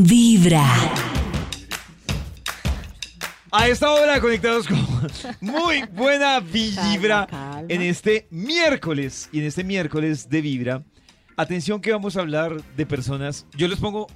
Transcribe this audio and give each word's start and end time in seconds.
Vibra. 0.00 0.64
A 3.50 3.66
esta 3.66 3.90
hora 3.90 4.20
conectados 4.20 4.68
con 4.68 4.78
muy 5.40 5.82
buena 5.92 6.38
vibra 6.38 7.26
Calma, 7.26 7.52
calma. 7.52 7.62
en 7.68 7.82
este 7.82 8.28
miércoles 8.30 9.28
y 9.32 9.40
en 9.40 9.46
este 9.46 9.64
miércoles 9.64 10.28
de 10.30 10.40
vibra. 10.40 10.84
Atención 11.36 11.80
que 11.80 11.90
vamos 11.90 12.16
a 12.16 12.20
hablar 12.20 12.62
de 12.76 12.86
personas. 12.86 13.44
Yo 13.56 13.66
les 13.66 13.80
pongo, 13.80 14.06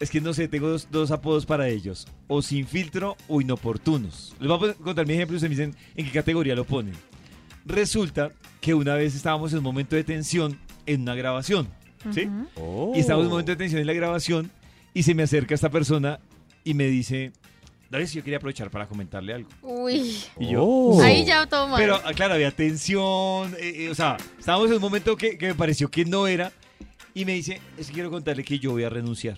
es 0.00 0.08
que 0.10 0.22
no 0.22 0.32
sé, 0.32 0.48
tengo 0.48 0.68
dos, 0.68 0.88
dos 0.90 1.10
apodos 1.10 1.44
para 1.44 1.68
ellos: 1.68 2.06
o 2.26 2.40
sin 2.40 2.66
filtro 2.66 3.18
o 3.28 3.42
inoportunos. 3.42 4.34
Les 4.40 4.48
voy 4.48 4.70
a 4.70 4.74
contar 4.74 5.06
mi 5.06 5.12
ejemplo 5.12 5.34
y 5.34 5.36
ustedes 5.36 5.50
me 5.58 5.64
dicen 5.66 5.80
en 5.94 6.06
qué 6.06 6.12
categoría 6.12 6.54
lo 6.54 6.64
ponen. 6.64 6.94
Resulta 7.66 8.30
que 8.62 8.72
una 8.72 8.94
vez 8.94 9.14
estábamos 9.14 9.52
en 9.52 9.58
un 9.58 9.64
momento 9.64 9.94
de 9.94 10.04
tensión 10.04 10.58
en 10.86 11.02
una 11.02 11.14
grabación, 11.14 11.68
¿sí? 12.14 12.30
Y 12.94 13.00
estábamos 13.00 13.24
en 13.24 13.26
un 13.26 13.30
momento 13.32 13.52
de 13.52 13.56
tensión 13.56 13.80
en 13.82 13.86
la 13.88 13.92
grabación 13.92 14.50
y 14.96 15.02
se 15.02 15.14
me 15.14 15.24
acerca 15.24 15.54
esta 15.54 15.68
persona 15.68 16.18
y 16.64 16.72
me 16.72 16.86
dice, 16.86 17.30
David, 17.90 18.06
yo 18.14 18.24
quería 18.24 18.38
aprovechar 18.38 18.70
para 18.70 18.86
comentarle 18.88 19.34
algo. 19.34 19.50
Uy, 19.60 20.16
Y 20.40 20.52
yo, 20.52 20.64
Oh. 20.64 21.02
ahí 21.02 21.22
ya 21.26 21.44
todo 21.46 21.68
mal. 21.68 21.78
pero 21.78 22.00
ah, 22.02 22.14
claro, 22.14 22.32
había 22.32 22.50
tensión, 22.50 23.54
eh, 23.60 23.84
eh, 23.84 23.90
o 23.90 23.94
sea, 23.94 24.16
estábamos 24.38 24.68
en 24.70 24.76
un 24.76 24.80
momento 24.80 25.14
que, 25.14 25.36
que 25.36 25.48
me 25.48 25.54
pareció 25.54 25.90
que 25.90 26.06
no 26.06 26.26
era 26.26 26.50
y 27.12 27.26
me 27.26 27.34
dice, 27.34 27.60
es 27.76 27.88
que 27.88 27.92
quiero 27.92 28.10
contarle 28.10 28.42
que 28.42 28.58
yo 28.58 28.70
voy 28.72 28.84
a 28.84 28.88
renunciar. 28.88 29.36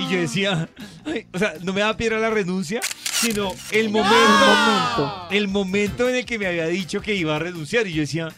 Y 0.00 0.08
yo 0.12 0.18
decía, 0.20 0.68
ay, 1.06 1.28
o 1.32 1.38
sea, 1.38 1.54
no 1.62 1.72
me 1.72 1.80
da 1.82 1.96
piedra 1.96 2.18
la 2.18 2.30
renuncia, 2.30 2.80
sino 3.04 3.52
el 3.70 3.88
momento, 3.88 5.28
el 5.30 5.46
momento 5.46 6.08
en 6.08 6.16
el 6.16 6.24
que 6.26 6.40
me 6.40 6.48
había 6.48 6.66
dicho 6.66 7.00
que 7.00 7.14
iba 7.14 7.36
a 7.36 7.38
renunciar. 7.38 7.86
Y 7.86 7.92
yo 7.92 8.00
decía, 8.00 8.30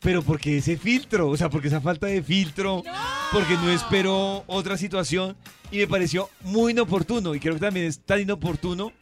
pero 0.00 0.22
¿por 0.22 0.38
qué 0.38 0.58
ese 0.58 0.76
filtro? 0.76 1.28
O 1.28 1.36
sea, 1.36 1.50
porque 1.50 1.68
esa 1.68 1.80
falta 1.80 2.06
de 2.06 2.22
filtro, 2.22 2.82
porque 3.32 3.54
no 3.54 3.70
esperó 3.70 4.44
otra 4.46 4.76
situación. 4.76 5.36
Y 5.70 5.78
me 5.78 5.86
pareció 5.86 6.30
muy 6.42 6.72
inoportuno. 6.72 7.34
Y 7.34 7.40
creo 7.40 7.54
que 7.54 7.60
también 7.60 7.86
es 7.86 8.00
tan 8.00 8.20
inoportuno 8.20 8.92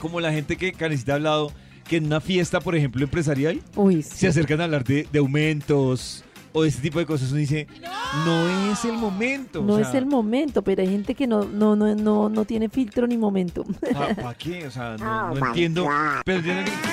como 0.00 0.20
la 0.20 0.32
gente 0.32 0.56
que 0.56 0.72
Canecita 0.72 1.12
ha 1.12 1.14
hablado, 1.16 1.52
que 1.88 1.96
en 1.96 2.06
una 2.06 2.20
fiesta, 2.20 2.60
por 2.60 2.76
ejemplo, 2.76 3.02
empresarial, 3.02 3.60
Uy, 3.74 4.02
se 4.02 4.28
acercan 4.28 4.60
a 4.60 4.64
hablar 4.64 4.84
de, 4.84 5.08
de 5.10 5.18
aumentos 5.18 6.24
o 6.52 6.62
de 6.62 6.68
este 6.68 6.82
tipo 6.82 6.98
de 6.98 7.06
cosas. 7.06 7.30
Uno 7.30 7.38
dice, 7.38 7.66
no, 8.24 8.72
es 8.72 8.84
el 8.84 8.92
momento. 8.92 9.62
No 9.62 9.74
o 9.74 9.78
es 9.78 9.92
el 9.94 10.06
momento, 10.06 10.62
pero 10.62 10.82
hay 10.82 10.88
gente 10.88 11.14
que 11.14 11.26
no, 11.26 11.44
no, 11.44 11.76
no, 11.76 11.94
no, 11.94 12.28
no 12.28 12.44
tiene 12.44 12.68
filtro 12.68 13.06
ni 13.06 13.18
momento. 13.18 13.64
¿Para 13.92 14.34
qué? 14.34 14.66
O 14.66 14.70
sea, 14.70 14.96
no, 14.96 15.34
no 15.34 15.46
entiendo. 15.48 15.86
Pero 16.24 16.42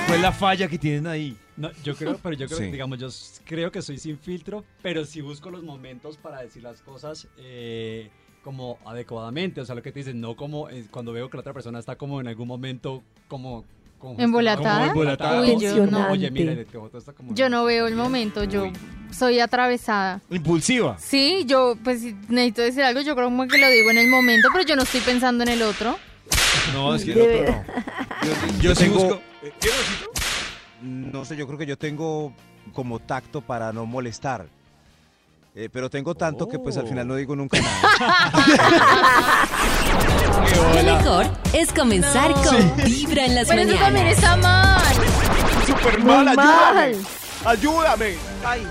cuál 0.07 0.15
es 0.15 0.21
la 0.21 0.31
falla 0.31 0.67
que 0.67 0.77
tienen 0.77 1.07
ahí. 1.07 1.37
No, 1.57 1.71
yo 1.83 1.95
creo, 1.95 2.17
pero 2.23 2.35
yo 2.35 2.47
creo, 2.47 2.59
Sí. 2.59 2.65
digamos, 2.65 2.99
yo 2.99 3.07
creo 3.45 3.71
que 3.71 3.81
soy 3.81 3.97
sin 3.97 4.17
filtro, 4.17 4.63
pero 4.81 5.05
sí 5.05 5.21
busco 5.21 5.49
los 5.49 5.63
momentos 5.63 6.17
para 6.17 6.41
decir 6.41 6.63
las 6.63 6.81
cosas 6.81 7.27
eh, 7.37 8.09
como 8.43 8.77
adecuadamente. 8.85 9.61
O 9.61 9.65
sea, 9.65 9.75
lo 9.75 9.81
que 9.81 9.91
te 9.91 9.99
dicen, 9.99 10.19
no 10.21 10.35
como 10.35 10.69
eh, 10.69 10.85
cuando 10.91 11.11
veo 11.13 11.29
que 11.29 11.37
la 11.37 11.41
otra 11.41 11.53
persona 11.53 11.79
está 11.79 11.95
como 11.95 12.19
en 12.21 12.27
algún 12.27 12.47
momento 12.47 13.03
como... 13.27 13.63
como 13.99 14.19
¿Embolatada? 14.19 14.79
como 14.79 14.87
embolatada. 14.91 15.41
Uy, 15.41 15.57
yo 15.59 15.85
no. 15.85 15.99
no. 16.07 16.11
Oye, 16.11 16.29
mira, 16.29 16.51
está 16.53 17.13
como... 17.13 17.33
yo 17.33 17.49
no 17.49 17.63
veo 17.65 17.87
el 17.87 17.95
momento, 17.95 18.43
yo 18.43 18.71
soy 19.11 19.39
atravesada. 19.39 20.21
Impulsiva. 20.29 20.97
Sí, 20.99 21.43
yo 21.47 21.77
pues 21.83 22.01
si 22.01 22.13
necesito 22.27 22.61
decir 22.63 22.83
algo, 22.83 23.01
yo 23.01 23.15
creo 23.15 23.27
como 23.27 23.47
que 23.47 23.57
lo 23.57 23.67
digo 23.69 23.89
en 23.91 23.97
el 23.97 24.09
momento, 24.09 24.49
pero 24.51 24.65
yo 24.65 24.75
no 24.75 24.83
estoy 24.83 24.99
pensando 25.01 25.43
en 25.43 25.49
el 25.49 25.61
otro. 25.61 25.97
No, 26.73 26.93
es 26.95 27.05
que 27.05 27.15
no, 27.15 27.25
verdad. 27.25 27.65
Yo, 28.23 28.29
Yo 28.29 28.61
yo 28.61 28.75
sí 28.75 28.83
tengo- 28.83 28.95
busco. 29.05 29.21
¿Eh. 29.43 29.53
No 30.85 31.25
sé, 31.25 31.35
yo 31.35 31.47
creo 31.47 31.57
que 31.57 31.65
yo 31.65 31.77
tengo 31.77 32.31
como 32.73 32.99
tacto 32.99 33.41
para 33.41 33.73
no 33.73 33.85
molestar. 33.87 34.47
Eh, 35.55 35.69
pero 35.71 35.89
tengo 35.89 36.13
tanto 36.15 36.47
que 36.47 36.59
pues 36.59 36.77
al 36.77 36.87
final 36.87 37.07
no 37.07 37.15
digo 37.15 37.35
nunca 37.35 37.57
nada. 37.59 38.31
Lo 40.75 40.83
mejor 40.83 41.25
es 41.53 41.71
comenzar 41.73 42.33
con 42.33 42.75
Vibra 42.85 43.25
en 43.25 43.35
las 43.35 43.47
Pero 43.47 43.61
eso 43.61 43.75
también 43.75 43.93
mañanas. 44.05 44.13
está 44.17 44.37
mal. 44.37 44.95
¡Súper 45.65 45.99
Muy 45.99 46.35
mal. 46.35 46.95
¡Ayúdame! 47.45 48.15
¡Ay! 48.45 48.67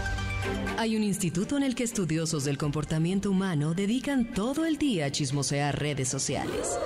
Hay 0.77 0.97
un 0.97 1.03
instituto 1.03 1.57
en 1.57 1.63
el 1.63 1.75
que 1.75 1.85
estudiosos 1.85 2.45
del 2.45 2.59
comportamiento 2.59 3.31
humano 3.31 3.75
dedican 3.75 4.27
todo 4.33 4.67
el 4.67 4.77
día 4.77 5.07
a 5.07 5.11
chismosear 5.11 5.79
redes 5.79 6.09
sociales. 6.09 6.79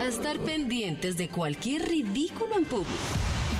A 0.00 0.04
estar 0.06 0.38
pendientes 0.38 1.16
de 1.16 1.28
cualquier 1.28 1.88
ridículo 1.88 2.56
en 2.56 2.64
público. 2.66 2.92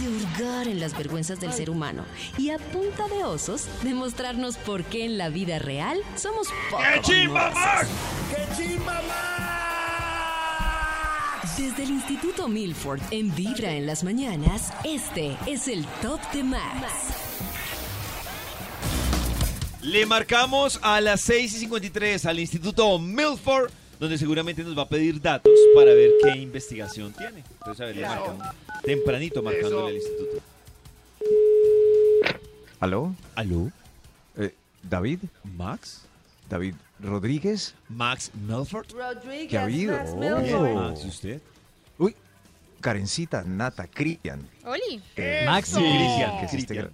De 0.01 0.09
hurgar 0.09 0.69
en 0.69 0.81
las 0.81 0.97
vergüenzas 0.97 1.41
del 1.41 1.53
ser 1.53 1.71
humano. 1.71 2.05
Y 2.37 2.51
a 2.51 2.59
punta 2.59 3.09
de 3.09 3.25
osos, 3.25 3.67
demostrarnos 3.83 4.57
por 4.59 4.85
qué 4.85 5.05
en 5.05 5.19
la 5.19 5.29
vida 5.29 5.59
real 5.59 6.01
somos 6.17 6.49
poco 6.71 6.83
famosos. 6.83 7.89
Desde 11.57 11.83
el 11.83 11.91
Instituto 11.91 12.47
Milford 12.47 13.01
en 13.11 13.35
Vibra 13.35 13.73
en 13.73 13.87
las 13.87 14.05
mañanas, 14.05 14.73
este 14.85 15.37
es 15.47 15.67
el 15.67 15.85
Top 16.01 16.21
de 16.33 16.45
Max. 16.45 17.19
Le 19.83 20.07
marcamos 20.07 20.79
a 20.83 21.01
las 21.01 21.21
6 21.23 21.55
y 21.55 21.59
53 21.61 22.27
al 22.27 22.39
Instituto 22.39 22.99
Milford, 22.99 23.71
donde 23.99 24.17
seguramente 24.19 24.63
nos 24.63 24.77
va 24.77 24.83
a 24.83 24.89
pedir 24.89 25.21
datos 25.21 25.53
para 25.75 25.93
ver 25.95 26.11
qué 26.23 26.39
investigación 26.39 27.13
tiene. 27.13 27.43
Entonces, 27.53 27.81
a 27.81 27.85
ver, 27.87 27.97
le 27.97 28.07
marcamos. 28.07 28.47
Tempranito 28.85 29.43
marcándole 29.43 29.89
al 29.89 29.95
instituto. 29.97 30.43
¿Aló? 32.81 33.15
¿Aló? 33.35 33.73
Eh, 34.37 34.55
¿David? 34.83 35.21
¿Max? 35.57 36.03
¿David 36.49 36.75
Rodríguez? 37.01 37.75
¿Max 37.89 38.31
Milford? 38.35 38.87
Rodríguez, 38.93 39.49
¿Qué 39.51 39.59
ha 39.59 39.65
habido? 39.65 39.93
Max 39.93 40.11
Oh. 40.55 40.75
Max, 40.75 41.05
¿y 41.05 41.09
usted? 41.09 41.43
Uy, 41.99 42.15
Karencita, 42.81 43.43
Nata, 43.45 43.87
Cristian. 43.89 44.49
Oli. 44.65 45.03
Eh, 45.17 45.43
Maxi. 45.45 45.75
Cristian, 45.75 46.39
que 46.39 46.47
es 46.47 46.55
este. 46.55 46.89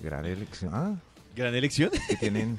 Gran 0.00 0.24
elección. 0.24 0.70
Ah, 0.72 0.94
Gran 1.36 1.54
elección. 1.54 1.90
que 2.08 2.16
tienen, 2.16 2.58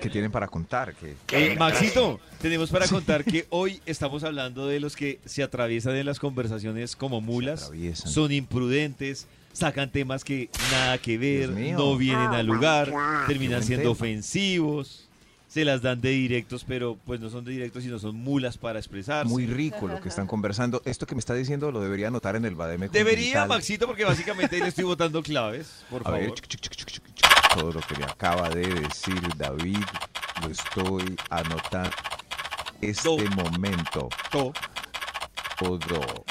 que 0.00 0.10
tienen 0.10 0.30
para 0.32 0.48
contar. 0.48 0.94
Que, 0.94 1.14
Eh, 1.52 1.56
Maxito, 1.56 2.20
tenemos 2.40 2.70
para 2.70 2.88
contar 2.88 3.24
que 3.24 3.46
hoy 3.50 3.80
estamos 3.86 4.24
hablando 4.24 4.66
de 4.66 4.80
los 4.80 4.96
que 4.96 5.20
se 5.24 5.42
atraviesan 5.42 5.96
en 5.96 6.06
las 6.06 6.18
conversaciones 6.18 6.96
como 6.96 7.20
mulas, 7.20 7.70
son 7.94 8.32
imprudentes, 8.32 9.26
sacan 9.52 9.90
temas 9.90 10.24
que 10.24 10.48
nada 10.70 10.98
que 10.98 11.18
ver, 11.18 11.50
no 11.50 11.96
vienen 11.96 12.28
al 12.32 12.46
lugar, 12.46 12.92
terminan 13.26 13.62
siendo 13.62 13.90
ofensivos, 13.92 15.02
se 15.48 15.64
las 15.64 15.80
dan 15.80 16.00
de 16.02 16.10
directos, 16.10 16.64
pero 16.68 16.98
pues 17.06 17.18
no 17.20 17.30
son 17.30 17.44
de 17.44 17.52
directos, 17.52 17.82
sino 17.82 17.98
son 17.98 18.16
mulas 18.16 18.58
para 18.58 18.78
expresarse. 18.78 19.30
Muy 19.30 19.46
rico 19.46 19.86
lo 19.88 20.00
que 20.02 20.08
están 20.10 20.26
conversando. 20.26 20.82
Esto 20.84 21.06
que 21.06 21.14
me 21.14 21.20
está 21.20 21.32
diciendo 21.34 21.70
lo 21.70 21.80
debería 21.80 22.08
anotar 22.08 22.36
en 22.36 22.44
el 22.44 22.54
Bademe. 22.54 22.88
Debería. 22.88 23.46
Maxito, 23.46 23.86
porque 23.86 24.04
básicamente 24.04 24.58
le 24.58 24.66
estoy 24.68 24.84
botando 24.84 25.22
claves, 25.22 25.84
por 25.88 26.02
A 26.02 26.04
favor. 26.04 26.20
ver, 26.20 26.32
todo 27.56 27.72
lo 27.72 27.80
que 27.80 27.96
me 27.96 28.04
acaba 28.04 28.50
de 28.50 28.66
decir 28.66 29.20
David 29.36 29.82
lo 30.42 30.48
estoy 30.48 31.16
anotando. 31.30 31.90
Este 32.82 33.08
Do. 33.08 33.16
momento. 33.34 34.08
To. 34.30 34.52
Todo. 35.58 36.24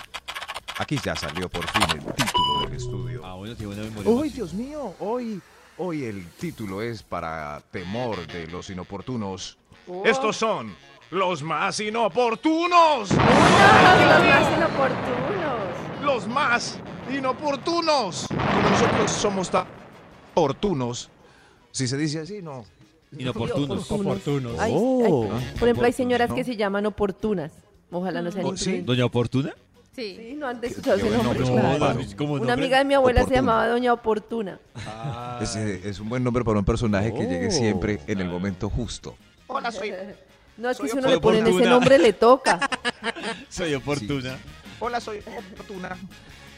Aquí 0.78 1.00
ya 1.04 1.16
salió 1.16 1.50
por 1.50 1.68
fin 1.70 1.84
el 1.98 2.14
título 2.14 2.60
del 2.62 2.74
estudio. 2.74 3.22
Ah, 3.26 3.34
bueno, 3.34 3.56
buena 3.60 3.82
memoria. 3.84 4.12
Uy. 4.12 4.30
Dios 4.30 4.54
mío, 4.54 4.94
hoy, 5.00 5.42
hoy 5.78 6.04
el 6.04 6.30
título 6.34 6.82
es 6.82 7.02
para 7.02 7.62
temor 7.72 8.28
de 8.28 8.46
los 8.48 8.70
inoportunos. 8.70 9.58
Estos 10.04 10.38
son 10.38 10.76
los 11.10 11.42
más 11.42 11.80
inoportunos. 11.80 13.10
Los 13.12 13.18
más 14.28 14.58
inoportunos. 14.58 16.04
Los 16.04 16.28
más 16.28 16.80
inoportunos. 17.10 18.28
Nosotros 18.70 19.12
somos 19.12 19.50
tan 19.50 19.66
oportunos. 20.36 21.10
Si 21.76 21.90
se 21.90 21.98
dice 21.98 22.20
así, 22.22 22.42
no. 22.42 22.64
Inoportunos. 23.18 23.92
Oportunos. 23.92 24.58
Ay, 24.58 24.72
Oh. 24.74 25.28
ay, 25.34 25.46
por 25.60 25.68
ejemplo, 25.68 25.86
hay 25.86 25.92
señoras 25.92 26.30
¿no? 26.30 26.36
que 26.36 26.46
se 26.46 26.56
llaman 26.56 26.86
oportunas. 26.86 27.52
Ojalá 27.92 28.22
no 28.22 28.32
sean 28.32 28.46
Oh, 28.46 28.50
¿sí? 28.52 28.54
imprudentes. 28.78 28.86
¿Doña 28.86 29.06
Oportuna? 29.06 29.54
Sí. 29.94 30.16
Sí, 30.18 30.36
no 30.38 30.48
han 30.48 30.64
escuchado 30.64 30.98
qué 30.98 31.04
ese 31.08 31.16
buen 31.18 31.24
nombre. 31.28 31.40
nombre, 31.44 31.62
claro. 31.62 31.78
Claro. 31.96 32.00
¿cómo 32.18 32.34
Una 32.36 32.40
nombre? 32.40 32.54
amiga 32.54 32.78
de 32.78 32.86
mi 32.86 32.94
abuela 32.94 33.20
se 33.20 33.24
Oportuna. 33.26 33.42
llamaba 33.42 33.68
Doña 33.68 33.94
Oportuna. 33.94 34.60
Ese 35.42 35.90
es 35.90 36.00
un 36.00 36.08
buen 36.08 36.24
nombre 36.24 36.46
para 36.46 36.60
un 36.60 36.66
personaje 36.66 37.14
que 37.14 37.26
llegue 37.26 37.52
siempre 37.52 38.00
en 38.08 38.22
el 38.22 38.30
momento 38.30 38.70
justo. 38.70 39.16
No, 40.58 40.70
es 40.70 40.80
que 40.80 40.88
si 40.88 40.94
uno 40.94 41.02
Soy 41.04 41.12
le 41.16 41.20
ponen 41.20 41.42
ese 41.42 41.50
oportuna. 41.52 41.70
nombre 41.70 42.00
le 42.00 42.14
toca. 42.14 42.70
Soy 43.50 43.74
oportuna. 43.74 44.38
Hola, 44.80 45.02
soy 45.02 45.20
oportuna. 45.54 45.98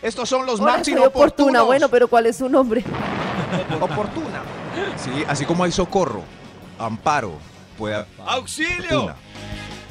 Estos 0.03 0.29
son 0.29 0.45
los 0.45 0.59
Hola, 0.59 0.73
más 0.77 0.85
soy 0.85 0.93
Oportuna. 0.97 1.63
Bueno, 1.63 1.89
pero 1.89 2.07
¿cuál 2.07 2.27
es 2.27 2.35
su 2.35 2.47
nombre? 2.47 2.83
Oportuna. 3.81 4.43
Sí, 4.97 5.23
así 5.27 5.45
como 5.45 5.63
hay 5.63 5.71
socorro, 5.71 6.23
amparo, 6.79 7.37
puede 7.77 8.05
¡Auxilio! 8.25 9.13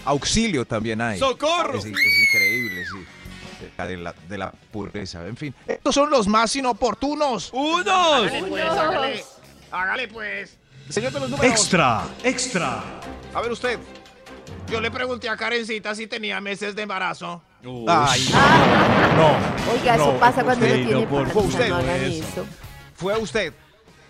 Auxilio 0.05 0.65
también 0.65 1.01
hay. 1.01 1.19
¡Socorro! 1.19 1.79
Es, 1.79 1.85
es 1.85 1.91
increíble, 1.91 2.85
sí. 2.85 3.07
De 3.79 3.97
la, 3.97 4.15
de 4.29 4.39
la 4.39 4.53
pureza, 4.71 5.27
en 5.27 5.37
fin. 5.37 5.55
Estos 5.67 5.95
son 5.95 6.11
los 6.11 6.29
más 6.29 6.55
inoportunos. 6.57 7.51
¡Unos! 7.53 8.31
Hágale 9.71 10.09
pues. 10.09 10.59
Señor 10.89 11.13
de 11.13 11.21
los 11.21 11.31
números. 11.31 11.51
Extra, 11.51 12.05
extra. 12.23 12.83
A 13.35 13.41
ver 13.41 13.51
usted. 13.51 13.79
Yo 14.69 14.81
le 14.81 14.91
pregunté 14.91 15.29
a 15.29 15.37
Karencita 15.37 15.95
si 15.95 16.07
tenía 16.07 16.41
meses 16.41 16.77
de 16.77 16.83
embarazo. 16.83 17.43
Ay, 17.89 18.29
no. 19.17 19.73
Oiga, 19.73 19.95
eso 19.95 20.17
pasa 20.21 20.45
cuando 20.45 20.65
uno 20.65 20.75
usted, 20.75 20.87
tiene 20.87 21.03
no, 21.03 21.09
por 21.09 21.25
panza, 21.25 21.41
usted, 21.41 21.69
no 21.69 21.81
eso. 21.81 22.47
Fue 22.95 23.17
usted. 23.19 23.53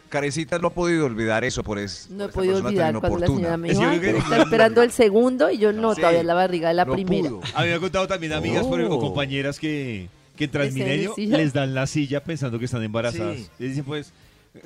Carecita 0.09 0.59
no 0.59 0.69
ha 0.69 0.71
podido 0.73 1.07
olvidar 1.07 1.45
eso 1.45 1.63
por 1.63 1.79
eso. 1.79 2.09
No 2.11 2.25
he 2.25 2.29
podido 2.29 2.59
olvidar 2.65 2.95
cuando 3.01 3.19
la 3.19 3.27
señora 3.27 3.57
me 3.57 3.69
Es 3.71 3.79
dijo, 3.79 3.91
que 3.91 3.91
"Ay, 3.91 3.97
yo 3.97 4.01
creo 4.03 4.13
que- 4.15 4.19
está 4.21 4.43
esperando 4.43 4.83
el 4.83 4.91
segundo 4.93 5.51
y 5.51 5.59
yo 5.59 5.73
no, 5.73 5.95
Sí. 5.95 6.01
todavía 6.01 6.21
en 6.21 6.27
la 6.27 6.35
barriga 6.35 6.69
de 6.69 6.75
la 6.75 6.85
no 6.85 6.93
primera. 6.93 7.29
pudo. 7.29 7.41
A 7.55 7.63
mí 7.63 7.69
me 7.69 7.75
han 7.75 7.81
contado 7.81 8.07
también 8.07 8.33
amigas 8.33 8.65
por 8.65 8.79
ejemplo, 8.79 8.97
o 8.97 8.99
Oh. 8.99 9.01
compañeras 9.01 9.59
que, 9.59 10.09
que 10.37 10.45
en 10.45 10.51
¿Les 10.51 10.53
dan 10.53 10.63
Transmilenio 10.63 11.09
la 11.11 11.15
silla? 11.17 11.37
les 11.39 11.53
dan 11.53 11.75
la 11.75 11.87
silla 11.87 12.23
pensando 12.25 12.59
que 12.59 12.65
están 12.67 12.83
embarazadas. 12.83 13.37
Sí. 13.37 13.47
Y 13.59 13.69
dicen, 13.69 13.85
pues, 13.85 14.13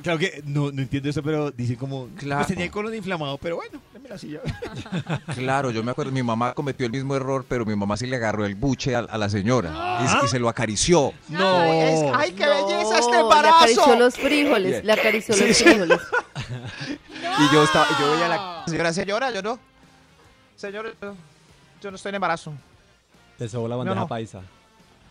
claro 0.02 0.18
que 0.18 0.42
no, 0.46 0.70
no 0.72 0.82
entiendo 0.82 1.08
eso, 1.08 1.22
pero 1.22 1.50
dicen 1.50 1.76
como, 1.76 2.08
Claro. 2.16 2.40
pues 2.40 2.48
tenía 2.48 2.64
el 2.66 2.70
colon 2.70 2.94
inflamado, 2.94 3.38
pero 3.38 3.56
bueno, 3.56 3.80
dame 3.92 4.08
la 4.08 4.18
silla. 4.18 4.40
Claro, 5.34 5.70
yo 5.70 5.82
me 5.82 5.90
acuerdo, 5.92 6.12
mi 6.12 6.22
mamá 6.22 6.52
cometió 6.54 6.86
el 6.86 6.92
mismo 6.92 7.14
error, 7.16 7.44
pero 7.48 7.64
mi 7.64 7.74
mamá 7.76 7.96
sí 7.96 8.06
le 8.06 8.16
agarró 8.16 8.44
el 8.44 8.54
buche 8.54 8.94
a, 8.96 9.00
a 9.00 9.18
la 9.18 9.28
señora 9.28 9.98
y, 10.22 10.24
y 10.24 10.28
se 10.28 10.38
lo 10.38 10.48
acarició. 10.48 11.12
No. 11.28 12.14
¡Ay, 12.14 12.32
qué 12.32 12.46
belleza 12.46 12.98
este 12.98 13.12
Le 13.12 13.20
embarazo! 13.20 13.56
acarició 13.56 13.96
los 13.96 14.14
frijoles, 14.16 14.84
le 14.84 14.92
acarició 14.92 15.36
los 15.36 15.56
frijoles. 15.58 16.00
Y 17.38 17.54
yo 17.54 17.62
estaba, 17.62 17.86
yo 17.98 18.10
veía 18.12 18.28
la 18.28 18.64
Señora, 18.66 18.92
señora, 18.92 19.30
yo 19.30 19.42
no. 19.42 19.58
Señora, 20.56 20.90
yo, 21.80 21.90
no 21.90 21.96
estoy 21.96 22.10
en 22.10 22.14
embarazo. 22.16 22.52
Te 23.38 23.48
sobó 23.48 23.68
la 23.68 23.76
bandeja 23.76 24.00
no. 24.00 24.08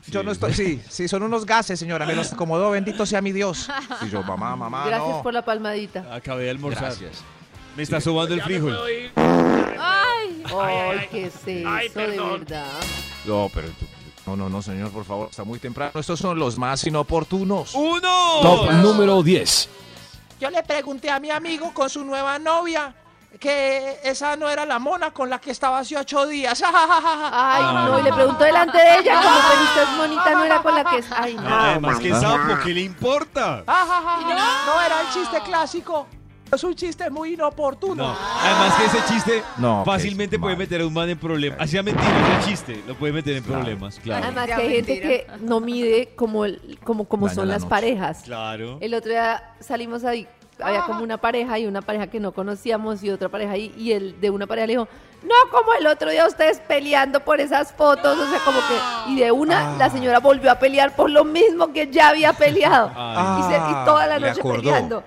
Yo 0.08 0.24
no 0.24 0.32
estoy. 0.32 0.54
Sí, 0.54 0.82
sí, 0.90 1.08
son 1.08 1.24
unos 1.24 1.46
gases, 1.46 1.80
señora. 1.80 2.06
Me 2.06 2.16
los 2.16 2.34
acomodó. 2.34 2.72
Bendito 2.72 3.06
sea 3.06 3.22
mi 3.22 3.32
Dios. 3.32 3.70
y 4.06 4.10
yo, 4.10 4.24
mamá, 4.24 4.56
mamá, 4.56 4.86
Gracias 4.88 5.10
no. 5.18 5.24
por 5.24 5.34
la 5.34 5.44
palmadita. 5.46 6.06
Acabé 6.14 6.46
de 6.46 6.50
almorzar. 6.52 6.84
Gracias. 6.86 7.24
Me 7.76 7.84
está 7.84 8.02
sobando 8.02 8.34
el 8.34 8.42
frijol. 8.42 8.78
Ay, 9.16 10.44
Ay, 10.58 11.08
qué 11.12 11.26
es 11.28 11.36
eso, 11.36 12.00
de 12.00 12.18
verdad. 12.20 12.66
No, 13.26 13.50
pero 13.54 13.68
tú- 13.70 13.86
no, 14.26 14.36
no, 14.36 14.50
no, 14.50 14.62
señor, 14.62 14.92
por 14.92 15.06
favor, 15.06 15.28
está 15.30 15.44
muy 15.44 15.60
temprano. 15.60 15.92
Estos 16.00 16.20
son 16.20 16.38
los 16.38 16.58
más 16.58 16.86
inoportunos. 16.86 17.74
¡Uno! 17.74 18.42
Top 18.42 18.72
número 18.74 19.24
10. 19.24 19.70
Yo 20.40 20.50
le 20.50 20.62
pregunté 20.64 21.10
a 21.10 21.20
mi 21.20 21.32
amigo 21.32 21.74
con 21.74 21.90
su 21.90 22.04
nueva 22.06 22.38
novia 22.40 22.94
que 23.40 24.00
esa 24.04 24.36
no 24.36 24.50
era 24.50 24.66
la 24.66 24.80
mona 24.80 25.12
con 25.12 25.30
la 25.30 25.40
que 25.40 25.52
estaba 25.52 25.80
hace 25.80 25.96
ocho 25.98 26.26
días. 26.26 26.64
Ay, 26.66 27.64
no, 27.74 28.00
y 28.00 28.04
le 28.04 28.14
preguntó 28.14 28.44
delante 28.44 28.78
de 28.78 29.00
ella, 29.00 29.22
como 29.22 29.36
pues 29.48 29.60
usted 29.70 29.82
es 29.84 29.90
monita, 29.98 30.32
no 30.32 30.44
era 30.46 30.62
con 30.62 30.76
la 30.76 30.84
que 30.84 30.98
es. 30.98 31.06
Ay, 31.12 31.36
no. 31.36 31.48
Además, 31.48 32.00
que 32.00 32.10
sapo, 32.14 32.58
¿qué 32.64 32.74
le 32.74 32.82
importa? 32.82 33.64
No 33.68 34.82
era 34.82 35.02
el 35.02 35.10
chiste 35.14 35.40
clásico. 35.46 36.08
Es 36.52 36.64
un 36.64 36.74
chiste 36.74 37.08
muy 37.12 37.34
inoportuno. 37.36 37.94
No, 38.08 38.18
además 38.42 38.74
que 38.74 38.86
ese 38.86 38.98
chiste 39.14 39.44
No, 39.60 39.84
que 39.84 39.92
fácilmente 39.92 40.36
es 40.38 40.42
puede 40.42 40.56
meter 40.56 40.82
a 40.82 40.88
un 40.88 40.94
man 40.94 41.08
en 41.08 41.20
problemas. 41.20 41.60
Así 41.62 41.74
sea 41.74 41.84
mentira, 41.84 42.40
ese 42.40 42.50
chiste 42.50 42.84
lo 42.88 42.96
puede 42.96 43.14
meter 43.14 43.36
en 43.38 43.44
problemas, 43.44 44.00
claro. 44.00 44.24
Además 44.24 44.48
que 44.48 44.54
hay 44.54 44.70
gente 44.78 45.00
que 45.00 45.28
no 45.42 45.60
mide 45.60 46.16
como, 46.16 46.46
el- 46.46 46.80
como, 46.84 47.06
como 47.08 47.28
Daña 47.28 47.36
son 47.36 47.48
la 47.50 47.54
las 47.54 47.62
noche. 47.62 47.70
parejas. 47.70 48.22
Claro. 48.24 48.80
El 48.82 48.96
otro 48.96 49.12
día 49.12 49.54
salimos 49.60 50.04
ahí, 50.04 50.28
había 50.62 50.84
como 50.84 51.02
una 51.04 51.18
pareja 51.18 51.58
y 51.60 51.66
una 51.66 51.82
pareja 51.82 52.08
que 52.08 52.20
no 52.20 52.32
conocíamos 52.32 53.04
y 53.04 53.10
otra 53.10 53.30
pareja 53.30 53.54
ahí, 53.54 53.74
y 53.78 53.92
el 53.94 54.20
de 54.20 54.30
una 54.30 54.46
pareja 54.48 54.68
le 54.68 54.74
dijo, 54.74 54.88
no 55.24 55.36
como 55.52 55.74
el 55.74 55.86
otro 55.88 56.10
día 56.12 56.26
ustedes 56.28 56.60
peleando 56.62 57.20
por 57.22 57.40
esas 57.42 57.74
fotos, 57.74 58.18
o 58.18 58.30
sea, 58.30 58.40
como 58.46 58.60
que, 58.60 59.12
y 59.12 59.20
de 59.20 59.32
una 59.32 59.76
la 59.78 59.90
señora 59.90 60.20
volvió 60.20 60.52
a 60.52 60.56
pelear 60.60 60.96
por 60.96 61.10
lo 61.10 61.24
mismo 61.26 61.72
que 61.74 61.90
ya 61.92 62.10
había 62.10 62.34
peleado. 62.34 62.92
Ay. 62.96 63.40
y, 63.42 63.44
se- 63.54 63.58
y 63.72 63.86
toda 63.86 64.08
la 64.08 64.16
Ah, 64.16 64.20
noche 64.20 64.42
peleando. 64.42 65.04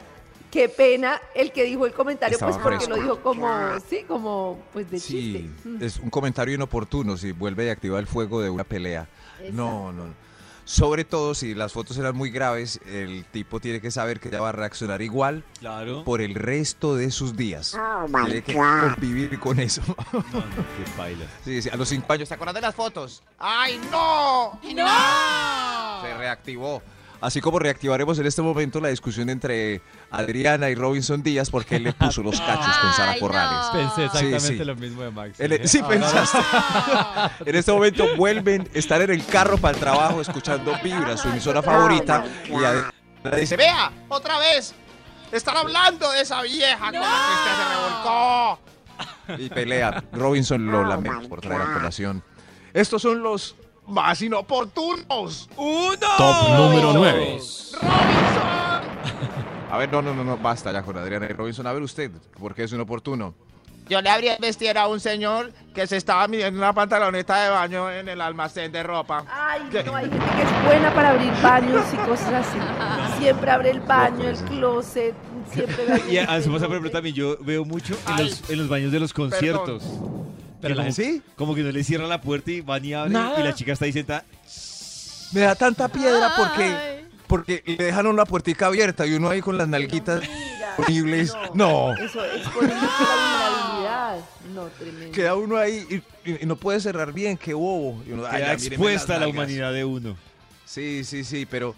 Qué 0.50 0.68
pena 0.68 1.18
el 1.34 1.50
que 1.50 1.64
dijo 1.64 1.86
el 1.86 1.94
comentario, 1.94 2.34
Estaba 2.34 2.52
pues 2.52 2.62
porque 2.62 2.76
fresco. 2.84 2.94
lo 2.96 3.02
dijo 3.02 3.22
como, 3.22 3.48
sí, 3.88 4.04
como, 4.06 4.58
pues 4.74 4.90
de 4.90 5.00
Sí, 5.00 5.32
chiste. 5.42 5.68
Mm. 5.68 5.82
es 5.82 5.96
un 5.98 6.10
comentario 6.10 6.54
inoportuno 6.54 7.16
si 7.16 7.32
vuelve 7.32 7.70
a 7.70 7.72
activar 7.72 8.00
el 8.00 8.06
fuego 8.06 8.42
de 8.42 8.50
una 8.50 8.64
pelea. 8.64 9.06
No, 9.50 9.92
no. 9.92 10.02
Sobre 10.72 11.04
todo 11.04 11.34
si 11.34 11.54
las 11.54 11.74
fotos 11.74 11.98
eran 11.98 12.16
muy 12.16 12.30
graves, 12.30 12.80
el 12.86 13.26
tipo 13.26 13.60
tiene 13.60 13.82
que 13.82 13.90
saber 13.90 14.18
que 14.20 14.30
ya 14.30 14.40
va 14.40 14.48
a 14.48 14.52
reaccionar 14.52 15.02
igual 15.02 15.44
Claro. 15.60 16.02
por 16.02 16.22
el 16.22 16.34
resto 16.34 16.96
de 16.96 17.10
sus 17.10 17.36
días. 17.36 17.76
tiene 18.24 18.42
que 18.42 18.54
convivir 18.54 19.38
con 19.38 19.60
eso. 19.60 19.82
No, 20.12 20.20
no, 20.22 20.40
qué 20.56 20.90
paila. 20.96 21.26
Sí, 21.44 21.60
sí, 21.60 21.68
a 21.68 21.76
los 21.76 21.90
cinco 21.90 22.10
años 22.10 22.26
¿Se 22.26 22.32
acuerdan 22.34 22.54
de 22.54 22.62
las 22.62 22.74
fotos? 22.74 23.22
¡Ay, 23.38 23.78
no! 23.90 24.58
se 24.62 26.14
reactivó. 26.16 26.82
Así 27.22 27.40
como 27.40 27.58
reactivaremos 27.60 28.18
en 28.18 28.26
este 28.26 28.42
momento 28.42 28.80
la 28.80 28.88
discusión 28.88 29.30
entre 29.30 29.80
Adriana 30.10 30.68
y 30.70 30.74
Robinson 30.74 31.22
Díaz 31.22 31.50
porque 31.50 31.76
él 31.76 31.84
le 31.84 31.92
puso 31.92 32.22
los 32.22 32.38
cachos 32.40 32.76
con 32.78 32.92
Sara 32.92 33.12
Ay, 33.12 33.20
Corrales. 33.20 33.58
no. 33.66 33.72
Pensé 33.72 34.04
exactamente 34.06 34.40
Sí, 34.40 34.58
sí. 34.58 34.64
lo 34.64 34.74
mismo 34.76 35.02
de 35.02 35.10
Max. 35.12 35.38
Sí, 35.64 35.80
Ah, 35.82 35.88
pensaste. 35.88 36.38
en 37.50 37.56
este 37.56 37.72
momento 37.72 38.16
vuelven, 38.16 38.68
están 38.74 39.02
en 39.02 39.10
el 39.10 39.24
carro 39.24 39.56
para 39.56 39.74
el 39.74 39.80
trabajo 39.80 40.20
escuchando 40.20 40.72
Vibra, 40.82 41.16
su 41.16 41.28
emisora 41.28 41.62
favorita. 41.62 42.24
Y 42.48 42.54
Adriana 42.54 42.92
Dice, 43.24 43.36
dice, 43.36 43.56
vea, 43.56 43.92
otra 44.08 44.38
vez. 44.38 44.74
Están 45.30 45.56
hablando 45.56 46.10
de 46.10 46.20
esa 46.22 46.42
vieja 46.42 46.76
con 46.90 46.94
la 46.94 47.00
que 47.00 47.34
usted 47.34 47.52
se 47.56 49.36
revolcó. 49.38 49.42
y 49.44 49.48
pelea. 49.48 50.04
Robinson 50.12 50.66
lo 50.70 50.84
lamenta 50.84 51.28
por 51.28 51.40
traer 51.40 51.62
a 51.62 51.72
colación. 51.72 52.22
Estos 52.74 53.00
son 53.00 53.22
los 53.22 53.54
Más 53.92 54.22
inoportunos. 54.22 55.50
¡Uno! 55.54 56.06
Top 56.16 56.48
número 56.56 56.94
9. 56.94 57.38
A 59.70 59.76
ver, 59.76 59.92
no, 59.92 60.00
no, 60.00 60.14
no, 60.14 60.24
no, 60.24 60.38
basta 60.38 60.72
ya 60.72 60.82
con 60.82 60.96
Adriana 60.96 61.26
y 61.28 61.34
Robinson. 61.34 61.66
A 61.66 61.74
ver 61.74 61.82
usted, 61.82 62.10
porque 62.40 62.64
es 62.64 62.72
inoportuno. 62.72 63.34
Yo 63.90 64.00
le 64.00 64.08
habría 64.08 64.38
vestido 64.38 64.80
a 64.80 64.88
un 64.88 64.98
señor 64.98 65.52
que 65.74 65.86
se 65.86 65.98
estaba 65.98 66.26
midiendo 66.26 66.58
una 66.58 66.72
pantaloneta 66.72 67.44
de 67.44 67.50
baño 67.50 67.90
en 67.90 68.08
el 68.08 68.22
almacén 68.22 68.72
de 68.72 68.82
ropa. 68.82 69.26
Ay, 69.30 69.60
no, 69.84 69.94
hay 69.94 70.08
gente 70.08 70.26
que 70.36 70.42
es 70.42 70.64
buena 70.64 70.94
para 70.94 71.10
abrir 71.10 71.32
baños 71.42 71.84
y 71.92 71.96
cosas 72.08 72.32
así. 72.32 72.58
Siempre 73.18 73.50
abre 73.50 73.70
el 73.72 73.80
baño, 73.80 74.26
el 74.26 74.38
closet, 74.38 75.14
siempre 75.52 75.84
ve 75.84 76.02
Y 76.10 76.16
a 76.16 76.40
su 76.40 76.50
por 76.50 76.62
ejemplo, 76.62 76.90
también 76.90 77.14
yo 77.14 77.36
veo 77.40 77.66
mucho 77.66 77.94
en 78.08 78.24
los, 78.24 78.48
en 78.48 78.58
los 78.58 78.68
baños 78.68 78.90
de 78.90 79.00
los 79.00 79.12
conciertos. 79.12 79.82
Pero 80.62 80.74
la 80.76 80.82
como, 80.84 80.94
¿Sí? 80.94 81.22
como 81.36 81.54
que 81.54 81.62
no 81.62 81.70
le 81.72 81.84
cierran 81.84 82.08
la 82.08 82.20
puerta 82.22 82.50
y 82.50 82.60
van 82.62 82.84
y 82.84 82.94
abren 82.94 83.12
Nada. 83.12 83.38
y 83.40 83.42
la 83.42 83.54
chica 83.54 83.72
está 83.74 83.84
ahí 83.84 83.92
sentada. 83.92 84.24
Me 85.32 85.40
da 85.40 85.54
tanta 85.54 85.88
piedra 85.88 86.32
porque, 86.36 86.62
Ay. 86.64 87.08
porque 87.26 87.62
le 87.66 87.84
dejaron 87.84 88.16
la 88.16 88.24
puertica 88.24 88.66
abierta 88.66 89.06
y 89.06 89.12
uno 89.14 89.28
ahí 89.30 89.40
con 89.40 89.58
las 89.58 89.66
nalguitas 89.68 90.22
horribles. 90.78 91.32
No. 91.54 91.94
Eso 91.94 92.24
es 92.24 92.46
por 92.48 92.62
mucho 92.62 92.74
la 92.74 92.78
vulnerabilidad. 92.78 94.18
No, 94.54 94.66
tremendo. 94.78 95.12
Queda 95.12 95.34
uno 95.34 95.56
ahí 95.56 95.86
y, 96.24 96.30
y- 96.30 96.42
y 96.42 96.46
no 96.46 96.56
puede 96.56 96.80
cerrar 96.80 97.12
bien, 97.12 97.36
qué 97.36 97.54
bobo. 97.54 98.02
Y 98.06 98.12
uno, 98.12 98.24
ay, 98.26 98.38
Queda 98.42 98.46
ya, 98.52 98.56
míreme 98.58 98.66
expuesta 98.76 99.12
las 99.14 99.20
la 99.20 99.26
nalgas. 99.26 99.34
humanidad 99.44 99.72
de 99.72 99.84
uno. 99.84 100.16
Sí, 100.66 101.04
sí, 101.04 101.24
sí, 101.24 101.46
pero 101.46 101.74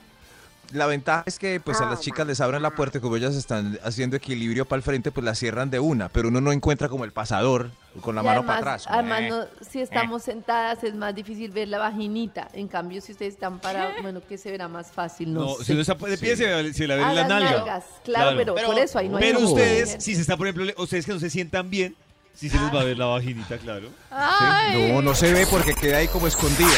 la 0.72 0.86
ventaja 0.86 1.22
es 1.26 1.38
que 1.38 1.60
pues 1.60 1.80
a 1.80 1.86
las 1.88 2.00
chicas 2.00 2.26
les 2.26 2.40
abren 2.40 2.62
la 2.62 2.70
puerta 2.70 2.98
y 2.98 3.00
como 3.00 3.16
ellas 3.16 3.34
están 3.34 3.78
haciendo 3.84 4.16
equilibrio 4.16 4.64
para 4.66 4.78
el 4.78 4.82
frente, 4.82 5.10
pues 5.12 5.24
la 5.24 5.34
cierran 5.34 5.70
de 5.70 5.78
una, 5.80 6.08
pero 6.08 6.28
uno 6.28 6.40
no 6.40 6.52
encuentra 6.52 6.88
como 6.88 7.04
el 7.04 7.12
pasador 7.12 7.70
con 8.00 8.14
la 8.14 8.22
Y 8.22 8.24
mano 8.24 8.38
además, 8.40 8.56
para 8.60 8.74
atrás. 8.74 8.86
Además, 8.88 9.20
Eh. 9.20 9.28
no, 9.28 9.66
si 9.70 9.80
estamos 9.80 10.22
sentadas 10.22 10.82
es 10.84 10.94
más 10.94 11.14
difícil 11.14 11.50
ver 11.50 11.68
la 11.68 11.78
vaginita. 11.78 12.48
En 12.52 12.66
cambio, 12.68 13.00
si 13.00 13.12
ustedes 13.12 13.34
están 13.34 13.58
parados, 13.60 13.94
bueno, 14.02 14.20
que 14.26 14.36
se 14.38 14.50
verá 14.50 14.68
más 14.68 14.90
fácil. 14.90 15.32
No, 15.32 15.40
No, 15.40 15.54
sé. 15.56 15.64
si 15.66 15.72
uno 15.72 15.80
está 15.82 15.94
de 15.94 16.18
pie, 16.18 16.36
se, 16.36 16.72
se 16.74 16.86
le 16.86 16.94
Ah, 16.94 16.96
ve 16.96 17.02
la 17.02 17.12
las 17.14 17.28
nalga. 17.28 17.50
nalgas, 17.52 17.84
Claro, 18.04 18.36
Pero, 18.36 18.54
Pero- 18.54 18.66
por 18.68 18.78
eso 18.78 18.98
ahí 18.98 19.08
no 19.08 19.16
hay 19.18 19.22
Pero 19.24 19.40
ustedes, 19.40 19.96
si 20.02 20.14
se 20.14 20.20
está, 20.22 20.36
por 20.36 20.46
ejemplo, 20.48 20.72
ustedes 20.82 21.06
que 21.06 21.12
no 21.12 21.18
se 21.20 21.30
sientan 21.30 21.70
bien, 21.70 21.94
si 22.34 22.48
se 22.48 22.58
les 22.58 22.74
va 22.74 22.80
a 22.80 22.84
ver 22.84 22.98
la 22.98 23.06
vaginita, 23.06 23.58
claro. 23.58 23.88
Ay. 24.10 24.90
No, 24.92 25.00
no 25.02 25.14
se 25.14 25.32
ve 25.32 25.46
porque 25.48 25.72
queda 25.74 25.98
ahí 25.98 26.08
como 26.08 26.26
escondida. 26.26 26.68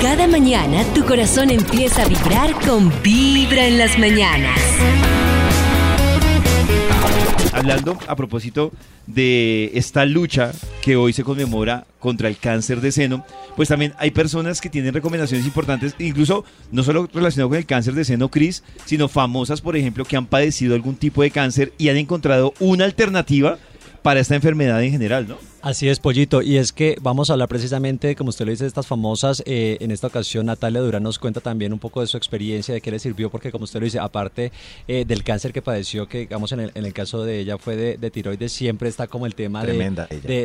Cada 0.00 0.26
mañana 0.28 0.84
tu 0.94 1.04
corazón 1.04 1.50
empieza 1.50 2.02
a 2.02 2.06
vibrar 2.06 2.52
con 2.66 2.92
Vibra 3.02 3.66
en 3.66 3.78
las 3.78 3.98
mañanas. 3.98 4.58
Hablando 7.52 7.98
a 8.06 8.16
propósito 8.16 8.72
de 9.06 9.70
esta 9.74 10.04
lucha 10.04 10.52
que 10.82 10.96
hoy 10.96 11.12
se 11.12 11.24
conmemora 11.24 11.86
contra 11.98 12.28
el 12.28 12.38
cáncer 12.38 12.80
de 12.80 12.92
seno, 12.92 13.24
pues 13.56 13.68
también 13.68 13.94
hay 13.98 14.10
personas 14.10 14.60
que 14.60 14.70
tienen 14.70 14.94
recomendaciones 14.94 15.46
importantes, 15.46 15.94
incluso 15.98 16.44
no 16.70 16.82
solo 16.82 17.08
relacionado 17.12 17.50
con 17.50 17.58
el 17.58 17.66
cáncer 17.66 17.94
de 17.94 18.04
seno, 18.04 18.30
Cris, 18.30 18.62
sino 18.84 19.08
famosas, 19.08 19.60
por 19.60 19.76
ejemplo, 19.76 20.04
que 20.04 20.16
han 20.16 20.26
padecido 20.26 20.74
algún 20.74 20.96
tipo 20.96 21.22
de 21.22 21.30
cáncer 21.30 21.72
y 21.78 21.88
han 21.88 21.96
encontrado 21.96 22.54
una 22.60 22.84
alternativa 22.84 23.58
para 24.02 24.20
esta 24.20 24.34
enfermedad 24.34 24.82
en 24.82 24.90
general, 24.90 25.28
¿no? 25.28 25.51
Así 25.62 25.88
es, 25.88 26.00
Pollito. 26.00 26.42
Y 26.42 26.56
es 26.56 26.72
que 26.72 26.96
vamos 27.00 27.30
a 27.30 27.34
hablar 27.34 27.48
precisamente, 27.48 28.16
como 28.16 28.30
usted 28.30 28.44
lo 28.44 28.50
dice, 28.50 28.64
de 28.64 28.68
estas 28.68 28.84
famosas. 28.88 29.44
eh, 29.46 29.76
en 29.80 29.92
esta 29.92 30.08
ocasión, 30.08 30.46
Natalia 30.46 30.80
Durán 30.80 31.04
nos 31.04 31.20
cuenta 31.20 31.40
también 31.40 31.72
un 31.72 31.78
poco 31.78 32.00
de 32.00 32.08
su 32.08 32.16
experiencia, 32.16 32.74
de 32.74 32.80
qué 32.80 32.90
le 32.90 32.98
sirvió, 32.98 33.30
porque 33.30 33.52
como 33.52 33.62
usted 33.62 33.78
lo 33.78 33.84
dice, 33.84 34.00
aparte 34.00 34.50
eh, 34.88 35.04
del 35.06 35.22
cáncer 35.22 35.52
que 35.52 35.62
padeció, 35.62 36.08
que 36.08 36.18
digamos 36.18 36.50
en 36.50 36.58
el, 36.60 36.72
en 36.74 36.84
el 36.84 36.92
caso 36.92 37.22
de 37.24 37.38
ella 37.38 37.58
fue 37.58 37.76
de, 37.76 37.96
de 37.96 38.10
tiroides, 38.10 38.50
siempre 38.52 38.88
está 38.88 39.06
como 39.06 39.24
el 39.24 39.36
tema 39.36 39.62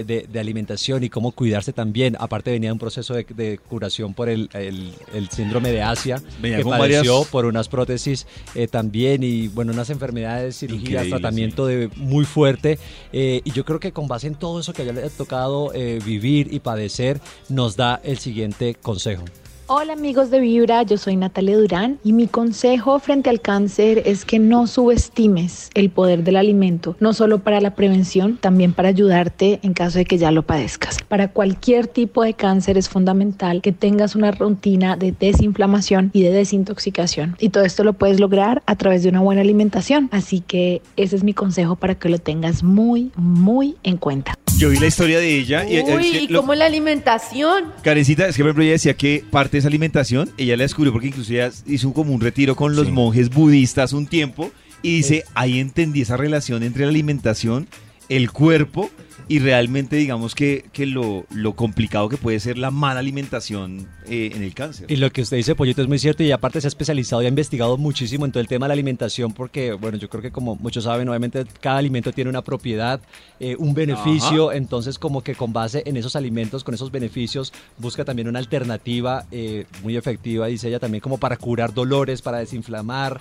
de, 0.04 0.28
de, 0.30 0.40
alimentación 0.40 1.04
y 1.04 1.10
cómo 1.10 1.32
cuidarse 1.32 1.74
también. 1.74 2.16
Aparte 2.20 2.52
venía 2.52 2.70
de 2.70 2.74
un 2.74 2.80
proceso 2.80 3.16
de, 3.16 3.58
curación 3.68 4.14
por 4.14 4.30
el, 4.30 4.50
el- 4.54 4.94
el 5.16 5.30
síndrome 5.30 5.72
de 5.72 5.82
Asia, 5.82 6.22
Venía 6.40 6.58
que 6.58 6.64
padeció 6.66 7.14
varias- 7.14 7.28
por 7.32 7.46
unas 7.46 7.68
prótesis 7.70 8.28
eh, 8.54 8.68
también 8.68 9.24
y 9.24 9.48
bueno, 9.48 9.74
unas 9.74 9.90
enfermedades, 9.90 10.60
cirugías, 10.60 10.84
Increíble, 11.06 11.10
tratamiento 11.10 11.66
de 11.66 11.90
muy 11.96 12.24
fuerte. 12.26 12.78
eh, 13.12 13.42
y 13.44 13.52
yo 13.52 13.66
creo 13.66 13.80
que 13.80 13.92
con 13.92 14.08
base 14.08 14.28
en 14.28 14.36
todo 14.36 14.60
eso 14.60 14.74
que 14.74 14.84
a 14.84 14.86
ella 14.86 14.94
le 14.94 15.07
tocado 15.10 15.74
eh, 15.74 16.00
vivir 16.04 16.54
y 16.54 16.60
padecer, 16.60 17.20
nos 17.50 17.76
da 17.76 18.00
el 18.04 18.18
siguiente 18.18 18.76
consejo. 18.76 19.26
Hola 19.70 19.92
amigos 19.92 20.32
de 20.32 20.40
Vibra, 20.40 20.84
yo 20.84 20.98
soy 20.98 21.18
Natalia 21.18 21.58
Durán 21.58 22.00
y 22.02 22.14
mi 22.14 22.28
consejo 22.28 23.00
frente 23.00 23.30
al 23.30 23.42
cáncer 23.42 24.02
es 24.06 24.24
que 24.24 24.40
no 24.40 24.66
subestimes 24.66 25.70
el 25.74 25.90
poder 25.90 26.24
del 26.24 26.38
alimento, 26.38 26.96
no 27.02 27.12
solo 27.12 27.40
para 27.40 27.60
la 27.60 27.76
prevención, 27.76 28.38
también 28.38 28.72
para 28.72 28.88
ayudarte 28.88 29.60
en 29.64 29.74
caso 29.74 29.98
de 29.98 30.06
que 30.06 30.18
ya 30.18 30.32
lo 30.32 30.44
padezcas. 30.44 31.00
Para 31.10 31.34
cualquier 31.34 31.88
tipo 31.88 32.24
de 32.24 32.34
cáncer 32.34 32.78
es 32.78 32.88
fundamental 32.88 33.62
que 33.62 33.74
tengas 33.74 34.16
una 34.16 34.32
rutina 34.32 34.96
de 34.96 35.12
desinflamación 35.12 36.12
y 36.14 36.24
de 36.24 36.32
desintoxicación 36.32 37.36
y 37.38 37.50
todo 37.50 37.66
esto 37.66 37.84
lo 37.84 37.92
puedes 37.92 38.22
lograr 38.22 38.64
a 38.68 38.78
través 38.78 39.04
de 39.04 39.10
una 39.10 39.20
buena 39.20 39.42
alimentación, 39.42 40.08
así 40.14 40.40
que 40.40 40.82
ese 40.96 41.18
es 41.18 41.26
mi 41.26 41.34
consejo 41.34 41.76
para 41.76 41.96
que 41.96 42.08
lo 42.08 42.20
tengas 42.20 42.64
muy, 42.64 43.12
muy 43.18 43.76
en 43.84 43.98
cuenta. 43.98 44.34
Yo 44.58 44.70
vi 44.70 44.80
la 44.80 44.88
historia 44.88 45.20
de 45.20 45.38
ella 45.38 45.66
y, 45.70 45.74
Uy, 45.82 46.08
es 46.08 46.12
que 46.12 46.22
¿y 46.24 46.28
lo- 46.30 46.42
cómo 46.42 46.56
la 46.56 46.66
alimentación? 46.66 47.66
Karencita, 47.84 48.28
es 48.28 48.36
que 48.36 48.42
por 48.42 48.50
ejemplo 48.50 48.64
ella 48.64 48.72
decía 48.74 48.96
que 48.96 49.24
parte 49.30 49.54
de 49.54 49.60
esa 49.60 49.68
alimentación, 49.68 50.32
ella 50.38 50.58
la 50.58 50.64
descubrió 50.64 50.92
porque 50.92 51.08
incluso 51.10 51.32
ella 51.32 51.52
hizo 51.68 51.94
como 51.94 52.12
un 52.14 52.22
retiro 52.22 52.56
con 52.56 52.76
los 52.76 52.90
monjes 52.90 53.30
budistas 53.30 53.94
un 53.94 54.08
tiempo 54.08 54.52
y 54.82 54.98
dice, 54.98 55.24
ahí 55.36 55.60
entendí 55.60 56.02
esa 56.02 56.18
relación 56.18 56.64
entre 56.64 56.86
la 56.86 56.90
alimentación, 56.90 57.68
el 58.10 58.32
cuerpo 58.32 58.90
y 59.30 59.40
realmente 59.40 59.96
digamos 59.96 60.36
que, 60.36 60.66
que 60.72 60.86
lo, 60.86 61.26
lo 61.32 61.56
complicado 61.56 62.10
que 62.10 62.18
puede 62.18 62.40
ser 62.40 62.58
la 62.58 62.72
mala 62.72 63.00
alimentación 63.00 63.88
eh, 64.08 64.32
en 64.34 64.44
el 64.44 64.54
cáncer. 64.54 64.90
Y 64.92 64.96
lo 64.98 65.12
que 65.12 65.22
usted 65.22 65.38
dice, 65.38 65.54
Pollito, 65.56 65.82
es 65.82 65.88
muy 65.88 66.00
cierto 66.00 66.24
y 66.24 66.32
aparte 66.32 66.62
se 66.62 66.68
ha 66.68 66.70
especializado 66.70 67.22
y 67.22 67.26
ha 67.26 67.30
investigado 67.30 67.78
muchísimo 67.78 68.26
en 68.26 68.32
todo 68.32 68.42
el 68.42 68.48
tema 68.48 68.66
de 68.66 68.70
la 68.70 68.74
alimentación 68.74 69.34
porque, 69.34 69.74
bueno, 69.74 69.98
yo 69.98 70.10
creo 70.10 70.22
que 70.22 70.32
como 70.32 70.56
muchos 70.56 70.86
saben, 70.86 71.10
obviamente 71.10 71.44
cada 71.60 71.78
alimento 71.78 72.12
tiene 72.14 72.30
una 72.30 72.42
propiedad, 72.42 73.02
eh, 73.40 73.56
un 73.60 73.74
beneficio, 73.74 74.52
entonces 74.52 74.98
como 75.00 75.22
que 75.24 75.36
con 75.36 75.52
base 75.54 75.84
en 75.86 75.98
esos 75.98 76.16
alimentos, 76.16 76.64
con 76.64 76.74
esos 76.74 76.92
beneficios, 76.92 77.52
busca 77.78 78.06
también 78.06 78.28
una 78.28 78.40
alternativa 78.40 79.26
eh, 79.32 79.66
muy 79.84 79.98
efectiva, 79.98 80.48
dice 80.48 80.70
ella, 80.70 80.80
también 80.80 81.02
como 81.02 81.18
para 81.18 81.38
curar 81.38 81.74
dolores, 81.74 82.22
para 82.22 82.38
desinflamar, 82.40 83.20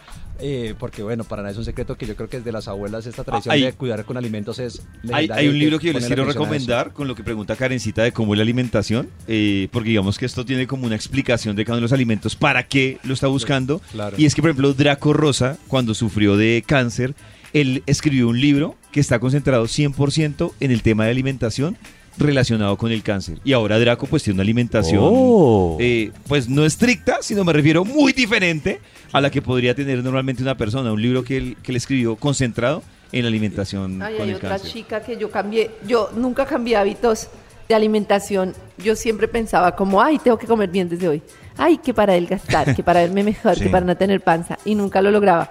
porque 0.79 1.03
bueno, 1.03 1.25
para 1.25 1.43
nada 1.43 1.53
es 1.53 1.59
un 1.59 1.65
secreto 1.65 1.97
que 1.97 2.07
yo 2.07 2.15
creo 2.15 2.29
que 2.29 2.39
desde 2.39 2.53
las 2.53 2.69
abuelas 2.69 3.07
esta 3.07 3.25
tradición 3.25 3.55
hay- 3.55 3.63
de 3.63 3.73
cuidar 3.73 4.05
con 4.05 4.17
alimentos 4.17 4.59
es... 4.59 4.83
Hay, 5.13 5.29
hay 5.33 5.49
un 5.49 5.59
libro 5.59 5.79
que 5.79 5.87
yo 5.87 5.96
les 5.97 6.07
quiero 6.07 6.25
recomendar 6.25 6.93
con 6.93 7.09
lo 7.09 7.15
que 7.15 7.23
pregunta 7.23 7.57
Karencita 7.57 8.03
de 8.03 8.13
cómo 8.13 8.35
es 8.35 8.39
la 8.39 8.43
alimentación, 8.43 9.09
eh, 9.27 9.69
porque 9.73 9.91
digamos 9.91 10.19
que 10.19 10.27
esto 10.27 10.45
tiene 10.45 10.67
como 10.67 10.87
una 10.87 10.97
explicación 10.97 11.57
de 11.57 11.65
cada 11.65 11.75
uno 11.75 11.81
de 11.81 11.83
los 11.83 11.93
alimentos, 11.93 12.37
para 12.37 12.67
qué 12.67 12.99
lo 13.03 13.15
está 13.15 13.27
buscando. 13.27 13.81
Claro. 13.93 14.17
Y 14.19 14.27
es 14.27 14.35
que, 14.35 14.43
por 14.43 14.51
ejemplo, 14.51 14.73
Draco 14.75 15.13
Rosa, 15.13 15.59
cuando 15.69 15.95
sufrió 15.95 16.37
de 16.37 16.63
cáncer, 16.67 17.15
él 17.53 17.83
escribió 17.87 18.29
un 18.29 18.41
libro 18.41 18.77
que 18.93 19.01
está 19.01 19.19
concentrado 19.19 19.65
100% 19.65 20.53
en 20.61 20.71
el 20.71 20.83
tema 20.83 21.05
de 21.05 21.11
alimentación 21.11 21.77
relacionado 22.19 22.77
con 22.77 22.93
el 22.93 23.03
cáncer. 23.03 23.39
Y 23.45 23.53
ahora 23.53 23.79
Draco 23.79 24.07
pues 24.07 24.23
tiene 24.23 24.37
una 24.37 24.43
alimentación 24.43 25.01
Oh. 25.03 25.77
eh, 25.81 26.13
pues 26.27 26.49
no 26.49 26.65
estricta, 26.65 27.19
sino 27.21 27.45
me 27.45 27.53
refiero 27.53 27.85
muy 27.85 28.13
diferente 28.13 28.81
a 29.13 29.21
la 29.21 29.31
que 29.31 29.43
podría 29.43 29.75
tener 29.75 30.03
normalmente 30.03 30.43
una 30.43 30.57
persona. 30.57 30.93
Un 30.93 31.03
libro 31.03 31.25
que 31.25 31.37
él, 31.37 31.57
que 31.63 31.73
él 31.73 31.77
escribió 31.77 32.17
concentrado 32.17 32.83
en 33.13 33.23
la 33.23 33.29
alimentación 33.29 34.03
Ay, 34.03 34.15
con 34.15 34.23
hay 34.25 34.31
el 34.31 34.37
otra 34.37 34.49
cáncer. 34.51 34.71
chica 34.71 35.01
que 35.01 35.17
yo 35.17 35.31
cambié, 35.31 35.71
yo 35.87 36.11
nunca 36.17 36.45
cambié 36.47 36.77
hábitos 36.77 37.29
de 37.69 37.75
alimentación. 37.75 38.55
Yo 38.79 38.95
siempre 38.97 39.29
pensaba 39.29 39.75
como, 39.75 40.01
ay, 40.03 40.19
tengo 40.19 40.39
que 40.39 40.47
comer 40.47 40.69
bien 40.71 40.89
desde 40.89 41.09
hoy. 41.09 41.23
Ay, 41.57 41.79
que 41.79 41.95
para 41.95 42.13
adelgazar, 42.13 42.75
que 42.75 42.83
para 42.83 43.01
verme 43.01 43.23
mejor, 43.25 43.55
Sí. 43.57 43.65
que 43.65 43.71
para 43.71 43.85
no 43.87 43.97
tener 43.97 44.21
panza. 44.21 44.59
Y 44.65 44.75
nunca 44.75 45.01
lo 45.03 45.11
lograba. 45.11 45.51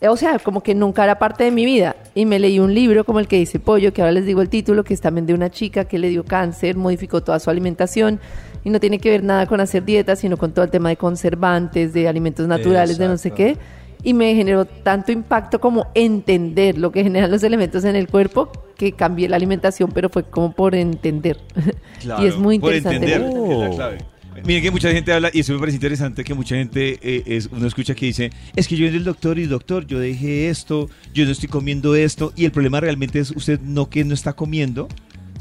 Eh, 0.00 0.08
O 0.08 0.16
sea, 0.16 0.38
como 0.38 0.62
que 0.62 0.74
nunca 0.74 1.04
era 1.04 1.18
parte 1.18 1.44
de 1.44 1.50
mi 1.50 1.64
vida. 1.64 1.94
Y 2.14 2.24
me 2.26 2.38
leí 2.38 2.58
un 2.58 2.74
libro 2.74 3.04
como 3.04 3.20
el 3.20 3.28
que 3.28 3.36
dice 3.38 3.58
Pollo, 3.60 3.92
que 3.92 4.00
ahora 4.02 4.12
les 4.12 4.24
digo 4.26 4.40
el 4.42 4.48
título, 4.48 4.82
que 4.84 4.94
es 4.94 5.00
también 5.00 5.26
de 5.26 5.34
una 5.34 5.50
chica 5.50 5.84
que 5.84 5.98
le 5.98 6.08
dio 6.08 6.24
cáncer, 6.24 6.76
modificó 6.76 7.22
toda 7.22 7.38
su 7.38 7.50
alimentación. 7.50 8.18
Y 8.64 8.70
no 8.70 8.80
tiene 8.80 8.98
que 8.98 9.10
ver 9.10 9.22
nada 9.22 9.46
con 9.46 9.60
hacer 9.60 9.84
dieta, 9.84 10.16
sino 10.16 10.36
con 10.38 10.52
todo 10.52 10.64
el 10.64 10.70
tema 10.70 10.88
de 10.88 10.96
conservantes, 10.96 11.92
de 11.92 12.08
alimentos 12.08 12.48
naturales, 12.48 12.96
de 12.98 13.06
no 13.08 13.18
sé 13.18 13.30
qué 13.32 13.56
y 14.04 14.14
me 14.14 14.34
generó 14.34 14.66
tanto 14.66 15.10
impacto 15.10 15.60
como 15.60 15.86
entender 15.94 16.78
lo 16.78 16.92
que 16.92 17.02
generan 17.02 17.30
los 17.30 17.42
elementos 17.42 17.84
en 17.84 17.96
el 17.96 18.06
cuerpo 18.06 18.52
que 18.76 18.92
cambié 18.92 19.28
la 19.28 19.36
alimentación, 19.36 19.90
pero 19.92 20.08
fue 20.10 20.24
como 20.24 20.52
por 20.52 20.74
entender. 20.74 21.38
y 22.20 22.26
es 22.26 22.36
muy 22.36 22.58
por 22.58 22.74
interesante. 22.74 23.12
entender, 23.12 23.34
¿no? 23.34 23.48
que 23.48 23.54
es 23.54 23.58
la 23.58 23.70
clave. 23.70 23.98
Miren 24.44 24.62
que 24.62 24.70
mucha 24.70 24.90
gente 24.90 25.12
habla, 25.12 25.30
y 25.32 25.40
eso 25.40 25.52
me 25.52 25.60
parece 25.60 25.76
interesante, 25.76 26.24
que 26.24 26.34
mucha 26.34 26.56
gente, 26.56 26.98
eh, 27.02 27.22
es, 27.24 27.48
uno 27.52 27.66
escucha 27.66 27.94
que 27.94 28.06
dice, 28.06 28.30
es 28.56 28.66
que 28.66 28.76
yo 28.76 28.86
en 28.86 28.94
el 28.94 29.04
doctor 29.04 29.38
y 29.38 29.46
doctor, 29.46 29.86
yo 29.86 30.00
dejé 30.00 30.50
esto, 30.50 30.90
yo 31.14 31.24
no 31.24 31.30
estoy 31.30 31.48
comiendo 31.48 31.94
esto, 31.94 32.32
y 32.34 32.44
el 32.44 32.50
problema 32.50 32.80
realmente 32.80 33.20
es 33.20 33.30
usted 33.30 33.60
no 33.60 33.88
que 33.88 34.04
no 34.04 34.12
está 34.12 34.32
comiendo, 34.32 34.88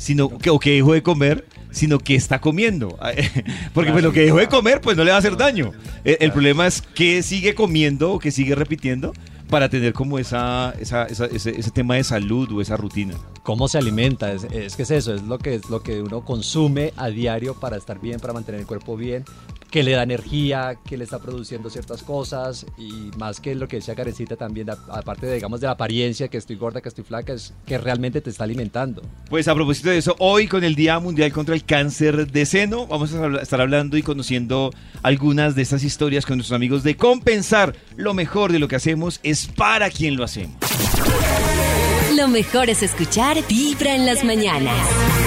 sino 0.04 0.38
que, 0.38 0.50
o 0.50 0.60
que 0.60 0.72
dejó 0.72 0.92
de 0.94 1.02
comer, 1.02 1.46
sino 1.72 1.98
que 1.98 2.16
está 2.16 2.42
comiendo. 2.42 3.00
Porque 3.74 3.92
pues 3.92 4.04
lo 4.04 4.12
que 4.12 4.22
dejó 4.22 4.38
de 4.38 4.48
comer, 4.48 4.82
pues 4.82 4.98
no 4.98 5.04
le 5.04 5.12
va 5.12 5.16
a 5.16 5.20
hacer 5.20 5.38
daño. 5.38 5.72
El, 6.04 6.32
problema 6.34 6.68
es 6.68 6.82
que 6.82 7.24
sigue 7.24 7.56
comiendo 7.56 8.12
o 8.12 8.20
que 8.20 8.30
sigue 8.30 8.54
repitiendo 8.54 9.14
para 9.50 9.70
tener 9.70 9.94
como 9.94 10.20
esa, 10.20 10.74
esa- 10.80 11.06
esa- 11.06 11.28
ese, 11.28 11.52
ese 11.58 11.72
tema 11.72 11.96
de 11.96 12.04
salud 12.04 12.52
o 12.52 12.60
esa 12.62 12.76
rutina. 12.76 13.14
cómo 13.44 13.68
se 13.68 13.78
alimenta, 13.78 14.32
es, 14.34 14.44
es 14.46 14.76
que 14.76 14.84
es 14.84 14.92
eso, 14.92 15.14
es 15.14 15.22
lo 15.24 15.38
que, 15.38 15.56
es 15.56 15.70
lo 15.70 15.82
que 15.84 16.02
uno 16.02 16.24
consume 16.26 16.94
a 16.98 17.10
diario 17.10 17.54
para 17.60 17.78
estar 17.78 18.00
bien, 18.00 18.20
para 18.20 18.34
mantener 18.34 18.62
el 18.62 18.68
cuerpo 18.68 18.96
bien, 18.98 19.26
que 19.74 19.82
le 19.82 19.94
da 19.94 20.04
energía, 20.04 20.78
que 20.88 20.98
le 20.98 21.04
está 21.04 21.18
produciendo 21.18 21.68
ciertas 21.68 22.04
cosas 22.04 22.64
y 22.78 23.10
más 23.18 23.40
que 23.40 23.56
lo 23.56 23.68
que 23.68 23.78
decía 23.78 23.96
Karencita 23.96 24.36
también, 24.36 24.70
aparte 24.70 25.26
de, 25.26 25.34
digamos, 25.34 25.62
de 25.62 25.66
la 25.66 25.72
apariencia, 25.72 26.28
que 26.28 26.38
estoy 26.38 26.58
gorda, 26.58 26.80
que 26.80 26.90
estoy 26.90 27.04
flaca, 27.04 27.34
es 27.34 27.56
que 27.66 27.80
realmente 27.80 28.22
te 28.22 28.30
está 28.30 28.44
alimentando. 28.44 29.02
Pues 29.32 29.48
a 29.48 29.56
propósito 29.56 29.90
de 29.90 29.98
eso, 29.98 30.16
hoy 30.20 30.48
con 30.48 30.64
el 30.64 30.76
Día 30.76 31.00
Mundial 31.00 31.34
contra 31.34 31.56
el 31.56 31.66
Cáncer 31.66 32.32
de 32.32 32.46
Seno, 32.46 32.86
vamos 32.86 33.16
a 33.16 33.42
estar 33.42 33.62
hablando 33.62 33.98
y 33.98 34.04
conociendo 34.04 34.70
algunas 35.02 35.56
de 35.56 35.64
estas 35.64 35.84
historias 35.84 36.28
con 36.28 36.38
nuestros 36.38 36.56
amigos 36.56 36.84
de 36.84 36.96
compensar. 36.96 37.76
Lo 37.96 38.14
mejor 38.14 38.52
de 38.52 38.60
lo 38.60 38.68
que 38.68 38.76
hacemos 38.76 39.22
es 39.24 39.48
para 39.48 39.90
quien 39.90 40.18
lo 40.18 40.24
hacemos. 40.24 40.56
Lo 42.16 42.28
mejor 42.28 42.70
es 42.70 42.84
escuchar 42.84 43.38
Vibra 43.48 43.96
en 43.96 44.06
las 44.06 44.24
mañanas. 44.24 45.23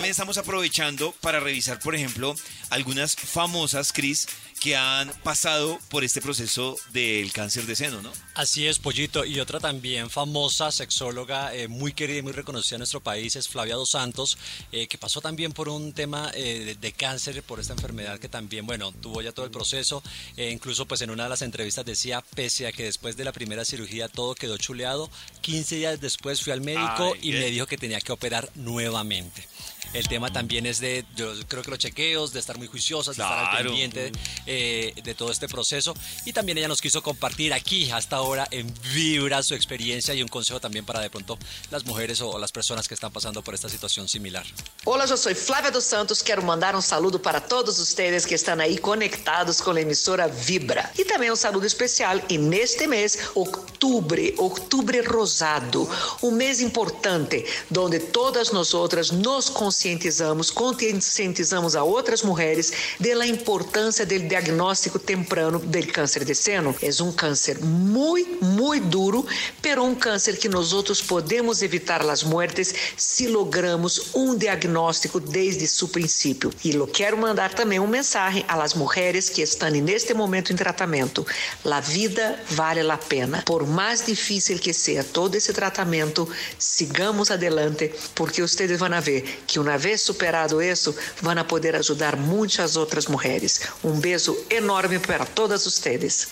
También 0.00 0.12
estamos 0.12 0.38
aprovechando 0.38 1.12
para 1.20 1.40
revisar, 1.40 1.78
por 1.78 1.94
ejemplo, 1.94 2.34
algunas 2.70 3.14
famosas, 3.16 3.92
Cris, 3.92 4.26
que 4.58 4.74
han 4.74 5.10
pasado 5.22 5.78
por 5.90 6.04
este 6.04 6.22
proceso 6.22 6.78
del 6.90 7.30
cáncer 7.34 7.66
de 7.66 7.76
seno, 7.76 8.00
¿no? 8.00 8.10
Así 8.34 8.66
es, 8.66 8.78
Pollito. 8.78 9.26
Y 9.26 9.40
otra 9.40 9.60
también 9.60 10.08
famosa 10.08 10.72
sexóloga, 10.72 11.54
eh, 11.54 11.68
muy 11.68 11.92
querida 11.92 12.16
y 12.16 12.22
muy 12.22 12.32
reconocida 12.32 12.76
en 12.76 12.80
nuestro 12.80 13.02
país, 13.02 13.36
es 13.36 13.46
Flavia 13.46 13.74
Dos 13.74 13.90
Santos, 13.90 14.38
eh, 14.72 14.86
que 14.88 14.96
pasó 14.96 15.20
también 15.20 15.52
por 15.52 15.68
un 15.68 15.92
tema 15.92 16.30
eh, 16.34 16.60
de, 16.64 16.74
de 16.76 16.92
cáncer, 16.92 17.42
por 17.42 17.60
esta 17.60 17.74
enfermedad 17.74 18.18
que 18.18 18.30
también, 18.30 18.64
bueno, 18.64 18.92
tuvo 18.92 19.20
ya 19.20 19.32
todo 19.32 19.44
el 19.44 19.52
proceso. 19.52 20.02
Eh, 20.38 20.50
incluso 20.50 20.86
pues 20.86 21.02
en 21.02 21.10
una 21.10 21.24
de 21.24 21.28
las 21.28 21.42
entrevistas 21.42 21.84
decía, 21.84 22.24
pese 22.34 22.66
a 22.66 22.72
que 22.72 22.84
después 22.84 23.18
de 23.18 23.24
la 23.26 23.32
primera 23.32 23.66
cirugía 23.66 24.08
todo 24.08 24.34
quedó 24.34 24.56
chuleado, 24.56 25.10
15 25.42 25.76
días 25.76 26.00
después 26.00 26.40
fui 26.40 26.54
al 26.54 26.62
médico 26.62 27.12
Ay, 27.12 27.20
y 27.20 27.32
bien. 27.32 27.42
me 27.42 27.50
dijo 27.50 27.66
que 27.66 27.76
tenía 27.76 28.00
que 28.00 28.12
operar 28.12 28.50
nuevamente. 28.54 29.49
El 29.92 30.06
tema 30.08 30.32
también 30.32 30.66
es 30.66 30.80
de, 30.80 31.04
yo 31.16 31.32
creo 31.48 31.62
que 31.62 31.70
los 31.70 31.78
chequeos, 31.78 32.32
de 32.32 32.40
estar 32.40 32.58
muy 32.58 32.66
juiciosas, 32.66 33.16
de 33.16 33.22
estar 33.22 33.38
al 33.38 33.64
pendiente 33.64 34.12
eh, 34.46 34.92
de 35.02 35.14
todo 35.14 35.30
este 35.30 35.48
proceso. 35.48 35.94
Y 36.24 36.32
también 36.32 36.58
ella 36.58 36.68
nos 36.68 36.80
quiso 36.80 37.02
compartir 37.02 37.52
aquí, 37.52 37.90
hasta 37.90 38.16
ahora, 38.16 38.46
en 38.50 38.72
Vibra, 38.94 39.42
su 39.42 39.54
experiencia 39.54 40.14
y 40.14 40.22
un 40.22 40.28
consejo 40.28 40.60
también 40.60 40.84
para 40.84 41.00
de 41.00 41.10
pronto 41.10 41.38
las 41.70 41.84
mujeres 41.84 42.20
o 42.20 42.38
las 42.38 42.52
personas 42.52 42.86
que 42.86 42.94
están 42.94 43.12
pasando 43.12 43.42
por 43.42 43.54
esta 43.54 43.68
situación 43.68 44.08
similar. 44.08 44.46
Olá, 44.84 45.04
eu 45.04 45.16
sou 45.16 45.34
Flávia 45.34 45.70
dos 45.70 45.84
Santos. 45.84 46.22
Quero 46.22 46.42
mandar 46.42 46.74
um 46.74 46.80
saludo 46.80 47.18
para 47.18 47.40
todos 47.40 47.78
ustedes 47.78 48.24
que 48.24 48.34
estão 48.34 48.58
aí 48.60 48.78
conectados 48.78 49.60
com 49.60 49.72
a 49.72 49.80
emissora 49.80 50.26
Vibra. 50.28 50.90
E 50.98 51.04
também 51.04 51.30
um 51.30 51.36
saludo 51.36 51.66
especial 51.66 52.20
e 52.28 52.38
neste 52.38 52.86
mês, 52.86 53.30
outubro, 53.34 54.20
outubro 54.38 55.02
rosado, 55.12 55.88
um 56.22 56.30
mês 56.30 56.60
importante, 56.60 57.44
onde 57.76 57.98
todas 58.00 58.52
nós 58.52 58.74
outras 58.74 59.10
nos 59.10 59.48
conscientizamos, 59.70 60.50
conscientizamos 60.50 61.76
a 61.76 61.84
outras 61.84 62.22
mulheres 62.22 62.72
da 62.98 63.24
importância 63.24 64.04
do 64.04 64.18
diagnóstico 64.18 64.98
temprano 64.98 65.60
do 65.60 65.86
câncer 65.86 66.24
de 66.24 66.34
seno. 66.34 66.74
É 66.82 66.90
um 67.00 67.12
câncer 67.12 67.60
muito, 67.60 68.44
muito 68.44 68.86
duro, 68.88 69.24
pero 69.62 69.84
um 69.84 69.94
câncer 69.94 70.36
que 70.38 70.48
nós 70.48 70.72
outros 70.72 71.00
podemos 71.00 71.62
evitar 71.62 72.02
as 72.02 72.24
mortes 72.24 72.74
se 72.96 73.28
logramos 73.28 74.10
um 74.12 74.36
diagnóstico 74.36 75.20
desde 75.20 75.68
seu 75.68 75.86
princípio. 75.86 76.52
E 76.64 76.74
eu 76.74 76.86
quero 76.88 77.16
mandar 77.16 77.54
também 77.54 77.78
uma 77.78 77.86
mensagem 77.86 78.44
às 78.48 78.74
mulheres 78.74 79.28
que 79.28 79.40
estão 79.40 79.70
neste 79.70 80.12
momento 80.12 80.52
em 80.52 80.56
tratamento. 80.56 81.24
A 81.64 81.80
vida 81.80 82.40
vale 82.50 82.80
a 82.80 82.98
pena. 82.98 83.42
Por 83.46 83.64
mais 83.68 84.04
difícil 84.04 84.58
que 84.58 84.72
seja 84.72 85.04
todo 85.04 85.36
esse 85.36 85.52
tratamento, 85.52 86.28
sigamos 86.58 87.30
adelante, 87.30 87.92
porque 88.16 88.42
vocês 88.42 88.76
vão 88.76 89.00
ver 89.00 89.42
que 89.46 89.59
uma 89.60 89.76
vez 89.78 90.00
superado 90.02 90.62
isso, 90.62 90.94
vão 91.22 91.34
poder 91.44 91.76
ajudar 91.76 92.16
muitas 92.16 92.76
outras 92.76 93.06
mulheres. 93.06 93.60
Um 93.84 94.00
beijo 94.00 94.36
enorme 94.50 94.98
para 94.98 95.24
todas 95.26 95.64
vocês. 95.64 96.28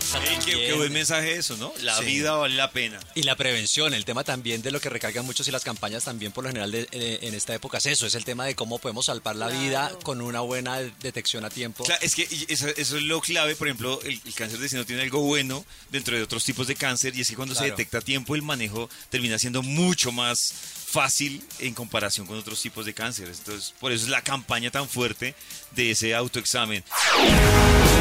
Está 0.00 0.20
Qué, 0.44 0.52
qué 0.66 0.72
buen 0.74 0.92
mensaje 0.92 1.36
eso, 1.36 1.56
¿no? 1.56 1.72
La 1.82 1.96
Sí. 1.98 2.04
vida 2.04 2.32
vale 2.32 2.54
la 2.56 2.70
pena. 2.72 2.98
Y 3.14 3.22
la 3.22 3.36
prevención, 3.36 3.94
el 3.94 4.04
tema 4.04 4.24
también 4.24 4.60
de 4.62 4.70
lo 4.70 4.80
que 4.80 4.88
recargan 4.88 5.24
muchos 5.24 5.46
y 5.46 5.50
las 5.52 5.62
campañas 5.62 6.04
también 6.04 6.32
por 6.32 6.42
lo 6.44 6.50
general 6.50 6.70
de- 6.72 6.88
eh, 6.90 7.18
en 7.22 7.34
esta 7.34 7.54
época 7.54 7.78
es 7.78 7.86
eso, 7.86 8.06
es 8.06 8.14
el 8.14 8.24
tema 8.24 8.44
de 8.44 8.54
cómo 8.54 8.78
podemos 8.78 9.06
salvar 9.06 9.36
la 9.36 9.48
vida 9.48 9.92
con 10.02 10.20
una 10.20 10.40
buena 10.40 10.78
detección 11.00 11.44
a 11.44 11.50
tiempo. 11.50 11.84
Claro, 11.84 12.00
es 12.02 12.14
que 12.14 12.26
eso, 12.48 12.66
eso 12.68 12.96
es 12.96 13.02
lo 13.04 13.20
clave, 13.20 13.54
por 13.56 13.68
ejemplo, 13.68 14.00
el, 14.02 14.20
el 14.24 14.34
cáncer 14.34 14.58
de 14.58 14.68
seno 14.68 14.84
tiene 14.84 15.02
algo 15.02 15.20
bueno 15.20 15.64
dentro 15.90 16.16
de 16.16 16.22
otros 16.22 16.44
tipos 16.44 16.66
de 16.66 16.74
cáncer 16.74 17.14
y 17.16 17.20
es 17.20 17.28
que 17.28 17.36
cuando 17.36 17.54
se 17.54 17.60
Claro. 17.60 17.76
detecta 17.76 17.98
a 17.98 18.00
tiempo 18.02 18.34
el 18.34 18.42
manejo 18.42 18.90
termina 19.10 19.38
siendo 19.38 19.62
mucho 19.62 20.10
más 20.12 20.52
fácil 20.90 21.42
en 21.60 21.72
comparación 21.74 22.26
con 22.26 22.36
otros 22.38 22.60
tipos 22.60 22.84
de 22.84 22.92
cáncer. 22.94 23.28
Entonces, 23.28 23.72
por 23.78 23.92
eso 23.92 24.04
es 24.04 24.10
la 24.10 24.22
campaña 24.22 24.70
tan 24.70 24.88
fuerte 24.88 25.34
de 25.72 25.92
ese 25.92 26.14
autoexamen. 26.14 26.82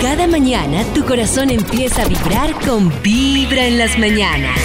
Cada 0.01 0.25
mañana 0.27 0.83
tu 0.93 1.05
corazón 1.05 1.49
empieza 1.51 2.01
a 2.03 2.05
vibrar 2.07 2.53
con 2.65 2.89
Vibra 3.03 3.65
en 3.67 3.77
las 3.77 3.97
mañanas. 3.99 4.59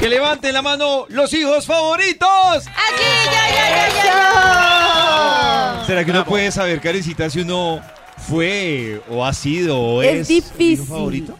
Que 0.00 0.08
levanten 0.08 0.52
la 0.52 0.62
mano 0.62 1.06
los 1.08 1.32
hijos 1.32 1.64
favoritos. 1.66 2.28
Aquí, 2.66 3.04
ya, 3.26 3.48
ya, 3.48 3.88
ya, 3.88 4.04
ya. 4.04 5.84
¿Será 5.86 6.04
que 6.04 6.10
uno 6.10 6.24
puede 6.24 6.50
saber, 6.50 6.80
Karencita, 6.80 7.30
si 7.30 7.40
uno 7.40 7.80
fue 8.28 9.00
o 9.08 9.24
ha 9.24 9.32
sido 9.32 9.78
o 9.78 10.02
es, 10.02 10.22
Es 10.22 10.28
difícil. 10.28 10.86
favorito? 10.86 11.38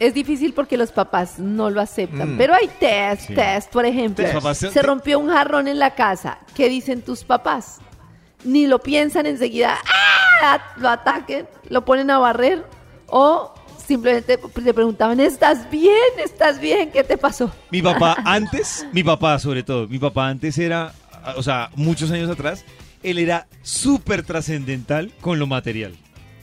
Es 0.00 0.14
difícil 0.14 0.52
porque 0.52 0.76
los 0.76 0.90
papás 0.92 1.38
no 1.38 1.70
lo 1.70 1.80
aceptan. 1.80 2.34
Mm. 2.34 2.38
Pero 2.38 2.54
hay 2.54 2.68
test, 2.80 3.28
Sí. 3.28 3.34
test. 3.34 3.70
Por 3.70 3.86
ejemplo, 3.86 4.26
se 4.54 4.82
rompió 4.82 5.18
un 5.18 5.28
jarrón 5.30 5.68
en 5.68 5.78
la 5.78 5.94
casa. 5.94 6.38
¿Qué 6.54 6.68
dicen 6.68 7.02
tus 7.02 7.24
papás? 7.24 7.78
Ni 8.44 8.66
lo 8.66 8.80
piensan 8.80 9.26
enseguida, 9.26 9.78
¡ah! 10.42 10.58
lo 10.76 10.88
ataquen, 10.90 11.48
lo 11.70 11.84
ponen 11.84 12.10
a 12.10 12.18
barrer 12.18 12.64
o 13.06 13.54
simplemente 13.86 14.38
le 14.62 14.74
preguntaban, 14.74 15.20
¿estás 15.20 15.70
bien? 15.70 15.94
¿Estás 16.22 16.60
bien? 16.60 16.90
¿Qué 16.90 17.04
te 17.04 17.16
pasó? 17.16 17.50
Mi 17.70 17.80
papá 17.80 18.16
antes, 18.24 18.86
mi 18.92 19.02
papá 19.02 19.38
sobre 19.38 19.62
todo, 19.62 19.86
mi 19.88 19.98
papá 19.98 20.28
antes 20.28 20.58
era, 20.58 20.92
o 21.36 21.42
sea, 21.42 21.70
muchos 21.76 22.10
años 22.10 22.28
atrás, 22.30 22.64
él 23.02 23.18
era 23.18 23.46
súper 23.62 24.24
trascendental 24.24 25.12
con 25.20 25.38
lo 25.38 25.46
material. 25.46 25.94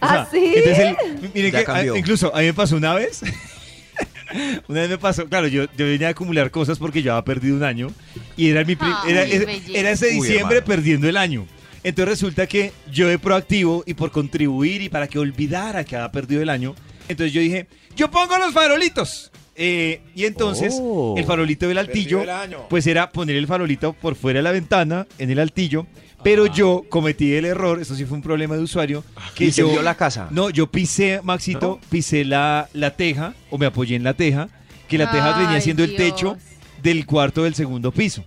¿Ah, 0.02 0.28
sea, 0.30 0.40
sí? 0.40 0.54
Entonces 0.56 0.96
miren 1.34 1.52
que 1.52 1.64
cambió. 1.64 1.94
a- 1.94 1.98
incluso 2.00 2.36
a 2.36 2.40
mí 2.40 2.46
me 2.48 2.54
pasó 2.54 2.76
una 2.76 2.94
vez, 2.96 3.22
una 4.68 4.82
vez 4.82 4.90
me 4.90 4.98
pasó, 4.98 5.28
claro, 5.28 5.48
yo, 5.48 5.66
yo 5.78 5.86
venía 5.86 6.08
a 6.08 6.12
acumular 6.12 6.52
cosas 6.52 6.78
porque 6.80 7.02
yo 7.02 7.14
había 7.14 7.24
perdido 7.26 7.56
un 7.56 7.64
año 7.64 7.92
y 8.38 8.50
era 8.50 8.64
mi 8.64 8.76
prim- 8.76 8.94
Ay, 9.04 9.12
era, 9.12 9.24
era- 9.24 9.46
belleza. 9.46 9.78
era 9.80 9.92
ese 9.92 10.08
Uy, 10.08 10.14
diciembre 10.14 10.58
hermano. 10.60 10.66
perdiendo 10.66 11.08
el 11.10 11.18
año. 11.18 11.46
Entonces 11.84 12.10
resulta 12.20 12.46
que 12.48 12.72
yo 12.92 13.08
de 13.08 13.18
proactivo 13.18 13.84
y 13.88 13.94
por 13.96 14.12
contribuir 14.12 14.82
y 14.84 14.90
para 14.90 15.08
que 15.08 15.18
olvidara 15.20 15.84
que 15.84 15.96
había 15.96 16.12
perdido 16.12 16.42
el 16.42 16.50
año, 16.50 16.76
entonces 17.10 17.34
yo 17.34 17.42
dije, 17.42 17.68
yo 17.96 18.10
pongo 18.12 18.38
los 18.38 18.54
farolitos. 18.54 19.32
Eh, 19.56 20.02
y 20.16 20.26
entonces 20.26 20.74
Oh. 20.80 21.16
el 21.18 21.26
farolito 21.26 21.68
del 21.68 21.78
altillo, 21.78 22.24
pues 22.70 22.88
era 22.88 23.10
poner 23.12 23.36
el 23.36 23.48
farolito 23.48 23.94
por 23.94 24.16
fuera 24.16 24.40
de 24.40 24.44
la 24.44 24.52
ventana, 24.52 25.06
en 25.18 25.30
el 25.30 25.40
altillo. 25.40 25.86
Pero 26.24 26.46
yo 26.46 26.84
cometí 26.90 27.34
el 27.34 27.46
error, 27.46 27.82
eso 27.82 27.96
sí 27.96 28.06
fue 28.06 28.18
un 28.18 28.22
problema 28.24 28.56
de 28.56 28.62
usuario, 28.62 29.04
que 29.36 29.46
¿Y 29.46 29.52
se 29.52 29.62
yo... 29.62 29.70
vio 29.72 29.82
la 29.82 29.96
casa? 29.96 30.28
No, 30.30 30.50
yo 30.50 30.68
pisé, 30.68 31.20
Maxito, 31.24 31.80
pisé 31.90 32.26
la, 32.26 32.70
la 32.74 32.96
teja, 32.96 33.34
o 33.50 33.58
me 33.58 33.66
apoyé 33.66 33.96
en 33.96 34.04
la 34.04 34.14
teja, 34.14 34.48
que 34.88 34.98
la 34.98 35.12
teja 35.12 35.38
venía 35.38 35.56
Ay, 35.56 35.62
siendo 35.62 35.84
el 35.84 35.96
Dios. 35.96 36.02
techo 36.02 36.38
del 36.84 37.06
cuarto 37.06 37.44
del 37.44 37.56
segundo 37.56 37.92
piso. 37.92 38.24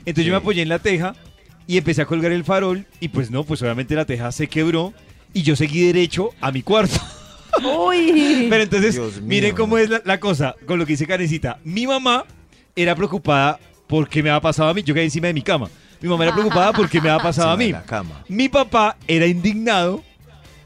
Entonces 0.00 0.26
yo 0.26 0.32
me 0.32 0.38
apoyé 0.38 0.62
en 0.62 0.68
la 0.68 0.78
teja 0.78 1.14
y 1.66 1.78
empecé 1.78 2.02
a 2.02 2.06
colgar 2.06 2.32
el 2.32 2.44
farol 2.44 2.86
y 3.00 3.08
pues 3.08 3.30
no, 3.30 3.44
pues 3.44 3.62
obviamente 3.62 3.94
la 3.94 4.04
teja 4.04 4.30
se 4.32 4.46
quebró 4.46 4.92
y 5.32 5.42
yo 5.42 5.54
seguí 5.56 5.86
derecho 5.86 6.30
a 6.40 6.50
mi 6.50 6.62
cuarto. 6.62 6.96
Uy. 7.86 8.46
Pero 8.50 8.62
entonces, 8.62 9.22
miren 9.22 9.54
cómo 9.54 9.78
es 9.78 9.88
la, 9.90 10.02
la 10.04 10.20
cosa, 10.20 10.54
con 10.66 10.78
lo 10.78 10.86
que 10.86 10.92
dice 10.92 11.06
Karencita. 11.06 11.58
Mi 11.64 11.86
mamá 11.86 12.24
era 12.76 12.94
preocupada 12.94 13.58
porque 13.86 14.22
me 14.22 14.30
había 14.30 14.40
pasado 14.40 14.68
a 14.68 14.74
mí, 14.74 14.82
yo 14.82 14.94
quedé 14.94 15.04
encima 15.04 15.28
de 15.28 15.34
mi 15.34 15.42
cama. 15.42 15.68
Mi 16.00 16.08
mamá 16.08 16.24
era 16.24 16.32
preocupada 16.34 16.72
porque 16.72 17.00
me 17.00 17.10
había 17.10 17.22
pasado 17.22 17.50
a 17.50 17.56
mí. 17.56 17.66
de 17.66 17.72
la 17.72 17.82
cama. 17.82 18.22
Mi 18.28 18.48
papá 18.48 18.96
era 19.06 19.26
indignado 19.26 20.02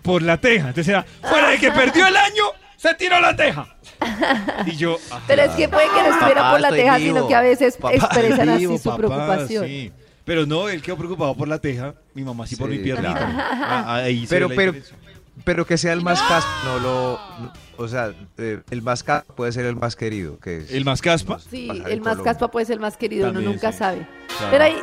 por 0.02 0.20
la 0.22 0.36
teja. 0.38 0.68
Entonces 0.68 0.88
era, 0.88 1.04
fuera 1.22 1.50
de 1.50 1.58
que 1.58 1.70
perdió 1.72 2.06
el 2.06 2.16
año, 2.16 2.42
se 2.76 2.94
tiró 2.94 3.20
la 3.20 3.34
teja. 3.36 3.66
Y 4.66 4.76
yo, 4.76 4.98
ah, 5.10 5.20
Pero 5.26 5.42
es 5.42 5.50
que 5.52 5.68
puede 5.68 5.86
que 5.86 6.02
no 6.02 6.08
estuviera 6.14 6.40
Papá, 6.42 6.50
por 6.52 6.60
la 6.60 6.70
teja, 6.70 6.96
vivo. 6.98 7.16
sino 7.16 7.28
que 7.28 7.34
a 7.34 7.40
veces 7.40 7.76
Papá, 7.76 7.94
expresan 7.94 8.48
así 8.48 8.66
su 8.66 8.82
papá, 8.82 8.96
preocupación. 8.96 9.66
sí. 9.66 9.92
Pero 10.24 10.46
no, 10.46 10.68
él 10.68 10.82
quedó 10.82 10.96
preocupado 10.96 11.34
por 11.36 11.48
la 11.48 11.58
teja, 11.58 11.94
mi 12.14 12.22
mamá 12.22 12.46
sí 12.46 12.54
por 12.56 12.68
mi 12.70 12.78
piernita. 12.78 13.12
claro. 13.14 13.32
Ah, 13.38 13.94
ahí 14.04 14.24
se 14.26 14.34
Pero, 14.34 14.48
pero, 14.48 14.72
diferencia. 14.72 14.96
pero 15.44 15.66
que 15.66 15.76
sea 15.76 15.92
el 15.92 16.00
más 16.02 16.20
caspa, 16.22 16.48
no 16.64 16.78
lo. 16.78 17.20
no- 17.40 17.52
o 17.76 17.88
sea, 17.88 18.12
eh, 18.38 18.60
el 18.70 18.82
más 18.82 19.02
caspa 19.02 19.34
puede 19.34 19.50
ser 19.50 19.66
el 19.66 19.74
más 19.74 19.96
querido. 19.96 20.38
Que 20.38 20.58
es, 20.58 20.70
¿El 20.70 20.84
más 20.84 21.00
caspa? 21.02 21.38
Sí, 21.40 21.68
el 21.68 22.00
más 22.00 22.10
Colombia. 22.14 22.24
caspa 22.24 22.50
puede 22.52 22.66
ser 22.66 22.74
el 22.74 22.80
más 22.80 22.96
querido, 22.96 23.24
uno 23.24 23.32
También, 23.34 23.52
nunca 23.52 23.72
sí. 23.72 23.78
sabe. 23.78 24.06
Claro. 24.28 24.46
Pero 24.52 24.64
hay, 24.64 24.76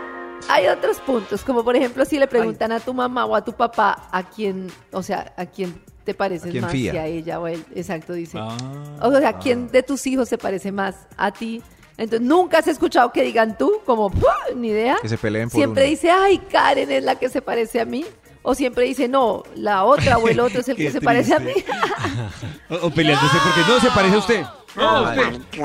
hay 0.48 0.68
otros 0.68 0.98
puntos, 1.00 1.44
como 1.44 1.64
por 1.64 1.76
ejemplo 1.76 2.06
si 2.06 2.18
le 2.20 2.28
preguntan 2.28 2.72
a 2.72 2.80
tu 2.80 2.94
mamá 2.94 3.26
o 3.26 3.36
a 3.36 3.44
tu 3.44 3.54
papá 3.54 4.08
a 4.12 4.24
quién, 4.30 4.68
o 4.92 5.04
sea, 5.04 5.34
a 5.38 5.46
quién 5.46 5.82
te 6.04 6.14
pareces 6.14 6.48
¿A 6.48 6.52
quién 6.52 6.64
más, 6.64 6.72
fía? 6.72 6.92
si 6.92 6.98
a 6.98 7.06
ella 7.06 7.40
o 7.40 7.48
él, 7.48 7.64
exacto, 7.76 8.14
dice. 8.14 8.38
Ah. 8.40 8.56
O 9.02 9.12
sea, 9.18 9.34
¿quién 9.34 9.68
de 9.68 9.84
tus 9.84 10.06
hijos 10.08 10.30
se 10.30 10.38
parece 10.38 10.72
más 10.72 10.96
a 11.18 11.32
ti? 11.32 11.62
Entonces, 11.98 12.26
nunca 12.26 12.60
has 12.60 12.68
escuchado 12.68 13.12
que 13.12 13.24
digan 13.24 13.58
tú, 13.58 13.82
como, 13.86 14.10
ni 14.56 14.70
idea. 14.70 14.98
Que 15.02 15.10
se 15.10 15.18
peleen 15.18 15.50
por 15.50 15.58
Siempre 15.58 15.84
uno. 15.84 15.90
dice, 15.90 16.10
ay, 16.10 16.38
Karen 16.38 16.90
es 16.90 17.04
la 17.04 17.16
que 17.16 17.28
se 17.28 17.42
parece 17.42 17.82
a 17.82 17.86
mí. 17.86 18.06
O 18.42 18.56
siempre 18.56 18.86
dice, 18.86 19.10
no, 19.10 19.44
la 19.56 19.84
otra 19.84 20.18
o 20.18 20.30
el 20.30 20.40
otro 20.40 20.62
es 20.62 20.70
el 20.70 20.78
que 20.78 20.92
se 20.92 21.02
parece 21.02 21.36
a 21.36 21.40
mí. 21.40 21.52
O, 22.70 22.88
o 22.88 22.92
peleándose 22.92 23.36
porque 23.44 23.70
no 23.72 23.80
se 23.80 23.90
parece 23.90 24.16
a 24.16 24.20
usted. 24.20 24.44
No, 24.76 25.06
Ay. 25.08 25.20
usted. 25.20 25.42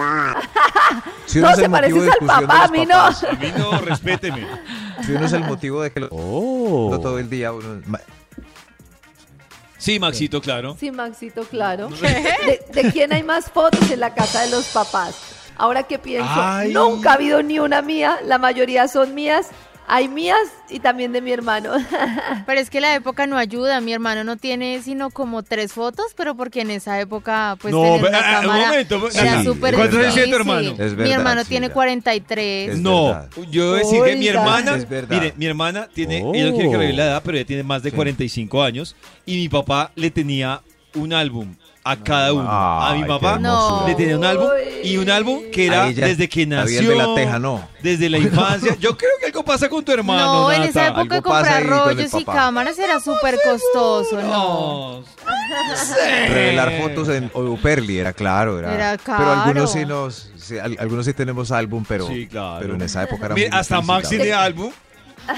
Si 1.27 1.39
uno 1.39 1.49
no, 1.49 1.55
es 1.55 1.59
el 1.59 1.65
se 1.65 1.69
motivo 1.69 1.71
pareces 1.71 1.95
de 2.05 2.11
al 2.11 2.19
discusión 2.19 2.41
de 2.41 2.47
papá, 2.47 2.65
a 2.65 2.69
mí 2.69 2.87
papás, 2.87 3.23
no. 3.23 3.29
A 3.29 3.33
mí 3.33 3.53
no, 3.57 3.79
respéteme. 3.81 4.47
Si 5.05 5.13
uno 5.13 5.27
es 5.27 5.33
el 5.33 5.45
motivo 5.45 5.83
de 5.83 5.91
que 5.91 6.01
lo, 6.01 6.09
lo 6.09 7.01
todo 7.01 7.19
el 7.19 7.29
día 7.31 7.53
uno- 7.53 7.81
Sí, 9.79 9.99
Maxito, 9.99 10.41
claro. 10.41 10.77
Sí, 10.79 10.91
Maxito, 10.91 11.43
claro. 11.45 11.89
¿De, 12.01 12.65
de 12.83 12.93
quién 12.93 13.13
hay 13.13 13.23
más 13.23 13.51
fotos 13.51 13.91
en 13.91 14.01
la 14.01 14.15
casa 14.15 14.43
de 14.43 14.51
los 14.51 14.65
papás? 14.67 15.17
Ahora 15.57 15.83
que 15.83 15.99
pienso, 15.99 16.29
Ay. 16.35 16.73
nunca 16.73 17.11
ha 17.11 17.15
habido 17.15 17.43
ni 17.43 17.59
una 17.59 17.83
mía, 17.83 18.19
la 18.25 18.39
mayoría 18.39 18.89
son 18.89 19.15
mías. 19.15 19.49
Hay 19.87 20.09
mías 20.09 20.39
y 20.71 20.81
también 20.81 21.13
de 21.13 21.21
mi 21.21 21.31
hermano. 21.31 21.73
Pero 22.47 22.59
es 22.61 22.71
que 22.71 22.81
la 22.81 22.95
época 22.95 23.27
no 23.27 23.37
ayuda. 23.37 23.81
Mi 23.83 23.93
hermano 23.93 24.25
no 24.25 24.37
tiene 24.39 24.81
sino 24.83 25.11
como 25.11 25.43
tres 25.43 25.73
fotos, 25.73 26.07
pero 26.17 26.35
porque 26.37 26.63
en 26.63 26.71
esa 26.71 26.99
época, 27.01 27.57
pues, 27.61 27.73
No, 27.75 27.83
tener 27.83 28.07
una 28.09 28.19
ah, 28.19 28.41
un 28.41 28.47
cámara 28.47 28.69
momento, 28.71 29.09
era 29.15 29.39
sí, 29.41 29.45
súper 29.45 29.75
¿cuántos 29.75 29.99
años 29.99 30.15
tiene 30.15 30.33
tu 30.33 30.39
difícil. 30.39 30.69
hermano? 30.71 30.85
Es 30.85 30.97
Mi 30.97 31.11
hermano 31.11 31.43
sí, 31.43 31.49
tiene 31.51 31.69
ya. 31.69 31.73
43. 31.75 32.71
Es 32.71 32.79
no, 32.81 33.29
yo 33.51 33.71
voy 33.71 33.75
a 33.75 33.79
decir 33.83 34.03
que 34.05 34.17
mi 34.17 34.29
hermana, 34.29 34.77
Es 34.77 34.89
verdad. 34.89 35.21
mire, 35.21 35.35
mi 35.37 35.47
hermana 35.47 35.89
tiene, 35.93 36.19
ella 36.19 36.47
no 36.47 36.55
quiere 36.55 36.71
que 36.71 36.77
revele 36.79 36.97
la 36.97 37.05
edad, 37.05 37.23
pero 37.25 37.37
ella 37.37 37.47
tiene 37.47 37.63
más 37.63 37.83
de 37.83 37.91
Sí. 37.91 37.97
45 37.97 38.63
años 38.63 38.97
y 39.27 39.37
mi 39.37 39.49
papá 39.51 39.93
le 39.97 40.11
tenía 40.11 40.63
un 40.95 41.13
álbum 41.13 41.55
a 41.87 41.97
cada 41.97 42.33
uno. 42.33 42.49
a 42.51 42.95
mi 42.95 43.05
papá 43.05 43.39
No. 43.39 43.85
le 43.87 43.95
tenía 43.95 44.17
un 44.17 44.25
álbum 44.25 44.49
y 44.83 44.97
un 44.97 45.11
álbum 45.11 45.43
que 45.53 45.67
era 45.67 45.89
ella, 45.89 46.07
desde 46.07 46.29
que 46.29 46.47
nació, 46.47 46.81
bien 46.81 46.89
de 46.93 46.97
la 46.97 47.15
teja, 47.15 47.39
no. 47.39 47.69
desde 47.83 48.09
la 48.09 48.19
infancia. 48.29 48.75
Yo 48.81 48.97
creo 48.97 49.11
que 49.21 49.27
algo 49.27 49.45
pasa 49.45 49.69
con 49.69 49.85
tu 49.85 49.93
hermano. 49.93 50.45
No, 50.45 50.53
en 50.53 50.63
esa 50.63 50.89
Nata. 50.89 51.01
época 51.03 51.21
comprar 51.23 51.63
con 51.69 51.71
rollos 51.97 52.15
y 52.15 52.25
cámaras 52.25 52.79
era 52.79 53.01
súper 53.01 53.37
costoso, 53.45 54.21
no. 54.23 55.01
No. 55.01 55.05
revelar 56.29 56.73
fotos 56.81 57.09
en 57.09 57.31
Oduperli 57.35 57.99
era 57.99 58.13
claro. 58.13 58.59
Era, 58.59 58.75
Era 58.75 58.97
Pero 59.05 59.33
algunos 59.33 59.73
caro. 59.73 59.81
sí 59.83 59.87
nos. 59.87 60.31
sí, 60.37 60.59
al- 60.59 60.77
algunos 60.79 61.07
sí 61.07 61.13
tenemos 61.15 61.51
álbum, 61.53 61.85
pero, 61.87 62.07
Sí, 62.09 62.27
claro. 62.27 62.59
pero 62.61 62.75
en 62.75 62.83
esa 62.83 63.03
época 63.05 63.27
era 63.27 63.35
Mira, 63.35 63.51
muy 63.51 63.59
hasta 63.61 63.77
difícil, 63.77 63.95
Max 63.95 64.05
la 64.05 64.09
tiene 64.11 64.25
verdad. 64.25 64.43
álbum. 64.45 64.73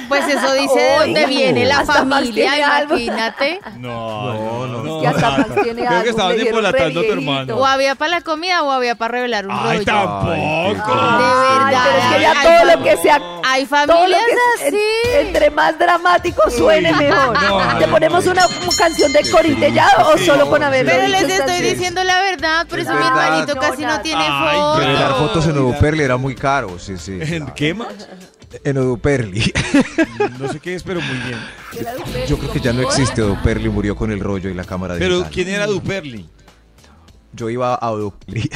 Pues 0.08 0.26
eso 0.28 0.52
dice 0.54 0.78
de 0.80 0.98
dónde 0.98 1.26
viene 1.26 1.64
la 1.66 1.84
familia, 1.84 2.82
imagínate. 2.84 3.60
No, 3.78 4.34
No, 4.34 4.66
no, 4.66 4.82
no. 4.82 5.00
que 5.00 5.06
hasta 5.08 5.20
Nata. 5.30 5.48
Max 5.48 5.62
tiene 5.62 5.86
Creo 5.86 6.02
que 6.02 6.08
estaban 6.10 6.40
embolatando 6.40 7.00
a 7.00 7.02
tu 7.04 7.12
hermano. 7.12 7.56
O 7.56 7.64
había 7.66 7.94
para 7.94 8.10
la 8.10 8.20
comida 8.20 8.62
o 8.62 8.70
había 8.70 8.94
para 8.96 9.12
revelar 9.12 9.46
un 9.46 9.52
Ay, 9.52 9.78
rollo. 9.78 9.84
tampoco. 9.84 10.32
Ay, 10.32 10.74
De 10.74 11.70
verdad. 11.70 11.84
pero 11.84 11.98
es 11.98 12.14
que 12.16 12.20
ya 12.22 12.32
Ay, 12.36 12.46
todo 12.46 12.64
no. 12.64 12.76
lo 12.76 12.84
que 12.84 12.96
sea 12.98 13.20
Hay 13.44 13.66
todo 13.66 13.78
lo 13.86 13.92
familias 13.94 14.22
que 14.26 14.66
es- 14.68 14.74
así. 14.74 14.80
en- 15.20 15.26
entre 15.26 15.50
más 15.50 15.78
dramático 15.78 16.50
suene 16.50 16.92
Uy, 16.92 16.98
mejor. 16.98 17.42
no, 17.42 17.78
¿Te 17.78 17.86
no, 17.86 17.92
ponemos 17.92 18.24
no. 18.24 18.32
una, 18.32 18.42
canción 18.78 19.12
de 19.12 19.30
Corite 19.30 19.72
ya 19.72 19.88
o 20.12 20.18
solo 20.18 20.48
con 20.50 20.62
haberlo 20.62 20.90
Pero 20.92 21.08
les 21.08 21.22
estoy 21.28 21.60
diciendo 21.60 22.02
la 22.04 22.20
verdad, 22.20 22.66
por 22.66 22.78
Es 22.78 22.86
eso 22.86 22.94
mi 22.96 23.06
hermanito 23.06 23.54
casi 23.56 23.84
no 23.84 24.00
tiene 24.00 24.24
fotos. 24.26 24.78
Revelar 24.78 25.14
fotos 25.14 25.46
en 25.46 25.58
Oduperli 25.58 26.02
era 26.02 26.16
muy 26.16 26.34
caro, 26.34 26.78
sí, 26.78 26.96
sí. 26.98 27.18
¿En 27.20 27.46
qué, 27.54 27.72
Max? 27.74 28.06
En 28.64 28.78
Oduperli. 28.78 29.52
No 30.38 30.48
sé 30.52 30.60
qué 30.60 30.74
es, 30.74 30.82
pero 30.82 31.00
muy 31.00 31.16
bien. 31.26 31.38
De 32.12 32.26
Yo 32.26 32.38
creo 32.38 32.52
que 32.52 32.60
ya 32.60 32.72
no 32.72 32.82
¿cómo? 32.82 32.90
existe 32.92 33.22
Oduperli, 33.22 33.68
murió 33.68 33.96
con 33.96 34.10
el 34.12 34.20
rollo 34.20 34.48
y 34.50 34.54
la 34.54 34.64
cámara 34.64 34.94
Pero, 34.98 35.16
digital. 35.18 35.32
¿quién 35.32 35.48
era 35.48 35.66
Duperli? 35.66 36.28
Yo 37.32 37.50
iba 37.50 37.74
a 37.74 37.92
Oakley. 37.92 38.48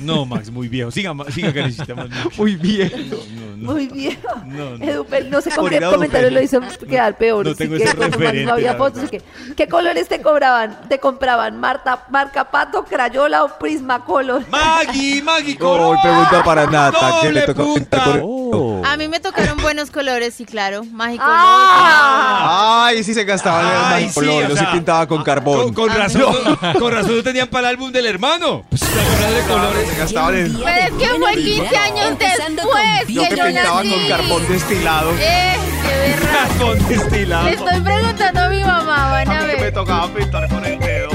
No, 0.00 0.24
Max, 0.24 0.48
muy 0.48 0.68
viejo. 0.68 0.92
Siga, 0.92 1.12
siga 1.32 1.94
más 1.96 2.08
bien. 2.08 2.22
Muy 2.38 2.54
bien. 2.54 2.92
No, 3.10 3.16
no, 3.16 3.56
no. 3.56 3.72
Muy 3.72 3.88
bien. 3.88 4.18
No, 4.46 4.78
no. 4.78 4.84
Eduper, 4.84 5.26
no 5.30 5.40
sé 5.40 5.50
con 5.50 5.64
Por 5.64 5.70
qué 5.70 5.76
ir 5.78 5.84
a 5.84 5.90
comentario 5.90 6.30
lo 6.30 6.40
hizo 6.40 6.60
quedar 6.88 7.18
peor. 7.18 7.44
No 7.44 7.54
tengo 7.56 7.76
que 7.76 7.82
ese 7.82 7.96
más 7.96 8.10
referente, 8.12 8.44
no 8.44 8.52
había 8.52 8.74
fotos. 8.76 9.10
que- 9.10 9.20
¿Qué 9.56 9.66
colores 9.66 10.06
te 10.06 10.20
cobraban? 10.22 10.78
¿Te 10.88 11.00
compraban 11.00 11.58
Marta, 11.58 12.06
marca 12.10 12.48
Pato, 12.52 12.84
Crayola 12.84 13.42
o 13.42 13.58
Prismacolor? 13.58 14.48
Maggie, 14.48 15.20
Maggie, 15.20 15.58
Oh, 15.60 15.96
pregunta 16.00 16.44
para 16.44 16.66
Nata. 16.66 17.08
No 17.08 17.20
¿Qué 17.22 17.32
le 17.32 17.42
punta. 17.52 17.74
pintar 17.74 18.20
con 18.20 18.20
Oh. 18.22 18.73
A 18.94 18.96
mí 18.96 19.08
me 19.08 19.18
tocaron 19.18 19.58
buenos 19.60 19.90
colores, 19.90 20.34
sí, 20.34 20.44
claro. 20.44 20.84
Mágico. 20.84 21.24
¡Ah! 21.26 22.84
Ay, 22.86 23.02
sí 23.02 23.12
se 23.12 23.24
gastaban 23.24 23.66
Ay, 23.92 24.04
en 24.04 24.08
sí, 24.10 24.14
color. 24.14 24.44
o 24.44 24.48
Yo 24.50 24.54
sí 24.56 24.62
sea, 24.62 24.70
pintaba 24.72 25.08
con 25.08 25.24
carbón. 25.24 25.74
Con, 25.74 25.88
con 25.88 25.96
razón, 25.98 26.34
con 26.78 26.92
razón 26.92 27.16
no 27.16 27.22
tenían 27.24 27.48
para 27.48 27.68
el 27.70 27.74
álbum 27.74 27.90
del 27.90 28.06
hermano. 28.06 28.64
Pues 28.70 28.82
de 28.82 29.42
colores. 29.48 29.88
Se 29.88 29.96
gastaban 29.96 30.36
en... 30.36 30.54
Pero 30.56 30.68
es 30.68 30.92
que 30.92 31.08
fue 31.18 31.34
15 31.34 31.76
años 31.76 32.06
Empezando 32.06 32.62
después 32.62 33.08
Yo 33.08 33.22
que 33.22 33.28
que 33.30 33.36
yo 33.36 33.44
pintaba 33.46 33.82
nací. 33.82 33.90
con 33.90 34.08
carbón 34.08 34.48
destilado. 34.48 35.10
Eh, 35.18 35.56
qué 35.82 36.10
berraco. 36.10 36.64
Con 36.64 36.88
destilado. 36.88 37.44
Le 37.46 37.54
estoy 37.54 37.80
preguntando 37.80 38.40
a 38.42 38.48
mi 38.48 38.60
mamá, 38.62 39.10
van 39.10 39.28
a 39.28 39.38
Que 39.40 39.46
me 39.46 39.54
ver. 39.56 39.74
tocaba 39.74 40.06
pintar 40.14 40.48
con 40.48 40.64
el 40.64 40.78
dedo. 40.78 41.08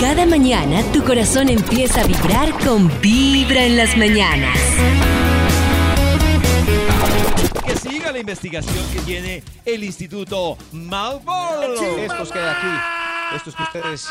Cada 0.00 0.24
mañana 0.24 0.80
tu 0.94 1.04
corazón 1.04 1.50
empieza 1.50 2.00
a 2.00 2.04
vibrar 2.04 2.50
con 2.64 2.90
Vibra 3.02 3.64
en 3.64 3.76
las 3.76 3.94
mañanas. 3.98 4.56
Siga 8.08 8.12
la 8.14 8.20
investigación 8.20 8.86
que 8.90 9.00
tiene 9.00 9.42
el 9.66 9.84
Instituto 9.84 10.56
Malboro. 10.72 11.74
Estos 11.74 12.32
que 12.32 12.38
de 12.38 12.48
aquí, 12.48 12.66
estos 13.36 13.54
que 13.54 13.62
ustedes, 13.64 14.08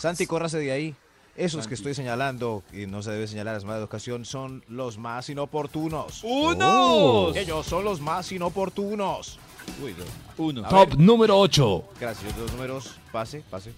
Santi, 0.00 0.26
córrase 0.26 0.58
de 0.58 0.72
ahí. 0.72 0.96
Esos 1.36 1.68
que 1.68 1.74
estoy 1.74 1.94
señalando, 1.94 2.64
y 2.72 2.86
no 2.86 3.04
se 3.04 3.12
debe 3.12 3.28
señalar, 3.28 3.56
es 3.56 3.64
mala 3.64 3.78
educación, 3.78 4.24
son 4.24 4.64
los 4.66 4.98
más 4.98 5.28
inoportunos. 5.28 6.24
¡Unos! 6.24 7.36
Ellos 7.36 7.64
son 7.66 7.84
los 7.84 8.00
más 8.00 8.32
inoportunos. 8.32 9.38
Uy, 9.80 9.94
no. 9.96 10.44
Uno. 10.44 10.66
A 10.66 10.68
Top 10.68 10.88
ver. 10.88 10.98
número 10.98 11.38
8. 11.38 11.84
Gracias, 12.00 12.36
los 12.36 12.50
números, 12.50 12.96
pase, 13.12 13.44
pase. 13.48 13.72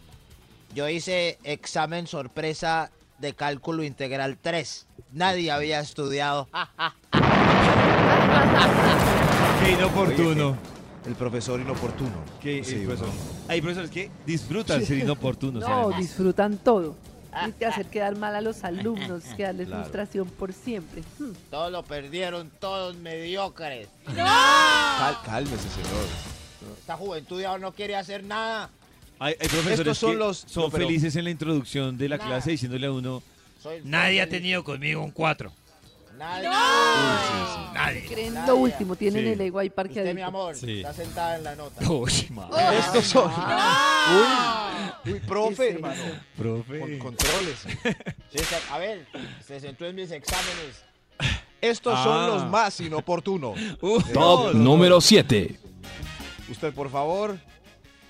Yo 0.75 0.89
hice 0.89 1.39
examen 1.45 2.07
sorpresa 2.07 2.91
de 3.19 3.35
cálculo 3.35 3.85
integral 3.85 4.39
3. 4.41 4.87
Nadie 5.13 5.51
había 5.51 5.81
estudiado. 5.81 6.49
Qué 9.65 9.73
inoportuno. 9.73 10.49
Oye, 10.51 10.59
El 11.07 11.15
profesor 11.15 11.61
inoportuno. 11.61 12.13
Qué- 12.41 12.63
Sí, 12.65 12.77
profesor. 12.85 13.09
Hay 13.49 13.61
profesores 13.61 13.91
que 13.91 14.11
disfrutan 14.27 14.85
ser 14.85 14.99
inoportunos. 14.99 15.63
No, 15.63 15.67
además. 15.85 16.01
disfrutan 16.01 16.59
todo. 16.59 16.97
Hay 17.33 17.53
que 17.53 17.67
hacer 17.67 17.87
quedar 17.87 18.17
mal 18.17 18.35
a 18.35 18.41
los 18.41 18.65
alumnos, 18.65 19.23
que 19.37 19.43
darles 19.45 19.69
Claro. 19.69 19.83
frustración 19.85 20.29
por 20.29 20.53
siempre. 20.53 21.03
Hmm. 21.19 21.31
Todos 21.51 21.73
lo 21.73 21.83
perdieron, 21.83 22.51
todos 22.61 22.97
mediocres. 22.97 23.89
Cal- 24.15 25.19
cálmese, 25.25 25.69
señor. 25.71 26.05
Esta 26.79 26.97
juventud 26.97 27.41
ya 27.41 27.57
no 27.59 27.73
quiere 27.73 27.97
hacer 27.97 28.25
nada. 28.25 28.71
Hay, 29.19 29.35
hay 29.41 29.49
profesores 29.49 29.81
Estos 29.81 29.99
son 29.99 30.11
que 30.13 30.17
los- 30.19 30.45
son 30.47 30.65
no, 30.65 30.71
felices 30.71 31.17
en 31.17 31.25
la 31.25 31.31
introducción 31.31 31.97
de 31.97 32.09
la 32.09 32.17
Nada. 32.19 32.29
clase 32.31 32.51
diciéndole 32.51 32.87
a 32.87 32.93
uno, 32.93 33.23
Soy- 33.63 33.81
nadie 33.85 34.21
ha 34.21 34.29
tenido 34.29 34.63
conmigo 34.63 35.03
un 35.03 35.11
4. 35.11 35.53
Nadie. 36.19 36.49
Nadie. 37.75 38.07
Creen 38.07 38.35
Nadie. 38.35 38.47
lo 38.49 38.57
último, 38.57 38.97
tienen 38.97 39.25
Sí. 39.25 39.31
el 39.31 39.41
ego 39.41 39.59
ahí 39.61 39.69
Usted, 39.77 40.15
mi 40.15 40.23
amor, 40.23 40.55
Sí. 40.57 40.79
está 40.79 40.93
sentada 40.93 41.37
en 41.37 41.45
la 41.45 41.55
nota. 41.55 41.81
Uy, 41.91 42.13
madre. 42.31 42.79
Estos 42.79 43.05
son. 43.07 43.31
Uy, 45.07 45.13
uy, 45.13 45.21
profe. 45.21 45.81
Con 45.81 46.99
controles. 46.99 47.67
Sí, 48.31 48.39
a 48.71 48.79
ver, 48.79 49.07
se 49.47 49.59
sentó 49.59 49.87
en 49.87 49.97
mis 49.97 50.11
exámenes. 50.11 50.83
Estos 51.63 51.95
Ah. 51.97 52.05
son 52.05 52.27
los 52.27 52.47
más 52.47 52.79
inoportunos. 52.81 53.59
Uh, 53.81 54.01
Top 54.13 54.53
no, 54.53 54.53
número 54.53 55.01
7. 55.01 55.59
Usted, 56.51 56.75
por 56.75 56.91
favor. 56.91 57.39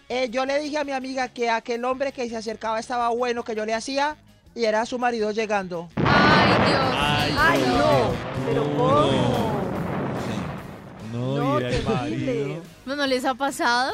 Eh, 0.08 0.28
yo 0.30 0.44
le 0.44 0.58
dije 0.58 0.76
a 0.78 0.84
mi 0.84 0.92
amiga 0.92 1.28
que 1.28 1.50
aquel 1.50 1.84
hombre 1.84 2.12
que 2.12 2.28
se 2.28 2.36
acercaba 2.36 2.80
estaba 2.80 3.10
bueno 3.10 3.44
que 3.44 3.54
yo 3.54 3.64
le 3.64 3.74
hacía 3.74 4.16
y 4.54 4.64
era 4.64 4.84
su 4.86 4.98
marido 4.98 5.30
llegando. 5.30 5.88
Ay, 5.96 6.50
Dios. 6.68 7.07
Ay, 7.40 7.60
no, 7.66 8.10
pero 8.46 8.64
¿cómo? 8.76 9.58
No, 11.12 11.36
No, 11.36 11.60
ir 11.60 11.66
al 11.66 11.72
terrible. 11.72 11.94
marido. 12.44 12.62
¿No, 12.86 12.96
¿No 12.96 13.06
les 13.06 13.24
ha 13.24 13.34
pasado? 13.34 13.92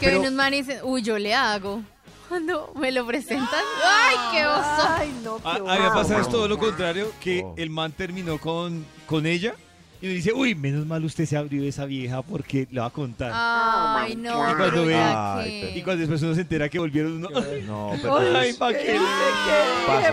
Que 0.00 0.06
Pero- 0.06 0.20
ven 0.20 0.28
un 0.30 0.36
man 0.36 0.52
y 0.54 0.62
dicen, 0.62 0.80
uy, 0.82 1.02
yo 1.02 1.18
le 1.18 1.34
hago. 1.34 1.82
Cuando 2.28 2.72
me 2.74 2.90
lo 2.90 3.06
presentan, 3.06 3.46
¡ay, 3.84 4.16
qué 4.32 4.46
oso! 4.46 4.88
Ay, 4.98 5.14
no, 5.22 5.36
qué 5.36 5.48
A, 5.48 5.52
a 5.52 5.58
mí 5.58 5.64
me 5.66 5.72
horror. 5.76 5.92
pasa 5.92 6.20
es 6.20 6.28
todo 6.28 6.48
lo 6.48 6.58
contrario, 6.58 7.12
que 7.20 7.42
Oh. 7.44 7.54
el 7.56 7.70
man 7.70 7.92
terminó 7.92 8.38
con, 8.38 8.84
con 9.06 9.26
ella 9.26 9.54
y 10.04 10.06
me 10.08 10.12
dice, 10.16 10.34
uy, 10.34 10.54
menos 10.54 10.84
mal 10.84 11.02
usted 11.02 11.24
se 11.24 11.34
abrió 11.34 11.64
esa 11.64 11.86
vieja 11.86 12.20
porque 12.20 12.68
le 12.70 12.78
va 12.78 12.88
a 12.88 12.90
contar. 12.90 13.32
Ay, 13.34 14.14
no, 14.16 14.52
Y 14.52 14.54
cuando 14.54 14.84
ve- 14.84 14.94
Ay, 14.96 15.72
Y 15.74 15.80
cuando 15.82 16.00
después 16.00 16.20
uno 16.20 16.34
se 16.34 16.42
entera 16.42 16.68
que 16.68 16.78
volvieron 16.78 17.12
uno... 17.12 17.30
No, 17.66 17.92
pero 18.02 18.18
Ay, 18.36 18.50
es- 18.50 18.56
¿pa' 18.58 18.70
¿Qué. 18.74 18.98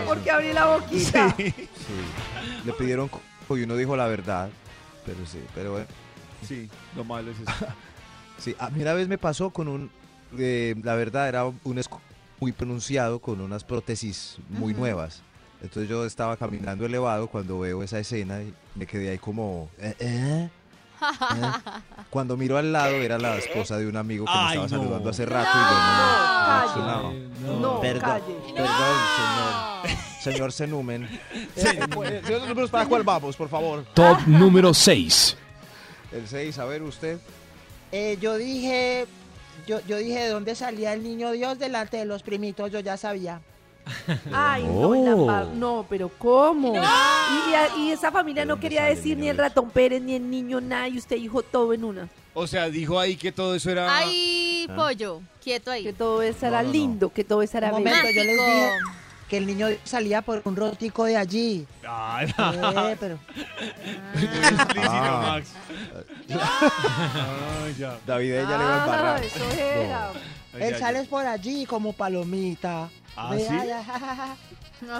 ¿Por 0.05 0.19
qué 0.19 0.31
abrí 0.31 0.53
la 0.53 0.65
boquita? 0.67 1.35
Sí, 1.35 1.43
sí, 1.51 1.65
le 2.65 2.71
pidieron 2.71 3.09
y 3.49 3.53
uno 3.63 3.75
dijo 3.75 3.97
la 3.97 4.07
verdad. 4.07 4.49
Pero 5.05 5.25
sí, 5.25 5.39
pero 5.53 5.71
bueno. 5.73 5.87
sí, 6.47 6.69
lo 6.95 7.03
malo 7.03 7.31
es 7.31 7.39
eso. 7.39 7.51
Sí, 8.37 8.55
a 8.59 8.69
mí 8.69 8.81
una 8.81 8.93
vez 8.93 9.09
me 9.09 9.17
pasó 9.19 9.49
con 9.51 9.67
un, 9.67 9.91
eh, 10.39 10.73
la 10.83 10.95
verdad 10.95 11.27
era 11.27 11.43
un 11.45 11.77
esco 11.77 12.01
muy 12.39 12.53
pronunciado 12.53 13.19
con 13.19 13.39
unas 13.41 13.63
prótesis 13.65 14.37
muy 14.49 14.71
Ujú. 14.71 14.79
nuevas. 14.81 15.21
Entonces 15.61 15.89
yo 15.89 16.05
estaba 16.05 16.37
caminando 16.37 16.85
elevado 16.85 17.27
cuando 17.27 17.59
veo 17.59 17.83
esa 17.83 17.99
escena 17.99 18.41
y 18.41 18.53
me 18.75 18.85
quedé 18.87 19.11
ahí 19.11 19.17
como... 19.17 19.69
¿eh? 19.79 19.95
¿eh? 19.99 20.49
¿eh? 20.49 20.49
Cuando 22.09 22.35
miro 22.37 22.57
al 22.57 22.71
lado 22.71 22.93
era 22.95 23.17
la 23.19 23.37
esposa 23.37 23.77
de 23.77 23.87
un 23.87 23.95
amigo 23.97 24.25
que 24.25 24.31
me 24.31 24.37
Ay, 24.37 24.47
estaba 24.57 24.67
no. 24.67 24.69
saludando 24.83 25.09
hace 25.09 25.25
rato 25.25 25.49
y 25.53 25.61
yo 25.61 26.81
no... 26.81 27.11
Calle. 27.13 27.29
no, 27.41 27.59
No, 27.59 27.81
Perdón, 27.81 28.01
calle. 28.09 28.35
perdón, 28.55 28.97
señor. 29.17 29.97
Señor 30.21 30.51
Senumen. 30.51 31.03
Eh, 31.33 31.47
Señor 31.55 32.47
números, 32.47 32.69
¿para 32.69 32.85
cuál 32.87 33.03
vamos, 33.03 33.35
por 33.35 33.49
favor? 33.49 33.83
Top 33.93 34.19
número 34.27 34.73
6. 34.73 35.37
El 36.11 36.27
6, 36.27 36.59
a 36.59 36.65
ver 36.65 36.83
usted. 36.83 37.17
Eh, 37.91 38.17
yo 38.21 38.37
dije, 38.37 39.05
yo, 39.67 39.79
yo 39.87 39.97
dije 39.97 40.19
de 40.19 40.29
dónde 40.29 40.55
salía 40.55 40.93
el 40.93 41.01
niño 41.03 41.31
Dios 41.31 41.57
delante 41.57 41.97
de 41.97 42.05
los 42.05 42.21
primitos, 42.23 42.71
yo 42.71 42.79
ya 42.79 42.97
sabía. 42.97 43.41
Ay, 44.33 44.63
no, 44.63 44.93
la 44.95 45.15
Oh. 45.43 45.53
no, 45.55 45.85
pero 45.89 46.09
¿cómo? 46.17 46.73
Y, 46.75 46.77
y 46.77 47.53
a- 47.55 47.77
y 47.77 47.91
esa 47.91 48.11
familia 48.11 48.43
¿De 48.43 48.47
no 48.47 48.59
quería 48.59 48.85
decir 48.85 49.17
ni 49.17 49.27
el 49.29 49.37
ratón 49.37 49.69
Pérez, 49.69 50.01
ni 50.01 50.15
el 50.15 50.29
niño 50.29 50.61
nada, 50.61 50.87
y 50.87 50.97
usted 50.97 51.15
dijo 51.17 51.41
todo 51.43 51.73
en 51.73 51.83
una. 51.83 52.09
O 52.33 52.47
sea, 52.47 52.69
dijo 52.69 52.97
ahí 52.99 53.15
que 53.17 53.31
todo 53.31 53.55
eso 53.55 53.69
era... 53.69 53.93
Ay, 53.97 54.65
¿Ah? 54.69 54.75
pollo, 54.75 55.21
quieto 55.43 55.69
ahí. 55.71 55.83
Que 55.83 55.93
todo 55.93 56.21
eso 56.21 56.45
era 56.47 56.61
no, 56.61 56.67
no. 56.67 56.73
lindo, 56.73 57.09
que 57.11 57.23
todo 57.25 57.41
eso 57.41 57.57
era 57.57 57.71
bello. 57.71 57.83
yo 57.85 57.91
les 57.93 58.03
Mágico. 58.03 58.21
dije 58.21 58.69
que 59.31 59.37
el 59.37 59.45
niño 59.47 59.69
salía 59.85 60.21
por 60.21 60.41
un 60.43 60.57
rotico 60.57 61.05
de 61.05 61.15
allí. 61.15 61.65
Ay, 61.87 62.27
Eh, 62.37 62.97
pero 62.99 63.17
explícito, 64.13 64.81
Ah. 64.91 65.23
Max. 65.25 65.51
Ay, 67.63 67.75
ya. 67.79 67.97
David 68.05 68.33
ella 68.33 68.57
le 68.57 68.63
va 68.65 68.75
a 68.75 68.75
Ah, 68.75 68.83
embarrar. 68.85 69.23
eso 69.23 69.51
era. 69.51 70.09
Ay, 70.53 70.61
él 70.63 70.71
ya, 70.73 70.79
sale 70.79 71.03
ya. 71.03 71.09
por 71.09 71.25
allí 71.25 71.65
como 71.65 71.93
palomita. 71.93 72.89
¿Ah, 73.15 73.33
sí? 73.37 73.57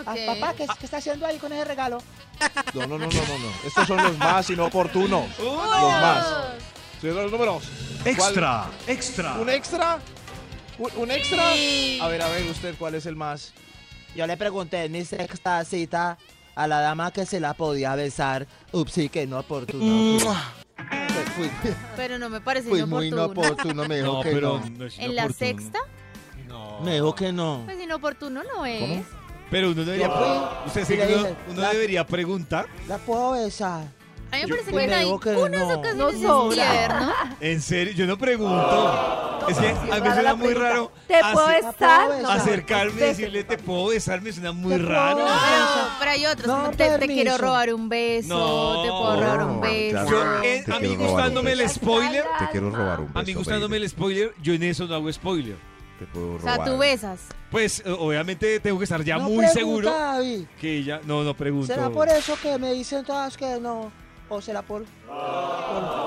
Ah, 0.05 0.15
papá, 0.25 0.53
¿qué, 0.55 0.65
qué 0.79 0.85
está 0.85 0.97
haciendo 0.97 1.25
ahí 1.25 1.37
con 1.37 1.51
ese 1.51 1.65
regalo? 1.65 1.97
No, 2.73 2.81
no, 2.87 2.97
no, 2.97 2.99
no, 2.99 3.07
no, 3.07 3.37
no. 3.37 3.67
Estos 3.67 3.85
son 3.85 3.97
los 4.01 4.17
más 4.17 4.49
inoportunos. 4.49 5.25
Los 5.39 5.91
más. 5.91 6.25
Señor, 7.01 7.15
los 7.23 7.31
números. 7.33 7.63
Extra, 8.05 8.67
extra. 8.87 9.33
¿Un 9.33 9.49
extra? 9.49 9.99
¿Un, 10.77 10.89
un 10.95 11.11
extra? 11.11 11.51
Sí. 11.53 11.99
A 12.01 12.07
ver, 12.07 12.21
a 12.21 12.29
ver, 12.29 12.43
usted, 12.49 12.75
¿cuál 12.79 12.95
es 12.95 13.05
el 13.05 13.17
más? 13.17 13.51
Yo 14.15 14.27
le 14.27 14.37
pregunté 14.37 14.83
en 14.85 14.91
mi 14.91 15.05
sexta 15.05 15.63
cita 15.63 16.17
a 16.55 16.67
la 16.67 16.81
dama 16.81 17.11
que 17.11 17.25
se 17.25 17.39
la 17.39 17.53
podía 17.53 17.95
besar. 17.95 18.47
Upsi, 18.73 19.09
que 19.09 19.25
no 19.25 19.39
oportuno. 19.39 20.19
Fui, 21.35 21.47
fui- 21.61 21.73
Pero 21.95 22.19
no 22.19 22.29
me 22.29 22.41
parece 22.41 22.67
fui 22.69 22.83
muy 22.85 23.07
inoportuno. 23.07 23.87
me 23.87 23.97
dijo 23.97 24.13
No, 24.13 24.21
que 24.21 24.31
pero 24.31 24.59
no. 24.59 24.69
no 24.77 24.85
es 24.85 24.99
¿En 24.99 25.15
la 25.15 25.23
inoportuno. 25.25 25.33
sexta? 25.61 25.79
No. 26.47 26.79
Me 26.81 26.95
dijo 26.95 27.15
que 27.15 27.31
no. 27.31 27.61
Pues 27.65 27.79
inoportuno 27.81 28.41
no 28.43 28.65
es. 28.65 29.03
Pero 29.49 29.71
uno 29.71 29.83
debería... 29.85 30.09
Fui, 30.09 30.67
¿Usted 30.67 30.81
y 30.81 30.85
sí 30.85 30.95
le 30.97 31.07
que 31.07 31.13
uno, 31.13 31.23
dije, 31.23 31.35
uno 31.49 31.61
la- 31.61 31.69
debería 31.71 32.05
preguntar? 32.05 32.65
¿La 32.87 32.97
puedo 32.97 33.31
besar? 33.31 33.85
A 34.31 34.35
mí 34.37 34.41
me 34.43 34.47
parece 34.47 34.69
que 34.71 34.75
me 34.87 34.93
hay 34.93 35.05
unas 35.05 35.61
no. 35.67 35.73
ocasiones 35.73 35.95
No 35.97 36.09
es 36.09 36.21
sobra. 36.21 36.55
tierno. 36.71 37.13
En 37.41 37.61
serio, 37.61 37.93
yo 37.93 38.05
no 38.07 38.17
pregunto. 38.17 39.37
Es 39.49 39.57
que 39.57 39.67
a 39.69 39.99
mí 39.99 40.09
suena 40.13 40.35
muy 40.35 40.53
raro 40.53 40.91
¿Te 41.07 41.15
puedo 41.33 41.47
besar? 41.47 42.21
No, 42.21 42.29
acercarme 42.29 42.93
y 42.93 43.03
decirle, 43.05 43.43
te 43.43 43.57
puedo 43.57 43.87
besar, 43.87 44.21
me 44.21 44.31
suena 44.31 44.51
muy 44.51 44.77
raro. 44.77 45.17
Pero, 45.17 45.87
pero 45.99 46.11
hay 46.11 46.25
otros, 46.27 46.47
No, 46.47 46.57
como 46.65 46.71
te, 46.77 47.07
quiero 47.07 47.37
robar 47.39 47.73
un 47.73 47.89
beso, 47.89 48.27
No. 48.29 48.83
te 48.83 48.89
puedo 48.89 49.15
robar 49.21 49.43
un 49.47 49.55
No, 49.55 49.61
beso. 49.61 49.91
claro. 50.05 50.09
Yo, 50.09 50.43
eh, 50.43 50.63
a 50.71 50.79
mí 50.79 50.95
gustándome 50.95 51.51
el 51.53 51.69
spoiler, 51.69 52.23
Te 52.39 52.49
quiero 52.51 52.69
robar 52.69 52.99
un 53.01 53.07
beso. 53.07 53.19
a 53.19 53.23
mí 53.23 53.33
gustándome 53.33 53.77
el 53.77 53.89
spoiler, 53.89 54.33
yo 54.41 54.53
en 54.53 54.63
eso 54.63 54.85
no 54.85 54.95
hago 54.95 55.11
spoiler. 55.11 55.57
te 55.99 56.05
puedo 56.07 56.33
O 56.35 56.37
robar. 56.37 56.55
sea, 56.55 56.65
tú 56.65 56.77
besas. 56.77 57.19
Pues 57.51 57.83
obviamente 57.85 58.59
tengo 58.59 58.77
que 58.79 58.85
estar 58.85 59.03
ya 59.03 59.17
No 59.17 59.23
muy 59.25 59.37
pregunta, 59.37 59.53
seguro 59.59 59.91
David. 59.91 60.45
que 60.59 60.77
ella... 60.77 61.01
No, 61.03 61.23
no 61.23 61.33
pregunto. 61.35 61.67
¿Será 61.67 61.89
por 61.89 62.07
eso 62.09 62.35
que 62.41 62.57
me 62.57 62.71
dicen 62.73 63.03
todas 63.03 63.35
que 63.37 63.59
no? 63.59 63.91
¿O 64.33 64.39
será 64.41 64.61
por...? 64.61 64.83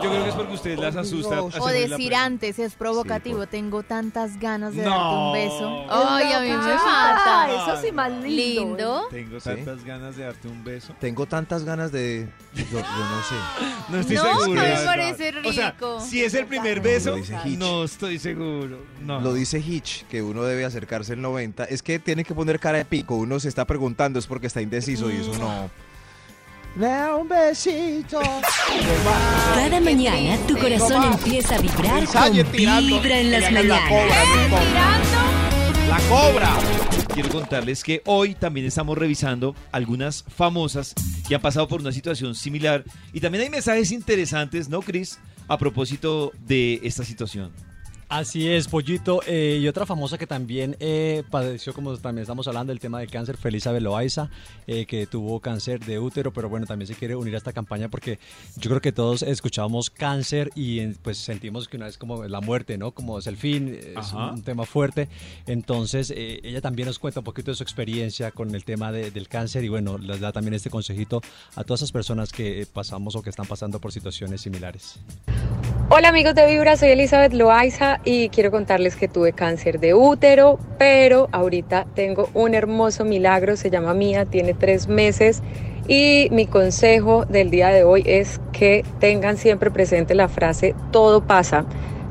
Yo 0.03 0.11
creo 0.11 0.23
que 0.25 0.29
es 0.31 0.35
porque 0.35 0.55
ustedes 0.55 0.79
las 0.79 0.97
asustan. 0.97 1.41
O 1.41 1.67
decir 1.69 2.15
antes, 2.15 2.59
es 2.59 2.75
provocativo. 2.75 3.39
por- 3.39 3.47
Tengo 3.49 3.83
tantas 3.83 4.41
ganas 4.41 4.75
de 4.75 4.83
No. 4.83 4.91
darte 4.91 5.15
un 5.17 5.33
beso. 5.35 5.83
Es 5.83 5.91
Ay, 5.91 6.33
a 6.33 6.41
mí 6.41 6.49
me 6.49 6.55
Ah, 6.55 7.47
mata. 7.47 7.73
eso 7.75 7.83
sí 7.87 7.93
más 7.93 8.11
lindo. 8.11 8.27
Lindo. 8.31 9.03
Tengo 9.11 9.39
¿Sí? 9.41 9.51
tantas 9.51 9.85
ganas 9.85 10.17
de 10.17 10.25
darte 10.25 10.49
un 10.49 10.65
beso. 10.65 10.95
Tengo 11.01 11.27
tantas 11.27 11.65
ganas 11.65 11.93
de... 11.93 12.27
Yo, 12.55 12.65
yo 12.65 12.81
no 12.81 13.23
sé. 13.29 13.35
No 13.91 13.99
estoy 14.01 14.17
No, 14.17 14.23
seguro. 14.23 14.47
no 14.55 14.63
me 14.63 14.85
parece 14.87 15.35
O 15.45 15.53
sea, 15.53 15.71
rico. 15.73 16.01
si 16.01 16.25
es 16.25 16.33
el 16.33 16.47
primer 16.47 16.81
beso, 16.81 17.17
no 17.59 17.85
estoy 17.85 18.19
seguro. 18.19 18.79
No. 19.03 19.21
Lo 19.21 19.35
dice 19.35 19.59
Hitch, 19.59 20.07
que 20.07 20.23
uno 20.23 20.45
debe 20.45 20.65
acercarse 20.65 21.13
el 21.13 21.21
90. 21.21 21.65
Es 21.65 21.83
que 21.83 21.99
tiene 21.99 22.25
que 22.25 22.35
poner 22.35 22.59
cara 22.59 22.79
de 22.79 22.87
pico. 22.87 23.17
Uno 23.17 23.39
se 23.39 23.49
está 23.51 23.67
preguntando, 23.67 24.19
es 24.19 24.27
porque 24.27 24.47
está 24.47 24.63
indeciso 24.63 25.11
y 25.11 25.17
eso 25.17 25.35
no. 25.39 25.69
Da 26.77 27.15
un 27.15 27.29
besito. 27.29 28.21
Cada 29.55 29.81
mañana 29.81 30.37
tu 30.49 30.59
corazón 30.59 31.13
empieza 31.13 31.55
a 31.55 31.61
vibrar 31.61 32.05
con 32.05 32.33
vibra 32.53 33.21
en 33.21 33.31
las 33.31 33.53
mañanas. 33.53 33.91
La 35.89 35.99
cobra. 36.09 36.59
Quiero 37.15 37.29
contarles 37.29 37.85
que 37.85 38.03
hoy 38.07 38.35
también 38.35 38.67
estamos 38.67 38.99
revisando 38.99 39.55
algunas 39.71 40.25
famosas 40.25 40.95
que 41.29 41.37
han 41.37 41.41
pasado 41.41 41.69
por 41.69 41.81
una 41.81 41.93
situación 41.93 42.35
similar. 42.35 42.83
Y 43.13 43.21
también 43.21 43.45
hay 43.45 43.51
mensajes 43.51 43.93
interesantes, 43.93 44.69
¿no, 44.69 44.83
Chris? 44.83 45.21
A 45.47 45.57
propósito 45.57 46.33
de 46.41 46.81
esta 46.83 47.05
situación. 47.05 47.53
Así 48.15 48.49
es, 48.49 48.69
Pollito. 48.69 49.23
Eh, 49.27 49.59
y 49.61 49.67
otra 49.67 49.87
famosa 49.87 50.17
que 50.17 50.29
también 50.29 50.77
eh, 50.79 51.25
padeció, 51.33 51.75
como 51.75 51.97
también 51.97 52.23
estamos 52.23 52.47
hablando, 52.47 52.71
del 52.71 52.79
tema 52.79 53.01
del 53.01 53.11
cáncer, 53.11 53.37
fue 53.37 53.49
Elizabeth 53.51 53.83
Loaiza, 53.83 54.31
eh, 54.69 54.87
que 54.87 55.09
tuvo 55.09 55.41
cáncer 55.41 55.81
de 55.81 55.99
útero, 55.99 56.33
pero 56.33 56.49
bueno, 56.49 56.65
también 56.65 56.87
se 56.87 56.95
quiere 56.95 57.17
unir 57.17 57.35
a 57.35 57.39
esta 57.39 57.53
campaña 57.53 57.89
porque 57.89 58.21
yo 58.57 58.71
creo 58.71 58.81
que 58.81 58.93
todos 58.93 59.23
escuchamos 59.23 59.91
cáncer 59.91 60.53
y 60.55 60.87
pues 61.03 61.19
sentimos 61.19 61.67
que 61.67 61.77
una 61.77 61.87
vez 61.87 61.99
como 61.99 62.23
la 62.23 62.41
muerte, 62.41 62.79
¿no? 62.79 62.93
Como 62.93 63.19
es 63.19 63.27
el 63.27 63.37
fin, 63.37 63.77
es 63.85 63.97
Ajá. 63.97 64.31
un 64.31 64.43
tema 64.45 64.65
fuerte. 64.65 65.09
Entonces, 65.49 66.13
eh, 66.15 66.39
ella 66.45 66.61
también 66.61 66.87
nos 66.87 67.01
cuenta 67.01 67.19
un 67.19 67.25
poquito 67.25 67.51
de 67.51 67.57
su 67.57 67.65
experiencia 67.65 68.31
con 68.31 68.55
el 68.55 68.65
tema 68.65 68.93
de- 68.93 69.11
del 69.11 69.27
cáncer 69.27 69.65
y 69.65 69.69
bueno, 69.69 69.99
les 69.99 70.21
da 70.21 70.31
también 70.31 70.55
este 70.55 70.71
consejito 70.71 71.21
a 71.57 71.65
todas 71.65 71.81
esas 71.81 71.91
personas 71.91 72.31
que 72.31 72.65
pasamos 72.73 73.17
o 73.17 73.23
que 73.23 73.31
están 73.31 73.47
pasando 73.47 73.81
por 73.81 73.91
situaciones 73.91 74.41
similares. 74.41 75.01
Hola 75.91 76.09
amigos 76.09 76.35
de 76.35 76.47
Vibra, 76.47 76.77
soy 76.77 76.91
Elizabeth 76.91 77.35
Loaiza 77.35 78.01
y 78.05 78.29
quiero 78.29 78.51
contarles 78.51 78.97
que 78.97 79.09
tuve 79.09 79.33
cáncer 79.33 79.81
de 79.81 79.95
útero, 79.95 80.59
pero 80.79 81.29
ahorita 81.33 81.87
tengo 81.95 82.29
un 82.35 82.55
hermoso 82.55 83.05
milagro, 83.05 83.57
se 83.57 83.71
llama 83.71 83.95
Mía, 83.95 84.25
tiene 84.27 84.55
tres 84.55 84.89
meses 84.89 85.43
y 85.89 86.29
mi 86.31 86.47
consejo 86.47 87.25
del 87.27 87.51
día 87.51 87.69
de 87.69 87.85
hoy 87.85 88.03
es 88.07 88.41
que 88.53 88.85
tengan 89.01 89.37
siempre 89.37 89.71
presente 89.71 90.15
la 90.15 90.29
frase 90.29 90.75
todo 90.91 91.27
pasa. 91.27 91.65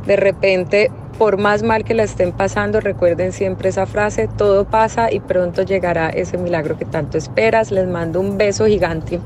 De 0.05 0.15
repente, 0.15 0.91
por 1.17 1.37
más 1.37 1.63
mal 1.63 1.83
que 1.83 1.93
la 1.93 2.03
estén 2.03 2.31
pasando, 2.31 2.81
recuerden 2.81 3.31
siempre 3.31 3.69
esa 3.69 3.85
frase, 3.85 4.27
todo 4.37 4.65
pasa 4.65 5.11
y 5.11 5.19
pronto 5.19 5.61
llegará 5.61 6.09
ese 6.09 6.37
milagro 6.37 6.77
que 6.77 6.85
tanto 6.85 7.17
esperas. 7.17 7.71
Les 7.71 7.87
mando 7.87 8.19
un 8.19 8.37
beso 8.37 8.65
gigante. 8.65 9.19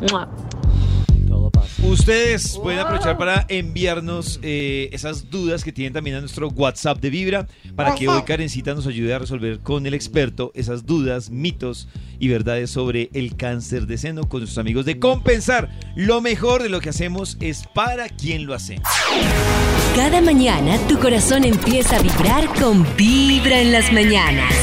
Ustedes 1.83 2.57
pueden 2.57 2.79
aprovechar 2.79 3.17
para 3.17 3.45
enviarnos 3.49 4.39
eh, 4.41 4.89
esas 4.91 5.29
dudas 5.29 5.63
que 5.63 5.71
tienen 5.71 5.93
también 5.93 6.15
a 6.15 6.19
nuestro 6.21 6.49
WhatsApp 6.49 6.99
de 6.99 7.09
Vibra 7.11 7.47
para 7.75 7.93
que 7.93 8.07
hoy 8.07 8.23
Karencita 8.23 8.73
nos 8.73 8.87
ayude 8.87 9.13
a 9.13 9.19
resolver 9.19 9.59
con 9.59 9.85
el 9.85 9.93
experto 9.93 10.51
esas 10.55 10.85
dudas, 10.85 11.29
mitos 11.29 11.87
y 12.19 12.29
verdades 12.29 12.71
sobre 12.71 13.09
el 13.13 13.35
cáncer 13.35 13.85
de 13.85 13.99
seno 13.99 14.27
con 14.27 14.41
nuestros 14.41 14.57
amigos 14.57 14.85
de 14.85 14.97
Compensar. 14.97 15.69
Lo 15.95 16.19
mejor 16.19 16.63
de 16.63 16.69
lo 16.69 16.81
que 16.81 16.89
hacemos 16.89 17.37
es 17.41 17.67
para 17.67 18.09
quien 18.09 18.47
lo 18.47 18.55
hace. 18.55 18.81
Cada 19.95 20.19
mañana 20.21 20.77
tu 20.87 20.97
corazón 20.99 21.43
empieza 21.43 21.97
a 21.97 22.01
vibrar 22.01 22.47
con 22.55 22.85
vibra 22.97 23.61
en 23.61 23.71
las 23.71 23.93
mañanas. 23.93 24.53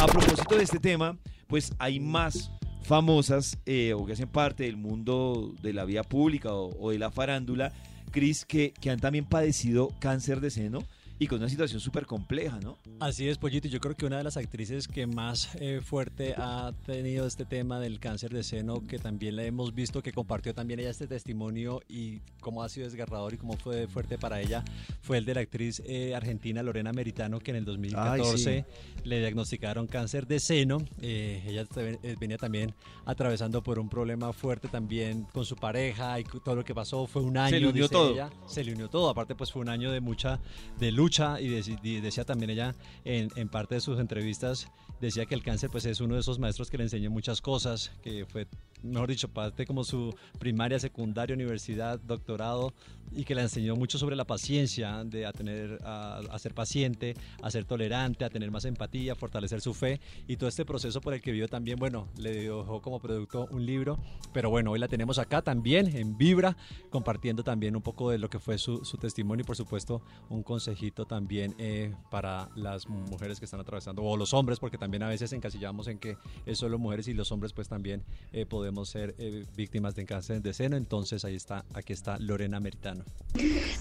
A 0.00 0.06
propósito 0.06 0.56
de 0.56 0.64
este 0.64 0.80
tema, 0.80 1.16
pues 1.46 1.72
hay 1.78 2.00
más 2.00 2.50
famosas 2.84 3.58
eh, 3.66 3.94
o 3.94 4.04
que 4.06 4.12
hacen 4.12 4.28
parte 4.28 4.64
del 4.64 4.76
mundo 4.76 5.54
de 5.62 5.72
la 5.72 5.84
vía 5.84 6.02
pública 6.02 6.52
o, 6.52 6.70
o 6.78 6.90
de 6.90 6.98
la 6.98 7.10
farándula, 7.10 7.72
Cris, 8.10 8.44
que, 8.44 8.72
que 8.80 8.90
han 8.90 9.00
también 9.00 9.24
padecido 9.24 9.90
cáncer 9.98 10.40
de 10.40 10.50
seno 10.50 10.80
y 11.18 11.26
con 11.26 11.38
una 11.38 11.48
situación 11.48 11.80
súper 11.80 12.06
compleja, 12.06 12.58
¿no? 12.60 12.78
Así 13.00 13.28
es, 13.28 13.38
Pollito. 13.38 13.68
Yo 13.68 13.80
creo 13.80 13.94
que 13.96 14.04
una 14.06 14.18
de 14.18 14.24
las 14.24 14.36
actrices 14.36 14.88
que 14.88 15.06
más 15.06 15.54
eh, 15.56 15.80
fuerte 15.82 16.34
ha 16.36 16.72
tenido 16.86 17.26
este 17.26 17.44
tema 17.44 17.78
del 17.78 18.00
cáncer 18.00 18.32
de 18.32 18.42
seno, 18.42 18.84
que 18.86 18.98
también 18.98 19.36
la 19.36 19.44
hemos 19.44 19.74
visto, 19.74 20.02
que 20.02 20.12
compartió 20.12 20.54
también 20.54 20.80
ella 20.80 20.90
este 20.90 21.06
testimonio 21.06 21.82
y 21.88 22.20
cómo 22.40 22.62
ha 22.62 22.68
sido 22.68 22.86
desgarrador 22.86 23.34
y 23.34 23.36
cómo 23.38 23.56
fue 23.56 23.86
fuerte 23.86 24.18
para 24.18 24.40
ella, 24.40 24.64
fue 25.02 25.18
el 25.18 25.24
de 25.24 25.34
la 25.34 25.40
actriz 25.40 25.82
eh, 25.86 26.14
argentina 26.14 26.62
Lorena 26.62 26.92
Meritano, 26.92 27.38
que 27.38 27.52
en 27.52 27.58
el 27.58 27.64
2014 27.64 28.64
le 29.04 29.18
diagnosticaron 29.20 29.86
cáncer 29.86 30.26
de 30.26 30.40
seno. 30.40 30.78
Eh, 31.00 31.42
ella 31.46 31.64
eh, 31.76 32.16
venía 32.18 32.38
también 32.38 32.74
atravesando 33.04 33.62
por 33.62 33.78
un 33.78 33.88
problema 33.88 34.32
fuerte 34.32 34.68
también 34.68 35.24
con 35.32 35.44
su 35.44 35.56
pareja 35.56 36.18
y 36.18 36.24
todo 36.24 36.56
lo 36.56 36.64
que 36.64 36.74
pasó. 36.74 37.06
Fue 37.06 37.22
un 37.22 37.36
año. 37.36 37.50
Se 37.50 37.60
le 37.60 37.68
unió 37.68 37.88
todo. 37.88 38.12
ella, 38.12 38.30
se 38.46 38.64
le 38.64 38.72
unió 38.72 38.88
todo. 38.88 39.08
Aparte, 39.08 39.34
pues 39.34 39.52
fue 39.52 39.62
un 39.62 39.68
año 39.68 39.92
de 39.92 40.00
mucha 40.00 40.40
de 40.78 40.92
y, 41.40 41.48
deci- 41.48 41.78
y 41.82 42.00
decía 42.00 42.24
también 42.24 42.50
ella 42.50 42.74
en, 43.04 43.30
en 43.36 43.48
parte 43.48 43.74
de 43.76 43.80
sus 43.80 43.98
entrevistas 44.00 44.68
decía 45.00 45.26
que 45.26 45.34
el 45.34 45.42
cáncer 45.42 45.70
pues 45.70 45.84
es 45.86 46.00
uno 46.00 46.14
de 46.14 46.20
esos 46.20 46.38
maestros 46.38 46.70
que 46.70 46.78
le 46.78 46.84
enseñó 46.84 47.10
muchas 47.10 47.40
cosas, 47.40 47.92
que 48.02 48.24
fue, 48.26 48.46
mejor 48.84 49.08
dicho, 49.08 49.28
parte 49.28 49.66
como 49.66 49.84
su 49.84 50.14
primaria, 50.38 50.78
secundaria, 50.78 51.34
universidad, 51.34 51.98
doctorado 51.98 52.72
y 53.12 53.24
que 53.24 53.34
le 53.34 53.42
enseñó 53.42 53.76
mucho 53.76 53.98
sobre 53.98 54.16
la 54.16 54.24
paciencia, 54.24 55.04
de 55.04 55.26
a 55.26 55.32
tener, 55.32 55.78
a, 55.84 56.18
a 56.30 56.38
ser 56.38 56.52
paciente, 56.54 57.14
a 57.42 57.50
ser 57.50 57.64
tolerante, 57.64 58.24
a 58.24 58.30
tener 58.30 58.50
más 58.50 58.64
empatía, 58.64 59.12
a 59.12 59.14
fortalecer 59.14 59.60
su 59.60 59.72
fe 59.72 60.00
y 60.26 60.36
todo 60.36 60.48
este 60.48 60.64
proceso 60.64 61.00
por 61.00 61.14
el 61.14 61.20
que 61.20 61.30
vivió 61.30 61.48
también, 61.48 61.78
bueno, 61.78 62.08
le 62.18 62.32
dejó 62.32 62.82
como 62.82 63.00
producto 63.00 63.46
un 63.50 63.64
libro, 63.64 63.98
pero 64.32 64.50
bueno, 64.50 64.72
hoy 64.72 64.78
la 64.78 64.88
tenemos 64.88 65.18
acá 65.18 65.42
también 65.42 65.96
en 65.96 66.16
Vibra, 66.18 66.56
compartiendo 66.90 67.44
también 67.44 67.76
un 67.76 67.82
poco 67.82 68.10
de 68.10 68.18
lo 68.18 68.28
que 68.28 68.38
fue 68.38 68.58
su, 68.58 68.84
su 68.84 68.96
testimonio 68.96 69.42
y 69.42 69.46
por 69.46 69.56
supuesto 69.56 70.02
un 70.28 70.42
consejito 70.42 71.04
también 71.04 71.54
eh, 71.58 71.94
para 72.10 72.50
las 72.56 72.88
mujeres 72.88 73.38
que 73.38 73.44
están 73.44 73.60
atravesando, 73.60 74.02
o 74.02 74.16
los 74.16 74.34
hombres, 74.34 74.58
porque 74.58 74.78
también 74.78 75.02
a 75.02 75.08
veces 75.08 75.32
encasillamos 75.32 75.86
en 75.88 75.98
que 75.98 76.16
es 76.46 76.58
solo 76.58 76.78
mujeres 76.78 77.06
y 77.08 77.14
los 77.14 77.30
hombres 77.30 77.52
pues 77.52 77.68
también 77.68 78.02
eh, 78.32 78.44
podemos 78.44 78.73
ser 78.84 79.14
eh, 79.18 79.44
víctimas 79.56 79.94
de 79.94 80.04
cáncer 80.04 80.42
de 80.42 80.52
seno, 80.52 80.76
entonces 80.76 81.24
ahí 81.24 81.34
está, 81.34 81.64
aquí 81.74 81.92
está 81.92 82.18
Lorena 82.18 82.60
Meritano. 82.60 83.04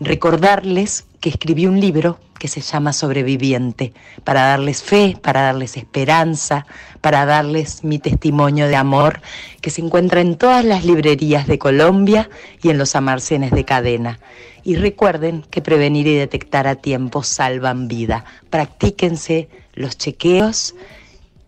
recordarles 0.00 1.04
que 1.20 1.28
escribí 1.28 1.66
un 1.66 1.78
libro 1.78 2.18
que 2.18 2.34
que 2.44 2.48
se 2.48 2.60
llama 2.60 2.92
Sobreviviente, 2.92 3.94
para 4.22 4.42
darles 4.42 4.82
fe, 4.82 5.16
para 5.22 5.40
darles 5.40 5.78
esperanza, 5.78 6.66
para 7.00 7.24
darles 7.24 7.84
mi 7.84 7.98
testimonio 7.98 8.13
de 8.18 8.76
amor, 8.76 9.20
que 9.60 9.70
se 9.70 9.80
encuentra 9.80 10.20
en 10.20 10.36
todas 10.36 10.64
las 10.64 10.84
librerías 10.84 11.46
de 11.46 11.58
Colombia 11.58 12.28
y 12.62 12.70
en 12.70 12.78
los 12.78 12.96
amarcenes 12.96 13.50
de 13.50 13.64
cadena. 13.64 14.18
Y 14.62 14.76
recuerden 14.76 15.42
que 15.50 15.60
prevenir 15.60 16.06
y 16.06 16.14
detectar 16.14 16.66
a 16.66 16.76
tiempo 16.76 17.22
salvan 17.22 17.88
vida. 17.88 18.24
Practíquense 18.50 19.48
los 19.74 19.98
chequeos 19.98 20.74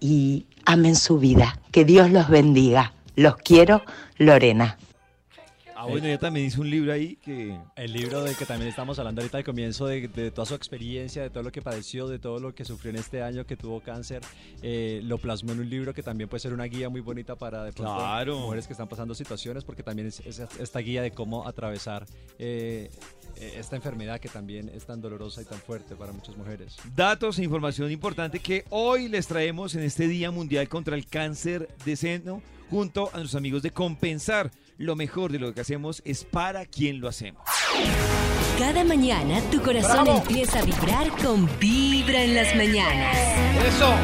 y 0.01 0.47
amen 0.65 0.97
su 0.97 1.19
vida. 1.19 1.59
Que 1.71 1.85
Dios 1.85 2.11
los 2.11 2.29
bendiga. 2.29 2.93
Los 3.15 3.37
quiero, 3.37 3.83
Lorena. 4.19 4.77
Ah, 5.87 5.91
bueno, 5.91 6.07
ella 6.07 6.19
también 6.19 6.47
hizo 6.47 6.61
un 6.61 6.71
libro 6.71 6.93
ahí 6.93 7.17
que... 7.17 7.59
El 7.77 7.93
libro 7.93 8.23
del 8.23 8.37
que 8.37 8.45
también 8.47 8.69
estamos 8.69 8.99
hablando 8.99 9.21
ahorita 9.21 9.39
al 9.39 9.45
comienzo, 9.45 9.87
de, 9.87 10.09
de 10.09 10.31
toda 10.31 10.47
su 10.47 10.55
experiencia, 10.55 11.23
de 11.23 11.31
todo 11.31 11.43
lo 11.43 11.53
que 11.53 11.63
padeció, 11.63 12.09
de 12.09 12.19
todo 12.19 12.39
lo 12.41 12.55
que 12.55 12.65
sufrió 12.65 12.91
en 12.91 12.97
este 12.97 13.23
año 13.23 13.47
que 13.47 13.57
tuvo 13.57 13.81
cáncer, 13.81 14.23
eh, 14.63 15.01
lo 15.05 15.19
plasmó 15.19 15.53
en 15.53 15.61
un 15.61 15.71
libro 15.71 15.95
que 15.95 16.03
también 16.03 16.29
puede 16.29 16.41
ser 16.41 16.53
una 16.53 16.65
guía 16.65 16.89
muy 16.89 17.01
bonita 17.01 17.37
para 17.37 17.65
de 17.65 17.73
pronto, 17.73 17.95
Claro. 17.95 18.39
mujeres 18.41 18.67
que 18.67 18.73
están 18.73 18.89
pasando 18.89 19.15
situaciones, 19.15 19.65
porque 19.65 19.83
también 19.83 20.09
es, 20.09 20.21
es 20.21 20.41
esta 20.59 20.79
guía 20.81 21.03
de 21.03 21.11
cómo 21.13 21.47
atravesar 21.47 22.07
eh, 22.39 22.91
esta 23.37 23.77
enfermedad 23.77 24.19
que 24.19 24.29
también 24.29 24.71
es 24.75 24.87
tan 24.87 25.01
dolorosa 25.01 25.43
y 25.43 25.45
tan 25.45 25.59
fuerte 25.59 25.95
para 25.95 26.13
muchas 26.13 26.37
mujeres. 26.37 26.77
Datos 26.95 27.39
e 27.39 27.45
información 27.45 27.91
importante 27.91 28.41
que 28.41 28.65
hoy 28.71 29.09
les 29.09 29.27
traemos 29.27 29.75
en 29.75 29.83
este 29.83 30.09
Día 30.09 30.31
Mundial 30.31 30.69
contra 30.69 30.97
el 30.97 31.07
Cáncer 31.07 31.69
de 31.85 31.97
Seno 31.97 32.43
junto 32.71 33.09
a 33.13 33.19
nuestros 33.19 33.35
amigos 33.37 33.63
de 33.63 33.71
Compensar. 33.71 34.51
Lo 34.79 34.95
mejor 34.95 35.33
de 35.33 35.39
lo 35.39 35.55
que 35.55 35.63
hacemos 35.63 36.03
es 36.05 36.25
para 36.25 36.67
quien 36.67 37.01
lo 37.01 37.09
hacemos. 37.09 37.43
Cada 38.59 38.85
mañana 38.85 39.41
tu 39.51 39.63
corazón 39.63 40.05
¡Bravo! 40.05 40.19
empieza 40.19 40.59
a 40.59 40.65
vibrar 40.65 41.09
con 41.23 41.49
Vibra 41.59 42.23
en 42.23 42.35
las 42.35 42.55
mañanas. 42.55 43.17
¡Eso! 43.67 43.95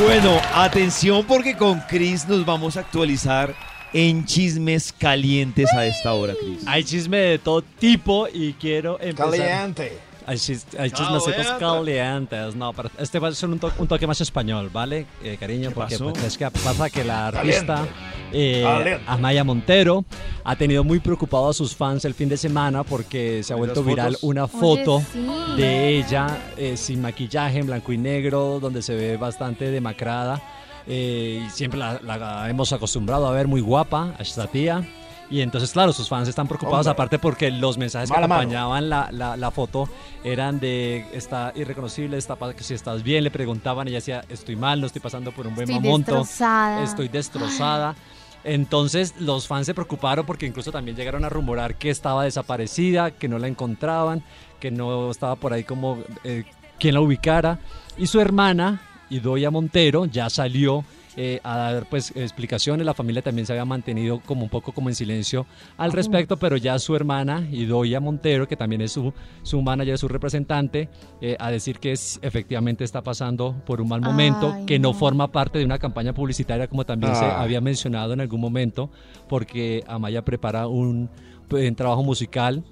Bueno, 0.00 0.40
atención 0.54 1.24
porque 1.26 1.56
con 1.56 1.80
Chris 1.88 2.28
nos 2.28 2.46
vamos 2.46 2.76
a 2.76 2.80
actualizar 2.80 3.56
en 3.92 4.24
chismes 4.24 4.92
calientes 4.92 5.72
a 5.74 5.84
esta 5.84 6.12
hora, 6.12 6.34
Chris. 6.40 6.62
Hay 6.64 6.84
chisme 6.84 7.16
de 7.16 7.38
todo 7.40 7.62
tipo 7.62 8.28
y 8.32 8.52
quiero 8.52 9.00
empezar. 9.00 9.30
Caliente. 9.30 10.09
Chismecitos 10.36 11.46
Caliente. 11.46 11.58
calientes. 11.58 12.54
No, 12.56 12.72
pero 12.72 12.90
este 12.98 13.18
va 13.18 13.28
a 13.28 13.32
ser 13.32 13.48
un, 13.48 13.58
to- 13.58 13.72
un 13.78 13.86
toque 13.88 14.06
más 14.06 14.20
español, 14.20 14.70
¿vale, 14.72 15.06
eh, 15.22 15.36
cariño? 15.38 15.70
Porque 15.72 15.98
pues, 15.98 16.24
es 16.24 16.38
que 16.38 16.50
pasa 16.50 16.88
que 16.90 17.04
la 17.04 17.28
artista 17.28 17.86
eh. 18.32 18.98
Amaya 19.06 19.44
Montero 19.44 20.04
ha 20.44 20.56
tenido 20.56 20.84
muy 20.84 21.00
preocupado 21.00 21.48
a 21.48 21.52
sus 21.52 21.74
fans 21.74 22.04
el 22.04 22.14
fin 22.14 22.28
de 22.28 22.36
semana 22.36 22.84
porque 22.84 23.42
se 23.42 23.52
ha 23.52 23.56
¿Por 23.56 23.66
vuelto 23.66 23.82
viral 23.84 24.12
fotos? 24.14 24.22
una 24.24 24.44
Oye, 24.44 24.52
foto 24.58 25.02
sí. 25.12 25.26
de 25.56 25.98
ella 25.98 26.26
eh, 26.56 26.76
sin 26.76 27.00
maquillaje, 27.02 27.58
en 27.58 27.66
blanco 27.66 27.92
y 27.92 27.98
negro, 27.98 28.58
donde 28.60 28.82
se 28.82 28.94
ve 28.94 29.16
bastante 29.16 29.70
demacrada. 29.70 30.40
eh, 30.86 31.44
y 31.46 31.50
siempre 31.50 31.78
la, 31.78 32.00
la 32.02 32.48
hemos 32.48 32.72
acostumbrado 32.72 33.26
a 33.28 33.32
ver 33.32 33.46
muy 33.48 33.60
guapa 33.60 34.14
a 34.18 34.22
esta 34.22 34.46
tía. 34.46 34.82
Y 35.30 35.42
entonces, 35.42 35.70
claro, 35.70 35.92
sus 35.92 36.08
fans 36.08 36.28
están 36.28 36.48
preocupados, 36.48 36.86
Hombre. 36.86 36.92
aparte 36.92 37.18
porque 37.20 37.52
los 37.52 37.78
mensajes 37.78 38.10
que 38.10 38.14
Mala 38.16 38.26
mano. 38.26 38.40
acompañaban 38.40 38.88
la, 38.90 39.08
la- 39.12 39.36
la 39.36 39.50
foto 39.52 39.88
eran 40.24 40.58
de 40.58 41.06
está 41.12 41.52
irreconocible, 41.54 42.16
está 42.18 42.36
que 42.54 42.64
si 42.64 42.74
estás 42.74 43.04
bien, 43.04 43.22
le 43.22 43.30
preguntaban, 43.30 43.86
ella 43.86 43.98
decía, 43.98 44.24
estoy 44.28 44.56
mal, 44.56 44.80
no 44.80 44.88
estoy 44.88 45.00
pasando 45.00 45.30
por 45.30 45.46
un 45.46 45.54
buen 45.54 45.70
Estoy 45.70 45.82
momento, 45.88 46.16
destrozada. 46.16 46.82
estoy 46.82 47.08
destrozada. 47.08 47.94
Entonces 48.42 49.14
los 49.20 49.46
fans 49.46 49.66
se 49.66 49.74
preocuparon 49.74 50.24
porque 50.26 50.46
incluso 50.46 50.72
también 50.72 50.96
llegaron 50.96 51.24
a 51.24 51.28
rumorar 51.28 51.76
que 51.76 51.90
estaba 51.90 52.24
desaparecida, 52.24 53.10
que 53.10 53.28
no 53.28 53.38
la 53.38 53.48
encontraban, 53.48 54.22
que 54.58 54.70
no 54.70 55.10
estaba 55.10 55.36
por 55.36 55.52
ahí 55.52 55.62
como 55.62 55.98
eh, 56.24 56.44
quien 56.78 56.94
la 56.94 57.00
ubicara. 57.02 57.58
Y 57.98 58.06
su 58.06 58.18
hermana, 58.20 58.80
Idoia 59.10 59.50
Montero, 59.50 60.06
ya 60.06 60.30
salió 60.30 60.84
eh, 61.16 61.40
a 61.42 61.56
dar 61.56 61.86
pues 61.88 62.12
explicaciones. 62.16 62.86
La 62.86 62.94
familia 62.94 63.22
también 63.22 63.46
se 63.46 63.52
había 63.52 63.64
mantenido 63.64 64.20
como 64.20 64.42
un 64.44 64.48
poco 64.48 64.72
como 64.72 64.88
en 64.88 64.94
silencio 64.94 65.46
al 65.76 65.92
respecto, 65.92 66.36
pero 66.36 66.56
ya 66.56 66.78
su 66.78 66.94
hermana, 66.96 67.46
Idoia 67.50 68.00
Montero, 68.00 68.46
que 68.46 68.56
también 68.56 68.80
es 68.82 68.92
su, 68.92 69.12
su 69.42 69.60
manager, 69.62 69.98
su 69.98 70.08
representante, 70.08 70.88
eh, 71.20 71.36
a 71.38 71.50
decir 71.50 71.78
que 71.78 71.92
es, 71.92 72.18
efectivamente 72.22 72.84
está 72.84 73.02
pasando 73.02 73.56
por 73.66 73.80
un 73.80 73.88
mal 73.88 74.00
momento, 74.00 74.52
Ay, 74.56 74.66
que 74.66 74.78
no 74.78 74.90
no. 74.92 74.94
forma 74.94 75.30
parte 75.32 75.58
de 75.58 75.64
una 75.64 75.78
campaña 75.78 76.12
publicitaria 76.12 76.66
como 76.68 76.84
también 76.86 77.14
se 77.16 77.24
Ah. 77.24 77.42
había 77.42 77.60
mencionado 77.60 78.12
en 78.12 78.20
algún 78.20 78.40
momento, 78.40 78.90
porque 79.28 79.84
Amaya 79.86 80.24
prepara 80.24 80.66
un, 80.66 81.08
un 81.50 81.74
trabajo 81.74 82.02
musical 82.02 82.64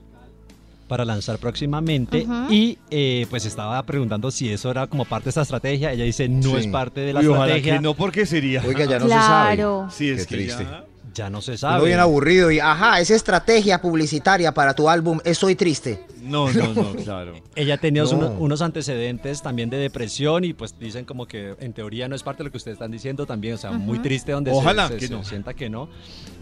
para 0.88 1.05
lanzar 1.05 1.38
próximamente 1.38 2.27
y 2.51 2.79
eh, 2.90 3.27
pues 3.31 3.44
estaba 3.44 3.81
preguntando 3.85 4.31
si 4.31 4.51
eso 4.51 4.70
era 4.70 4.87
como 4.87 5.05
parte 5.05 5.24
de 5.27 5.31
esta 5.31 5.42
estrategia. 5.42 5.92
Ella 5.92 6.05
dice 6.05 6.29
no 6.29 6.51
Sí. 6.53 6.57
es 6.57 6.66
parte 6.68 7.01
de 7.03 7.12
la 7.12 7.20
ojalá 7.20 7.44
estrategia. 7.46 7.74
que 7.77 7.81
no, 7.81 7.94
porque 7.94 8.27
sería. 8.27 8.62
Oiga, 8.66 8.87
ya 8.87 8.98
no 8.98 9.07
Claro. 9.07 9.87
se 9.90 9.96
sabe. 9.98 10.14
Sí, 10.14 10.20
es 10.20 10.27
Qué 10.27 10.37
que 10.37 10.42
triste. 10.44 10.64
ya- 10.64 10.85
Ya 11.14 11.31
no 11.31 11.40
se 11.40 11.57
sabe. 11.57 11.87
bien 11.87 12.01
aburrido 12.01 12.51
y 12.51 12.61
ajá, 12.61 13.01
esa 13.01 13.14
estrategia 13.14 13.81
publicitaria 13.81 14.53
para 14.53 14.75
tu 14.75 14.88
álbum 14.88 15.18
Estoy 15.25 15.55
Triste. 15.55 16.05
No, 16.23 16.53
no, 16.53 16.75
no, 16.75 16.92
claro. 17.05 17.35
Ella 17.55 17.79
tenía 17.79 18.03
No. 18.05 18.11
unos, 18.11 18.33
unos 18.38 18.62
antecedentes 18.62 19.40
también 19.42 19.71
de 19.71 19.79
depresión 19.79 20.44
y 20.44 20.53
pues 20.53 20.79
dicen 20.79 21.05
como 21.05 21.27
que 21.27 21.55
en 21.61 21.73
teoría 21.73 22.09
no 22.09 22.14
es 22.14 22.23
parte 22.23 22.42
de 22.42 22.44
lo 22.49 22.51
que 22.51 22.59
ustedes 22.59 22.75
están 22.75 22.90
diciendo 22.90 23.25
también, 23.27 23.55
o 23.55 23.59
sea, 23.59 23.71
muy 23.73 23.99
triste 24.01 24.33
donde 24.33 24.51
se- 24.51 24.57
Ojalá 24.57 24.88
se, 24.88 24.97
que 24.97 25.07
se 25.09 25.12
no. 25.14 25.25
sienta 25.25 25.55
que 25.55 25.71
no. 25.71 25.88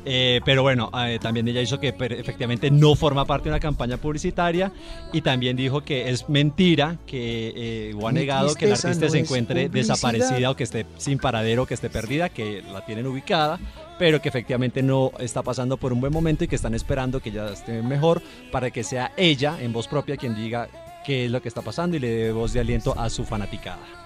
Eh, 0.04 0.40
pero 0.44 0.62
bueno, 0.62 0.90
eh, 1.06 1.18
también 1.20 1.46
ella 1.48 1.60
hizo 1.60 1.78
que 1.80 1.88
efectivamente 1.88 2.70
no 2.70 2.94
forma 2.94 3.24
parte 3.24 3.44
de 3.44 3.50
una 3.50 3.60
campaña 3.60 3.96
publicitaria 3.96 4.72
y 5.12 5.20
también 5.20 5.56
dijo 5.56 5.82
que 5.82 6.10
es 6.10 6.28
mentira 6.28 6.96
que 7.06 7.52
eh, 7.90 7.94
o 7.98 8.06
ha 8.08 8.12
negado 8.12 8.54
que 8.54 8.66
la 8.66 8.74
artista 8.74 8.90
no 8.90 9.10
se 9.10 9.18
es 9.18 9.24
encuentre 9.24 9.66
publicidad. 9.68 9.94
desaparecida 9.94 10.50
o 10.50 10.56
que 10.56 10.64
esté 10.64 10.86
sin 10.96 11.18
paradero, 11.18 11.66
que 11.66 11.74
esté 11.74 11.90
perdida, 11.90 12.28
que 12.28 12.62
la 12.72 12.84
tienen 12.84 13.06
ubicada, 13.06 13.58
pero 13.98 14.20
que 14.20 14.28
efectivamente 14.28 14.82
no 14.82 15.12
está 15.18 15.42
pasando 15.42 15.76
por 15.76 15.92
un 15.92 16.00
buen 16.00 16.12
momento 16.12 16.44
y 16.44 16.48
que 16.48 16.56
están 16.56 16.74
esperando 16.74 17.20
que 17.20 17.30
ella 17.30 17.52
esté 17.52 17.82
mejor 17.82 18.22
para 18.52 18.70
que 18.70 18.84
sea 18.84 19.12
ella 19.16 19.56
en 19.60 19.72
voz 19.72 19.88
propia 19.88 20.16
quien 20.16 20.34
diga 20.34 20.68
qué 21.04 21.26
es 21.26 21.30
lo 21.30 21.40
que 21.40 21.48
está 21.48 21.62
pasando 21.62 21.96
y 21.96 22.00
le 22.00 22.10
dé 22.10 22.32
voz 22.32 22.52
de 22.52 22.60
aliento 22.60 22.98
a 22.98 23.08
su 23.10 23.24
fanaticada. 23.24 24.05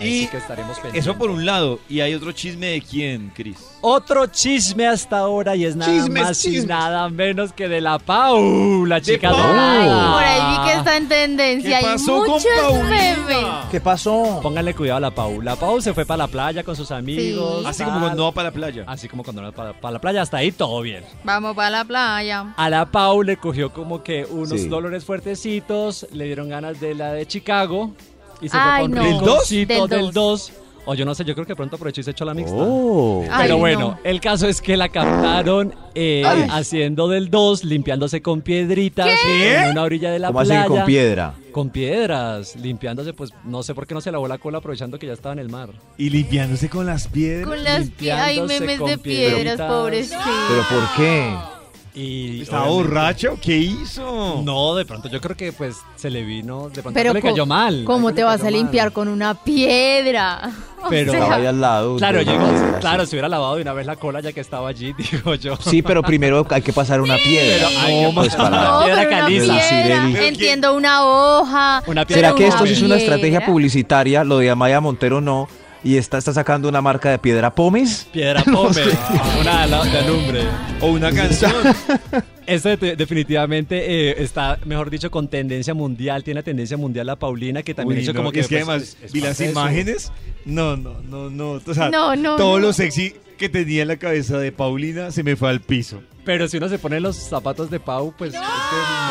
Y 0.00 0.24
Así 0.24 0.28
que 0.28 0.36
estaremos 0.38 0.76
pendientes. 0.78 1.04
Eso 1.06 1.16
por 1.18 1.30
un 1.30 1.44
lado. 1.46 1.78
Y 1.88 2.00
hay 2.00 2.14
otro 2.14 2.32
chisme 2.32 2.66
de 2.68 2.82
quién, 2.82 3.30
Chris. 3.34 3.56
Otro 3.80 4.26
chisme 4.26 4.86
hasta 4.86 5.18
ahora 5.18 5.54
y 5.56 5.64
es 5.64 5.76
nada 5.76 5.92
Chismes, 5.92 6.22
más 6.24 6.44
y 6.44 6.60
nada 6.66 7.08
menos 7.08 7.52
que 7.52 7.68
de 7.68 7.80
la 7.80 7.98
Pau, 7.98 8.86
la 8.86 9.00
chica 9.00 9.30
Pau. 9.30 9.42
Por 10.12 10.22
ahí 10.24 10.40
vi 10.56 10.70
que 10.70 10.78
está 10.78 10.96
en 10.96 11.08
tendencia. 11.08 11.70
¿Qué 11.80 11.86
Hay 11.86 11.92
pasó 11.96 12.18
con 12.20 12.28
muchos 12.30 12.46
Paulina? 12.60 12.88
memes. 12.90 13.46
¿Qué 13.70 13.80
pasó? 13.80 14.40
Pónganle 14.42 14.74
cuidado 14.74 14.96
a 14.98 15.00
la 15.00 15.10
Pau. 15.10 15.40
La 15.42 15.56
Pau 15.56 15.80
se 15.80 15.92
fue 15.94 16.06
para 16.06 16.18
la 16.18 16.28
playa 16.28 16.62
con 16.64 16.74
sus 16.76 16.90
amigos. 16.90 17.60
Sí. 17.62 17.66
Así 17.66 17.78
tal. 17.78 17.88
como 17.88 18.00
cuando 18.00 18.24
va 18.24 18.32
para 18.32 18.48
la 18.48 18.54
playa. 18.54 18.84
Así 18.86 19.08
como 19.08 19.22
cuando 19.24 19.42
va 19.42 19.52
para, 19.52 19.72
para 19.80 19.92
la 19.92 20.00
playa, 20.00 20.22
hasta 20.22 20.36
ahí 20.38 20.52
todo 20.52 20.80
bien. 20.80 21.04
Vamos 21.24 21.54
para 21.54 21.70
la 21.70 21.84
playa. 21.84 22.54
A 22.56 22.70
la 22.70 22.86
Pau 22.90 23.22
le 23.22 23.36
cogió 23.36 23.72
como 23.72 24.02
que 24.02 24.24
unos 24.30 24.60
Sí. 24.60 24.68
dolores 24.68 25.04
fuertecitos, 25.04 26.06
le 26.12 26.24
dieron 26.26 26.48
ganas 26.48 26.80
de 26.80 26.94
la 26.94 27.12
de 27.12 27.26
Chicago 27.26 27.92
y 28.42 28.48
se 28.48 28.56
Ay, 28.58 28.86
fue 28.86 28.88
no. 28.88 28.96
con 28.96 29.04
¿Del 29.06 29.14
un 29.14 29.24
dos? 29.24 29.50
rinconcito 29.50 29.86
Del 29.88 30.02
del 30.06 30.12
2. 30.12 30.52
O 30.84 30.94
yo 30.94 31.04
no 31.04 31.14
sé, 31.14 31.24
yo 31.24 31.34
creo 31.34 31.46
que 31.46 31.54
pronto 31.54 31.76
aprovechó 31.76 32.00
y 32.00 32.04
se 32.04 32.10
echó 32.10 32.24
la 32.24 32.34
mixta. 32.34 32.56
Oh. 32.58 33.22
Ay, 33.30 33.42
Pero 33.42 33.54
no. 33.54 33.58
bueno, 33.60 33.98
el 34.02 34.20
caso 34.20 34.48
es 34.48 34.60
que 34.60 34.76
la 34.76 34.88
captaron 34.88 35.72
eh, 35.94 36.24
Ay. 36.26 36.48
haciendo 36.50 37.06
del 37.06 37.30
2, 37.30 37.62
limpiándose 37.62 38.20
con 38.20 38.40
piedritas 38.40 39.08
en 39.28 39.70
una 39.70 39.82
orilla 39.84 40.10
de 40.10 40.18
la 40.18 40.26
¿Cómo 40.28 40.40
así 40.40 40.48
playa. 40.48 40.66
con 40.66 40.84
piedra? 40.84 41.34
Con 41.52 41.70
piedras, 41.70 42.56
limpiándose, 42.56 43.12
pues 43.12 43.30
no 43.44 43.62
sé 43.62 43.74
por 43.76 43.86
qué 43.86 43.94
no 43.94 44.00
se 44.00 44.10
lavó 44.10 44.26
la 44.26 44.38
cola 44.38 44.58
aprovechando 44.58 44.98
que 44.98 45.06
ya 45.06 45.12
estaba 45.12 45.34
en 45.34 45.38
el 45.38 45.48
mar. 45.50 45.70
Y 45.98 46.10
limpiándose 46.10 46.68
con 46.68 46.84
las 46.84 47.06
piedras. 47.06 47.46
Con 47.48 47.62
las 47.62 47.88
piedras. 47.90 48.20
Ay, 48.20 48.36
Limpiándose 48.38 48.60
memes 48.66 48.78
con 48.80 48.90
de 48.90 48.98
piedras, 48.98 49.34
piedritas. 49.40 49.70
pobrecito. 49.72 50.18
¿Pero 50.48 50.62
por 50.68 50.96
qué? 50.96 51.34
Y 51.94 52.40
¿Estaba 52.40 52.68
borracho? 52.68 53.38
¿Qué 53.42 53.54
hizo? 53.58 54.40
No, 54.42 54.74
de 54.74 54.86
pronto 54.86 55.10
yo 55.10 55.20
creo 55.20 55.36
que 55.36 55.52
pues 55.52 55.76
se 55.94 56.08
le 56.08 56.22
vino, 56.24 56.70
de 56.70 56.80
pronto 56.80 56.94
Pero 56.94 57.12
le 57.12 57.20
cayó 57.20 57.44
mal. 57.44 57.84
¿Cómo 57.84 58.14
te 58.14 58.24
vas 58.24 58.40
a 58.40 58.44
mal. 58.44 58.54
limpiar 58.54 58.92
con 58.92 59.08
una 59.08 59.34
piedra? 59.34 60.50
O 60.84 60.88
Pero- 60.88 61.12
sea, 61.12 61.34
ahí 61.36 61.46
al 61.46 61.60
lado. 61.60 61.94
Claro, 61.96 62.18
claro, 62.80 63.06
se 63.06 63.14
hubiera 63.14 63.28
lavado 63.28 63.54
de 63.54 63.62
una 63.62 63.72
vez 63.72 63.86
la 63.86 63.94
cola 63.94 64.18
ya 64.20 64.32
que 64.32 64.40
estaba 64.40 64.68
allí, 64.68 64.92
digo 65.12 65.36
yo. 65.36 65.54
Sí, 65.56 65.80
pero 65.80 66.02
primero 66.02 66.44
hay 66.50 66.60
que 66.60 66.72
pasar 66.72 67.00
una 67.00 67.18
piedra. 67.18 67.68
Pero 67.86 68.10
pues 68.12 68.34
para... 68.34 68.50
no, 68.80 68.84
piedra 68.86 69.08
caliza. 69.08 69.52
piedra. 69.52 70.08
Pero 70.12 70.24
Entiendo 70.24 70.74
una 70.74 71.04
hoja. 71.04 71.84
Una 71.86 72.04
pero 72.04 72.16
¿Será 72.18 72.34
que 72.34 72.48
esto 72.48 72.66
sí 72.66 72.72
es 72.72 72.78
una 72.82 72.96
piedra? 72.96 73.14
estrategia 73.14 73.46
publicitaria? 73.46 74.24
Lo 74.24 74.38
de 74.38 74.50
Amaya 74.50 74.80
Montero 74.80 75.20
no. 75.20 75.48
Y 75.84 75.96
está, 75.96 76.18
está 76.18 76.32
sacando 76.32 76.68
una 76.68 76.80
marca 76.80 77.10
de 77.10 77.18
piedra 77.18 77.52
pomes. 77.54 78.06
Piedra 78.12 78.44
pome, 78.52 78.82
una 79.40 79.62
ala- 79.64 79.84
de 79.84 79.98
alumbre. 79.98 80.42
O 80.80 80.86
una 80.88 81.10
canción. 81.12 81.52
De- 82.46 82.96
definitivamente 82.96 84.10
eh, 84.10 84.14
está, 84.22 84.58
mejor 84.64 84.90
dicho, 84.90 85.10
con 85.10 85.26
tendencia 85.28 85.74
mundial. 85.74 86.22
Tiene 86.22 86.42
tendencia 86.42 86.76
mundial 86.76 87.06
la 87.06 87.16
Paulina, 87.16 87.62
que 87.62 87.74
también 87.74 87.98
Uy, 87.98 88.02
hizo 88.04 88.12
no, 88.12 88.18
como 88.20 88.32
que. 88.32 88.40
es 88.40 88.48
que 88.48 88.56
pues, 88.58 88.68
además 88.68 88.82
es- 88.82 88.96
es 89.06 89.12
vi 89.12 89.20
las 89.20 89.38
de 89.38 89.50
imágenes. 89.50 90.12
No, 90.44 90.76
no, 90.76 91.00
no, 91.02 91.30
no. 91.30 91.52
O 91.66 91.74
sea, 91.74 91.88
No, 91.90 92.14
no, 92.14 92.36
todo 92.36 92.58
no. 92.60 92.66
lo 92.66 92.72
sexy 92.72 93.14
que 93.38 93.48
tenía 93.48 93.82
en 93.82 93.88
la 93.88 93.96
cabeza 93.96 94.38
de 94.38 94.52
Paulina 94.52 95.10
se 95.10 95.22
me 95.24 95.34
fue 95.36 95.50
al 95.50 95.60
piso. 95.60 96.00
Pero 96.24 96.46
si 96.46 96.58
uno 96.58 96.68
se 96.68 96.78
pone 96.78 97.00
los 97.00 97.16
zapatos 97.16 97.68
de 97.70 97.80
Pau, 97.80 98.14
pues... 98.16 98.32
es 98.34 98.38
que 98.40 98.46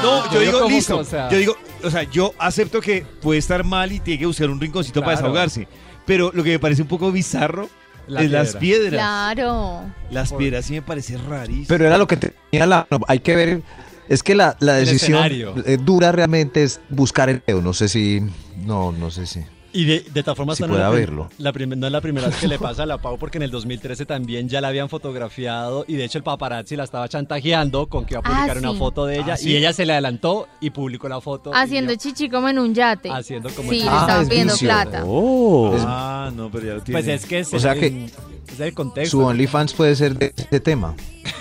No, 0.03 0.31
yo 0.33 0.39
digo, 0.39 0.67
que, 0.67 0.73
listo. 0.73 0.97
o 0.99 1.03
sea, 1.03 1.29
Yo 1.29 1.37
digo, 1.37 1.57
o 1.83 1.89
sea, 1.89 2.03
yo 2.03 2.33
acepto 2.39 2.79
que 2.79 3.05
puede 3.21 3.39
estar 3.39 3.65
mal 3.65 3.91
y 3.91 3.99
tiene 3.99 4.19
que 4.19 4.25
buscar 4.25 4.49
un 4.49 4.61
rinconcito 4.61 5.01
para 5.01 5.17
Claro. 5.17 5.33
desahogarse. 5.33 5.67
Pero 6.05 6.31
lo 6.33 6.43
que 6.43 6.51
me 6.51 6.59
parece 6.59 6.81
un 6.81 6.87
poco 6.87 7.11
bizarro 7.11 7.69
La 8.07 8.21
es 8.21 8.31
las 8.31 8.55
piedra. 8.55 8.59
piedras. 8.59 9.01
Claro. 9.01 9.81
Las 10.09 10.33
piedras 10.33 10.65
sí 10.65 10.73
me 10.73 10.81
parece 10.81 11.17
rarísimo. 11.17 11.67
Pero 11.67 11.85
era 11.87 11.97
lo 11.97 12.07
que 12.07 12.17
tenía 12.17 12.65
la... 12.65 12.87
no, 12.89 12.99
hay 13.07 13.19
que 13.19 13.35
ver... 13.35 13.61
Es 14.09 14.23
que 14.23 14.35
la, 14.35 14.57
la 14.59 14.73
decisión 14.73 15.23
eh, 15.65 15.77
dura 15.81 16.11
realmente 16.11 16.63
es 16.63 16.81
buscar 16.89 17.29
el 17.29 17.41
dedo. 17.45 17.61
No 17.61 17.73
sé 17.73 17.87
si... 17.87 18.21
No, 18.57 18.91
no 18.91 19.09
sé 19.09 19.25
si... 19.25 19.41
Y 19.73 19.85
de, 19.85 20.05
de 20.13 20.21
todas 20.23 20.35
formas, 20.37 20.57
Si 20.57 20.63
esta 20.63 20.73
no 20.73 20.77
la 20.79 20.87
prim- 20.89 20.95
haberlo. 20.97 21.29
La 21.37 21.53
prim- 21.53 21.69
no 21.79 21.85
es 21.87 21.91
la 21.93 22.01
primera 22.01 22.27
vez 22.27 22.35
que 22.37 22.47
le 22.47 22.59
pasa 22.59 22.83
a 22.83 22.85
la 22.85 22.97
Pau, 22.97 23.17
porque 23.17 23.37
en 23.37 23.43
el 23.43 23.51
2013 23.51 24.05
también 24.05 24.49
ya 24.49 24.59
la 24.61 24.67
habían 24.67 24.89
fotografiado 24.89 25.85
y 25.87 25.95
de 25.95 26.03
hecho 26.05 26.17
el 26.17 26.23
paparazzi 26.23 26.75
la 26.75 26.83
estaba 26.83 27.07
chantajeando 27.07 27.87
con 27.87 28.05
que 28.05 28.15
iba 28.15 28.21
a 28.23 28.23
Ah, 28.25 28.35
publicar 28.35 28.57
una 28.57 28.71
sí. 28.71 28.77
foto 28.77 29.05
de 29.05 29.15
ella 29.19 29.33
Ah, 29.33 29.37
¿sí? 29.37 29.49
y 29.51 29.55
ella 29.55 29.71
se 29.73 29.85
le 29.85 29.93
adelantó 29.93 30.47
y 30.59 30.71
publicó 30.71 31.07
la 31.07 31.21
foto. 31.21 31.51
Haciendo 31.53 31.95
chichi 31.95 32.29
como 32.29 32.49
en 32.49 32.59
un 32.59 32.73
yate. 32.73 33.09
Haciendo 33.11 33.49
como 33.51 33.71
Sí, 33.71 33.79
en- 33.79 33.85
le 33.85 33.91
Ah, 33.91 33.99
estaban 34.01 34.23
es 34.23 34.29
pidiendo 34.29 34.53
vicio. 34.53 34.67
plata. 34.67 35.03
Oh. 35.05 35.75
Es- 35.75 35.83
Ah, 35.85 36.31
no, 36.35 36.49
pero 36.51 36.65
ya 36.67 36.73
lo 36.73 36.81
tiene. 36.81 37.01
Pues 37.01 37.07
es 37.13 37.25
que 37.25 37.39
es, 37.39 37.53
O 37.53 37.59
sea 37.59 37.73
el- 37.73 37.79
que 37.79 38.05
es 38.51 38.59
el 38.59 38.73
contexto. 38.73 39.11
Su 39.17 39.23
OnlyFans 39.25 39.73
puede 39.73 39.95
ser 39.95 40.17
de 40.17 40.33
este 40.35 40.59
tema. 40.59 40.95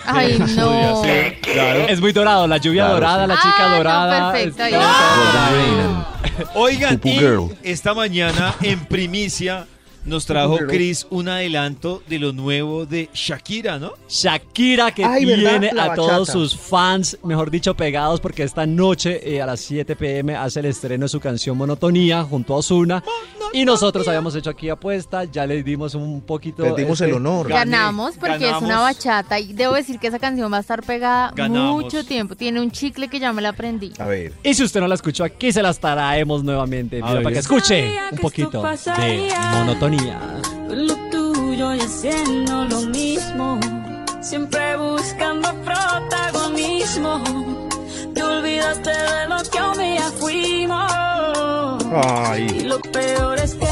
Ay, 0.06 0.38
no. 0.56 1.02
Claro. 1.42 1.80
Es 1.88 2.00
muy 2.00 2.12
dorado, 2.12 2.46
la 2.46 2.56
lluvia 2.58 2.82
Claro, 2.84 2.94
dorada, 2.94 3.22
sí. 3.24 3.28
la 3.28 3.36
chica 3.36 3.54
Ah, 3.58 3.68
no, 3.70 3.76
dorada. 3.76 4.32
perfecto, 4.32 4.62
es- 4.64 4.74
ahí 4.74 4.80
va. 4.80 6.06
Oigan, 6.54 7.00
y 7.04 7.18
esta 7.62 7.94
mañana 7.94 8.54
en 8.62 8.80
primicia 8.86 9.66
nos 10.04 10.26
trajo. 10.26 10.58
Chris 10.68 11.06
un 11.10 11.28
adelanto 11.28 12.02
de 12.08 12.18
lo 12.18 12.32
nuevo 12.32 12.86
de 12.86 13.08
Shakira, 13.12 13.78
¿no? 13.78 13.92
Shakira 14.08 14.92
que 14.92 15.04
Ay, 15.04 15.24
tiene 15.24 15.70
a 15.78 15.94
todos 15.94 16.28
sus 16.28 16.56
fans, 16.56 17.18
mejor 17.22 17.50
dicho, 17.50 17.74
pegados 17.74 18.20
porque 18.20 18.42
esta 18.42 18.66
noche 18.66 19.20
eh, 19.22 19.42
a 19.42 19.46
las 19.46 19.60
7 19.60 19.96
pm 19.96 20.36
hace 20.36 20.60
el 20.60 20.66
estreno 20.66 21.04
de 21.04 21.08
su 21.08 21.20
canción 21.20 21.56
Monotonía 21.56 22.22
junto 22.24 22.54
a 22.54 22.58
Ozuna. 22.58 23.02
Y 23.52 23.64
nosotros 23.64 24.06
habíamos 24.06 24.34
hecho 24.36 24.50
aquí 24.50 24.68
apuesta, 24.68 25.24
ya 25.24 25.44
le 25.44 25.62
dimos 25.64 25.96
un 25.96 26.20
poquito... 26.20 26.62
Perdimos 26.62 27.00
el 27.00 27.14
honor. 27.14 27.48
Ganamos 27.48 28.16
porque 28.16 28.48
es 28.48 28.56
una 28.60 28.78
bachata 28.80 29.40
y 29.40 29.52
debo 29.52 29.74
decir 29.74 29.98
que 29.98 30.06
esa 30.06 30.20
canción 30.20 30.52
va 30.52 30.58
a 30.58 30.60
estar 30.60 30.84
pegada 30.84 31.32
Ganamos. 31.34 31.82
mucho 31.82 32.04
tiempo. 32.04 32.36
Tiene 32.36 32.60
un 32.60 32.70
chicle 32.70 33.08
que 33.08 33.18
ya 33.18 33.32
me 33.32 33.42
la 33.42 33.48
aprendí. 33.50 33.92
A 33.98 34.06
ver. 34.06 34.34
Y 34.44 34.54
si 34.54 34.62
usted 34.62 34.80
no 34.80 34.86
la 34.86 34.94
escuchó, 34.94 35.24
aquí 35.24 35.50
se 35.50 35.62
las 35.62 35.80
traemos 35.80 36.44
nuevamente 36.44 37.00
para 37.00 37.22
que 37.22 37.38
escuche 37.38 37.92
un 38.12 38.18
poquito 38.18 38.62
de 38.62 39.32
Monotonía. 39.52 39.89
Lo 39.90 40.94
tuyo 41.10 41.74
y 41.74 41.80
haciendo 41.80 42.64
lo 42.66 42.82
mismo, 42.82 43.58
siempre 44.20 44.76
buscando 44.76 45.52
protagonismo. 45.64 47.20
Te 48.14 48.22
olvidaste 48.22 48.90
de 48.90 49.26
lo 49.26 49.42
que 49.50 49.60
un 49.60 49.78
día 49.78 50.08
fuimos. 50.12 51.82
Y 51.82 51.86
Ay. 52.06 52.60
lo 52.60 52.78
peor 52.80 53.36
es 53.40 53.54
que 53.54 53.66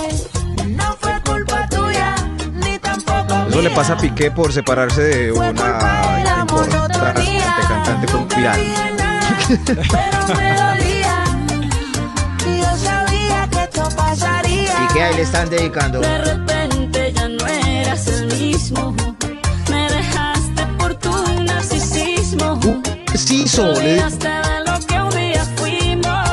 no 0.67 0.97
fue 0.99 1.13
culpa 1.25 1.69
tuya, 1.69 2.17
ni 2.53 2.81
tampoco 2.81 3.35
Eso 3.49 3.63
le 3.63 3.71
pasa 3.71 3.93
a 3.93 3.99
Piqué 3.99 4.33
por 4.33 4.53
separarse 4.53 5.03
de 5.03 5.33
Fue 5.33 5.51
una 5.51 6.41
importante 6.41 7.23
cantante 7.69 8.13
con 8.13 8.27
pero 8.27 8.51
me 10.37 10.83
pasaría. 14.89 14.91
¿Y 14.91 14.95
qué 14.95 15.03
ahí 15.03 15.15
le 15.17 15.23
están 15.23 15.51
dedicando? 15.51 16.01
De 16.01 16.19
repente 16.19 17.13
ya 17.15 17.29
no 17.29 17.47
eras 17.47 18.07
el 18.09 18.27
mismo. 18.39 18.95
Me 19.71 19.89
dejaste 19.93 20.67
por 20.79 20.95
tu 20.97 21.11
narcisismo. 21.45 22.59
Sí, 23.15 23.43
Te 23.45 23.49
so, 23.49 23.65
le- 23.73 23.79
olvidaste 23.79 24.29
de 24.29 24.65
lo 24.67 24.87
que 24.87 25.01
un 25.01 25.11
día 25.11 25.45
fuimos. 25.57 26.29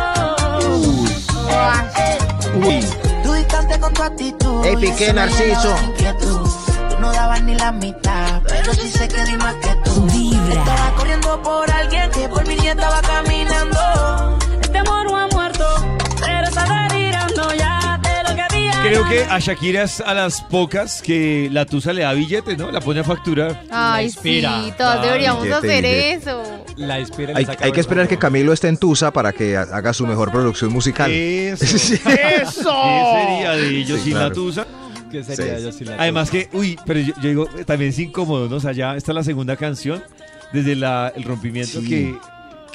Uy. 2.55 2.85
Tú 3.23 3.33
distante 3.33 3.79
con 3.79 3.93
tu 3.93 4.03
actitud. 4.03 4.65
Ey, 4.65 4.75
Piqué, 4.77 5.13
Narciso. 5.13 5.75
Tú 6.19 6.99
no 6.99 7.11
dabas 7.11 7.41
ni 7.43 7.55
la 7.55 7.71
mitad, 7.71 8.41
pero 8.47 8.73
sí 8.73 8.89
sé 8.89 9.07
que 9.07 9.23
di 9.25 9.35
más 9.37 9.55
que 9.55 9.75
tú. 9.83 10.01
Vibra. 10.07 10.53
Estaba 10.61 10.91
corriendo 10.95 11.41
por 11.41 11.69
alguien 11.71 12.09
que 12.11 12.29
por 12.29 12.47
mí 12.47 12.55
ni 12.55 12.67
estaba 12.67 13.01
caminando. 13.01 14.37
Creo 18.88 19.07
que 19.07 19.23
a 19.23 19.39
Shakira 19.39 19.83
es 19.83 19.99
a 20.01 20.13
las 20.13 20.41
pocas 20.41 21.01
que 21.01 21.49
la 21.51 21.65
Tusa 21.65 21.91
le 21.93 22.03
da 22.03 22.13
billete, 22.13 22.55
¿no? 22.57 22.71
La 22.71 22.81
pone 22.81 22.99
a 22.99 23.03
facturar. 23.03 23.63
Ay, 23.71 24.05
inspira. 24.05 24.63
sí, 24.65 24.73
todos 24.77 24.95
Ah, 24.99 25.01
deberíamos 25.05 25.43
billete, 25.43 25.57
hacer 25.67 25.83
billete. 25.83 26.13
eso. 26.13 26.43
La 26.77 26.99
inspira 26.99 27.33
y 27.33 27.36
Hay, 27.38 27.45
saca 27.45 27.65
hay 27.65 27.71
que 27.71 27.79
esperar 27.79 28.07
que. 28.07 28.17
Camilo 28.17 28.53
esté 28.53 28.67
en 28.69 28.77
Tusa 28.77 29.11
para 29.11 29.31
que 29.33 29.55
ha- 29.57 29.61
haga 29.63 29.93
su 29.93 30.05
mejor 30.07 30.31
producción 30.31 30.71
musical. 30.71 31.11
Eso. 31.11 31.65
Sí. 31.77 31.97
¿Qué 31.99 32.45
sería 32.45 33.51
de 33.51 33.69
ellos 33.69 33.97
Sí, 33.99 34.03
sin 34.05 34.13
claro. 34.13 34.29
la 34.29 34.33
Tusa? 34.33 34.67
Que 35.11 35.23
sería 35.23 35.57
Sí. 35.57 35.63
yo 35.63 35.71
sin 35.71 35.88
la 35.88 35.95
Además 35.97 36.29
que, 36.29 36.49
uy, 36.53 36.77
pero 36.86 36.99
yo, 36.99 37.13
yo 37.21 37.29
digo, 37.29 37.47
también 37.65 37.89
es 37.91 37.99
incómodo, 37.99 38.47
¿no? 38.49 38.55
O 38.57 38.59
sea, 38.59 38.71
ya 38.71 38.95
esta 38.95 39.11
es 39.11 39.15
la 39.15 39.23
segunda 39.23 39.55
canción 39.55 40.03
desde 40.53 40.75
la, 40.75 41.11
el 41.15 41.23
rompimiento 41.23 41.79
Sí. 41.81 41.88
que, 41.88 42.15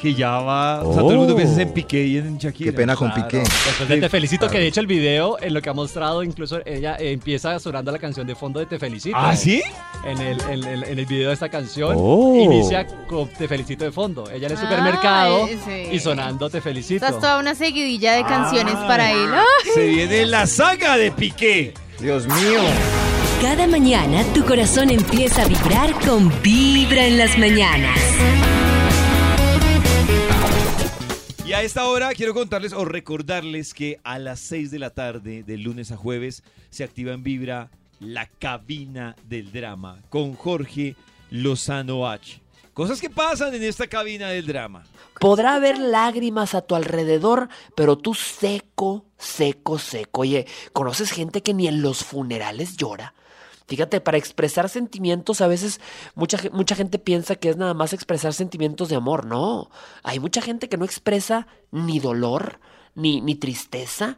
que 0.01 0.13
ya 0.15 0.39
va... 0.39 0.81
O 0.83 0.93
sea, 0.93 1.01
todo 1.01 1.11
el 1.11 1.17
mundo 1.19 1.33
Oh. 1.33 1.37
piensa 1.37 1.61
en 1.61 1.71
Piqué 1.71 2.03
y 2.05 2.17
en 2.17 2.37
Shakira. 2.37 2.71
Qué 2.71 2.75
pena 2.75 2.95
con 2.95 3.09
Claro. 3.11 3.27
Piqué. 3.27 3.37
Después 3.43 3.87
de 3.89 3.97
Te 4.01 4.09
Felicito, 4.09 4.39
Claro. 4.41 4.51
que 4.53 4.59
de 4.59 4.67
hecho 4.67 4.79
el 4.79 4.87
video, 4.87 5.37
en 5.41 5.53
lo 5.53 5.61
que 5.61 5.69
ha 5.69 5.73
mostrado, 5.73 6.23
incluso 6.23 6.59
ella 6.65 6.95
eh, 6.99 7.11
empieza 7.11 7.59
sonando 7.59 7.91
la 7.91 7.99
canción 7.99 8.25
de 8.25 8.33
fondo 8.35 8.59
de 8.59 8.65
Te 8.65 8.79
Felicito. 8.79 9.15
¿Ah, 9.17 9.35
sí? 9.35 9.61
En 10.05 10.17
el, 10.19 10.41
en, 10.49 10.63
el- 10.63 10.83
en 10.83 10.99
el 10.99 11.05
video 11.05 11.27
de 11.27 11.33
esta 11.35 11.49
canción, 11.49 11.95
Oh. 11.97 12.35
inicia 12.41 12.87
con 13.07 13.27
Te 13.29 13.47
Felicito 13.47 13.83
de 13.85 13.91
fondo. 13.91 14.29
Ella 14.31 14.47
en 14.47 14.53
el 14.53 14.57
supermercado 14.57 15.45
Ay, 15.45 15.59
sí. 15.63 15.95
y 15.95 15.99
sonando 15.99 16.49
Te 16.49 16.61
Felicito. 16.61 17.05
Esta 17.05 17.15
es 17.17 17.21
toda 17.21 17.37
una 17.39 17.53
seguidilla 17.55 18.13
de 18.13 18.23
canciones 18.23 18.75
para 18.87 19.11
él. 19.11 19.29
Se 19.73 19.85
viene 19.87 20.25
la 20.25 20.47
saga 20.47 20.97
de 20.97 21.11
Piqué. 21.11 21.73
Dios 21.99 22.25
mío. 22.25 22.61
Cada 23.41 23.67
mañana 23.67 24.23
tu 24.33 24.43
corazón 24.45 24.89
empieza 24.89 25.43
a 25.43 25.47
vibrar 25.47 25.93
con 26.05 26.31
Vibra 26.41 27.05
en 27.05 27.17
las 27.17 27.37
mañanas. 27.37 27.97
Y 31.51 31.53
a 31.53 31.63
esta 31.63 31.83
hora 31.83 32.13
quiero 32.13 32.33
contarles 32.33 32.71
o 32.71 32.85
recordarles 32.85 33.73
que 33.73 33.99
a 34.05 34.19
las 34.19 34.39
6 34.39 34.71
de 34.71 34.79
la 34.79 34.91
tarde, 34.91 35.43
de 35.43 35.57
lunes 35.57 35.91
a 35.91 35.97
jueves, 35.97 36.43
se 36.69 36.85
activa 36.85 37.11
en 37.11 37.23
Vibra 37.23 37.69
la 37.99 38.27
cabina 38.27 39.17
del 39.27 39.51
drama 39.51 39.99
con 40.07 40.33
Jorge 40.35 40.95
Lozano 41.29 42.07
H. 42.07 42.41
Cosas 42.73 43.01
que 43.01 43.09
pasan 43.09 43.53
en 43.53 43.63
esta 43.63 43.87
cabina 43.87 44.29
del 44.29 44.47
drama. 44.47 44.85
Podrá 45.19 45.55
haber 45.55 45.77
lágrimas 45.77 46.55
a 46.55 46.61
tu 46.61 46.73
alrededor, 46.73 47.49
pero 47.75 47.97
tú 47.97 48.13
seco, 48.13 49.03
seco, 49.17 49.77
seco. 49.77 50.21
Oye, 50.21 50.47
¿conoces 50.71 51.11
gente 51.11 51.43
que 51.43 51.53
ni 51.53 51.67
en 51.67 51.81
los 51.81 52.05
funerales 52.05 52.77
llora? 52.77 53.13
Fíjate, 53.71 54.01
para 54.01 54.17
expresar 54.17 54.67
sentimientos 54.67 55.39
a 55.39 55.47
veces 55.47 55.79
mucha, 56.13 56.37
mucha 56.51 56.75
gente 56.75 56.99
piensa 56.99 57.37
que 57.37 57.47
es 57.47 57.55
nada 57.55 57.73
más 57.73 57.93
expresar 57.93 58.33
sentimientos 58.33 58.89
de 58.89 58.97
amor. 58.97 59.25
No, 59.25 59.69
hay 60.03 60.19
mucha 60.19 60.41
gente 60.41 60.67
que 60.67 60.75
no 60.75 60.83
expresa 60.83 61.47
ni 61.71 62.01
dolor, 62.01 62.59
ni, 62.95 63.21
ni 63.21 63.35
tristeza. 63.35 64.17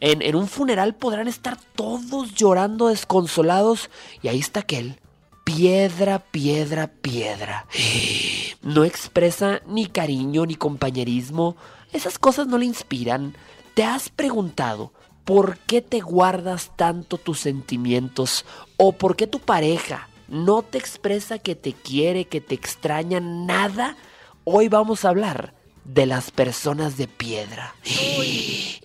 En, 0.00 0.20
en 0.20 0.36
un 0.36 0.48
funeral 0.48 0.96
podrán 0.96 1.28
estar 1.28 1.56
todos 1.74 2.34
llorando 2.34 2.88
desconsolados 2.88 3.88
y 4.20 4.28
ahí 4.28 4.38
está 4.38 4.60
aquel. 4.60 5.00
Piedra, 5.44 6.18
piedra, 6.18 6.88
piedra. 7.00 7.66
No 8.60 8.84
expresa 8.84 9.62
ni 9.66 9.86
cariño 9.86 10.44
ni 10.44 10.56
compañerismo. 10.56 11.56
Esas 11.94 12.18
cosas 12.18 12.48
no 12.48 12.58
le 12.58 12.66
inspiran. 12.66 13.34
¿Te 13.72 13.82
has 13.82 14.10
preguntado 14.10 14.92
por 15.24 15.58
qué 15.58 15.82
te 15.82 16.00
guardas 16.00 16.72
tanto 16.76 17.18
tus 17.18 17.40
sentimientos? 17.40 18.44
¿O 18.76 18.92
por 18.92 19.16
qué 19.16 19.26
tu 19.26 19.40
pareja 19.40 20.08
no 20.28 20.62
te 20.62 20.78
expresa 20.78 21.38
que 21.38 21.54
te 21.54 21.72
quiere, 21.72 22.26
que 22.26 22.40
te 22.40 22.54
extraña 22.54 23.20
nada? 23.20 23.96
Hoy 24.44 24.68
vamos 24.68 25.04
a 25.04 25.10
hablar 25.10 25.54
de 25.84 26.06
las 26.06 26.30
personas 26.30 26.96
de 26.96 27.08
piedra. 27.08 27.74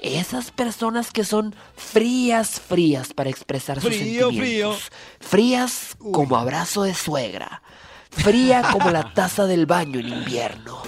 Esas 0.02 0.52
personas 0.52 1.12
que 1.12 1.24
son 1.24 1.56
frías, 1.76 2.60
frías 2.60 3.14
para 3.14 3.30
expresar 3.30 3.82
sus 3.82 3.96
Frío, 3.96 4.30
sentimientos. 4.30 4.92
Frías 5.20 5.98
como 6.12 6.36
abrazo 6.36 6.84
de 6.84 6.94
suegra. 6.94 7.62
Fría 8.10 8.64
como 8.72 8.92
la 8.92 9.14
taza 9.14 9.46
del 9.46 9.66
baño 9.66 10.00
en 10.00 10.10
invierno. 10.10 10.82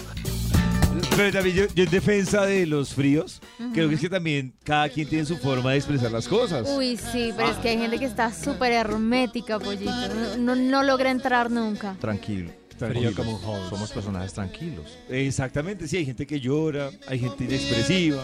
Pero 1.17 1.31
también 1.31 1.55
yo, 1.55 1.65
yo 1.73 1.83
en 1.83 1.89
defensa 1.89 2.45
de 2.45 2.67
los 2.67 2.93
fríos, 2.93 3.41
creo 3.73 3.89
que 3.89 3.95
es 3.95 4.01
que 4.01 4.09
también 4.09 4.53
cada 4.63 4.87
quien 4.87 5.09
tiene 5.09 5.25
su 5.25 5.35
forma 5.37 5.71
de 5.71 5.77
expresar 5.77 6.11
las 6.11 6.27
cosas. 6.27 6.69
Uy, 6.69 6.95
sí, 6.95 7.33
pero 7.35 7.49
es 7.49 7.57
que 7.57 7.69
hay 7.69 7.77
gente 7.79 7.97
que 7.97 8.05
está 8.05 8.31
súper 8.31 8.71
hermética, 8.71 9.57
pollito. 9.57 9.91
No, 10.37 10.37
no, 10.37 10.55
no 10.55 10.83
logra 10.83 11.09
entrar 11.09 11.49
nunca. 11.49 11.95
Tranquilo. 11.99 12.51
Tranquilos. 12.77 13.15
como 13.15 13.35
un 13.37 13.43
host. 13.43 13.69
Somos 13.69 13.91
personajes 13.91 14.33
tranquilos. 14.33 14.97
Exactamente, 15.09 15.87
sí, 15.87 15.97
hay 15.97 16.05
gente 16.05 16.25
que 16.27 16.39
llora, 16.39 16.89
hay 17.07 17.19
gente 17.19 17.43
inexpresiva, 17.45 18.23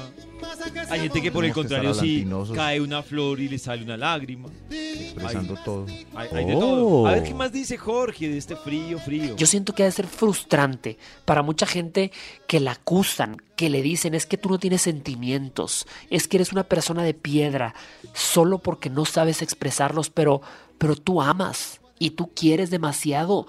hay 0.90 1.00
gente 1.02 1.22
que 1.22 1.32
por 1.32 1.46
el 1.46 1.54
contrario 1.54 1.94
sí 1.94 2.28
cae 2.54 2.80
una 2.82 3.02
flor 3.04 3.40
y 3.40 3.48
le 3.50 3.58
sale 3.60 3.84
una 3.84 3.98
lágrima. 3.98 4.50
Expresando 4.70 5.56
todo. 5.64 5.86
Hay, 6.16 6.30
hay 6.32 6.46
de 6.46 6.56
Oh. 6.56 6.60
todo. 6.60 7.08
A 7.08 7.12
ver 7.14 7.24
qué 7.24 7.34
más 7.34 7.52
dice 7.52 7.78
Jorge 7.78 8.30
de 8.30 8.38
este 8.38 8.56
frío, 8.56 8.98
frío. 9.00 9.36
Yo 9.36 9.46
siento 9.46 9.74
que 9.74 9.84
ha 9.84 9.86
de 9.86 9.92
ser 9.92 10.08
frustrante 10.08 10.98
para 11.26 11.42
mucha 11.44 11.66
gente 11.66 12.12
que 12.48 12.60
la 12.60 12.72
acusan, 12.72 13.38
que 13.56 13.70
le 13.70 13.82
dicen 13.82 14.14
es 14.16 14.26
que 14.26 14.38
tú 14.38 14.50
no 14.50 14.60
tienes 14.60 14.82
sentimientos, 14.82 15.86
es 16.10 16.28
que 16.28 16.38
eres 16.38 16.52
una 16.52 16.64
persona 16.64 17.04
de 17.04 17.14
piedra, 17.14 17.74
solo 18.14 18.60
porque 18.60 18.90
no 18.90 19.06
sabes 19.06 19.42
expresarlos, 19.42 20.10
pero, 20.10 20.42
pero 20.78 20.96
tú 20.96 21.22
amas 21.22 21.80
y 22.00 22.12
tú 22.12 22.32
quieres 22.36 22.70
demasiado. 22.70 23.48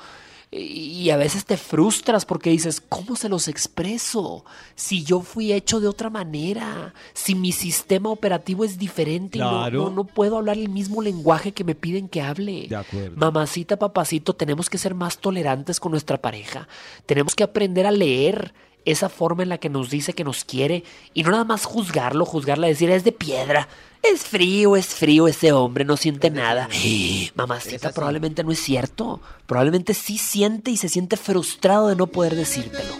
Y 0.56 1.10
a 1.10 1.16
veces 1.16 1.44
te 1.44 1.56
frustras 1.56 2.24
porque 2.24 2.50
dices, 2.50 2.80
¿cómo 2.80 3.16
se 3.16 3.28
los 3.28 3.48
expreso? 3.48 4.44
Si 4.76 5.02
yo 5.02 5.20
fui 5.20 5.52
hecho 5.52 5.80
de 5.80 5.88
otra 5.88 6.10
manera, 6.10 6.94
si 7.12 7.34
mi 7.34 7.50
sistema 7.50 8.08
operativo 8.10 8.64
es 8.64 8.78
diferente 8.78 9.38
y 9.38 9.40
no- 9.40 9.90
no 9.90 10.04
puedo 10.04 10.36
hablar 10.38 10.56
el 10.56 10.68
mismo 10.68 11.02
lenguaje 11.02 11.50
que 11.52 11.64
me 11.64 11.74
piden 11.74 12.08
que 12.08 12.22
hable. 12.22 12.68
De 12.68 12.76
acuerdo. 12.76 13.16
Mamacita, 13.16 13.78
papacito, 13.80 14.34
tenemos 14.36 14.70
que 14.70 14.78
ser 14.78 14.94
más 14.94 15.18
tolerantes 15.18 15.80
con 15.80 15.90
nuestra 15.90 16.18
pareja. 16.22 16.68
Tenemos 17.04 17.34
que 17.34 17.42
aprender 17.42 17.84
a 17.86 17.90
leer 17.90 18.54
esa 18.84 19.08
forma 19.08 19.42
en 19.42 19.48
la 19.48 19.58
que 19.58 19.70
nos 19.70 19.90
dice 19.90 20.12
que 20.12 20.22
nos 20.24 20.44
quiere 20.44 20.84
y 21.14 21.24
no 21.24 21.30
nada 21.32 21.44
más 21.44 21.64
juzgarlo, 21.64 22.24
juzgarla, 22.24 22.68
decir 22.68 22.90
es 22.90 23.02
de 23.02 23.12
piedra. 23.12 23.66
Es 24.12 24.20
frío, 24.24 24.76
es 24.76 24.86
frío 24.88 25.26
ese 25.28 25.52
hombre, 25.52 25.84
no 25.84 25.96
siente 25.96 26.30
nada. 26.30 26.68
Mamacita, 27.34 27.92
probablemente 27.92 28.44
no 28.44 28.52
es 28.52 28.60
cierto. 28.60 29.20
Probablemente 29.46 29.94
sí 29.94 30.18
siente 30.18 30.70
y 30.70 30.76
se 30.76 30.88
siente 30.88 31.16
frustrado 31.16 31.88
de 31.88 31.96
no 31.96 32.06
poder 32.06 32.34
decírtelo. 32.34 32.94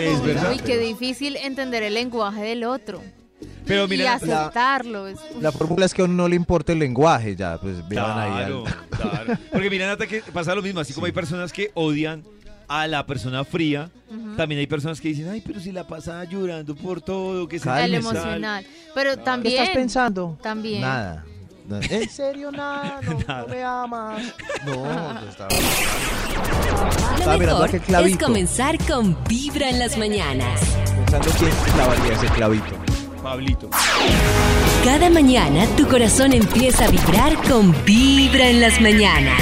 Es 0.00 0.22
verdad. 0.22 0.52
Uy, 0.52 0.58
qué 0.58 0.78
difícil 0.78 1.36
entender 1.36 1.82
el 1.82 1.94
lenguaje 1.94 2.42
del 2.42 2.64
otro. 2.64 3.02
Pero 3.66 3.84
y 3.84 3.88
mira, 3.88 4.14
aceptarlo. 4.14 5.06
es- 5.06 5.18
La 5.40 5.52
fórmula 5.52 5.86
es 5.86 5.94
que 5.94 6.02
a 6.02 6.04
uno 6.04 6.14
no 6.14 6.28
le 6.28 6.36
importa 6.36 6.72
el 6.72 6.78
lenguaje, 6.80 7.36
ya, 7.36 7.58
pues 7.60 7.86
vean 7.88 8.18
ahí. 8.18 8.30
Claro, 8.32 8.64
al- 8.66 8.88
claro. 8.98 9.38
Porque 9.52 9.70
mira, 9.70 9.86
Nata, 9.86 10.06
que 10.06 10.20
pasa 10.32 10.54
lo 10.54 10.62
mismo. 10.62 10.80
Así 10.80 10.92
como 10.92 11.06
hay 11.06 11.12
personas 11.12 11.52
que 11.52 11.70
odian 11.74 12.24
a 12.68 12.86
la 12.86 13.06
persona 13.06 13.44
fría, 13.44 13.90
también 14.36 14.58
hay 14.60 14.66
personas 14.66 15.00
que 15.00 15.08
dicen, 15.08 15.28
ay, 15.30 15.42
pero 15.44 15.60
si 15.60 15.72
la 15.72 15.86
pasa 15.86 16.24
llorando 16.24 16.74
por 16.74 17.00
todo, 17.00 17.48
que 17.48 17.58
se 17.58 17.68
el 17.84 17.94
emocional. 17.94 18.64
Pero 18.94 19.18
también. 19.18 19.60
estás 19.60 19.74
pensando? 19.74 20.38
También. 20.42 20.80
Nada. 20.82 21.24
No, 21.66 21.76
¿En 21.80 22.08
serio 22.10 22.50
nada? 22.50 23.00
No, 23.02 23.18
Nada. 23.28 23.42
no 23.42 23.48
me 23.48 23.62
amas. 23.62 24.22
No, 24.66 25.14
no 25.14 25.28
estaba. 25.28 25.48
Lo 27.24 27.38
mejor 27.38 27.74
es 28.06 28.18
comenzar 28.18 28.78
con 28.84 29.16
Vibra 29.28 29.70
en 29.70 29.78
las 29.78 29.96
mañanas. 29.96 30.60
Pensando 30.96 31.28
quién 31.38 31.50
clavaría 31.74 32.12
ese 32.14 32.26
clavito. 32.26 32.74
Pablito. 33.22 33.70
Cada 34.84 35.08
mañana 35.08 35.64
tu 35.76 35.86
corazón 35.86 36.32
empieza 36.32 36.86
a 36.86 36.90
vibrar 36.90 37.36
con 37.48 37.72
Vibra 37.84 38.48
en 38.48 38.60
las 38.60 38.80
mañanas. 38.80 39.40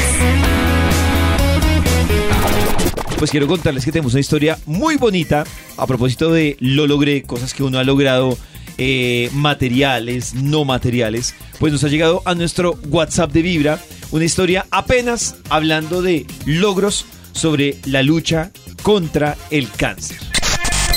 Pues 3.20 3.30
quiero 3.30 3.46
contarles 3.46 3.84
que 3.84 3.92
tenemos 3.92 4.14
una 4.14 4.20
historia 4.20 4.58
muy 4.64 4.96
bonita 4.96 5.44
a 5.76 5.86
propósito 5.86 6.32
de 6.32 6.56
lo 6.58 6.86
logré, 6.86 7.22
cosas 7.22 7.52
que 7.52 7.62
uno 7.62 7.78
ha 7.78 7.84
logrado, 7.84 8.38
eh, 8.78 9.28
materiales, 9.34 10.32
no 10.32 10.64
materiales. 10.64 11.34
Pues 11.58 11.70
nos 11.70 11.84
ha 11.84 11.88
llegado 11.88 12.22
a 12.24 12.34
nuestro 12.34 12.78
WhatsApp 12.88 13.30
de 13.30 13.42
Vibra 13.42 13.78
una 14.10 14.24
historia 14.24 14.64
apenas 14.70 15.36
hablando 15.50 16.00
de 16.00 16.24
logros 16.46 17.04
sobre 17.32 17.76
la 17.84 18.02
lucha 18.02 18.52
contra 18.82 19.36
el 19.50 19.70
cáncer. 19.70 20.29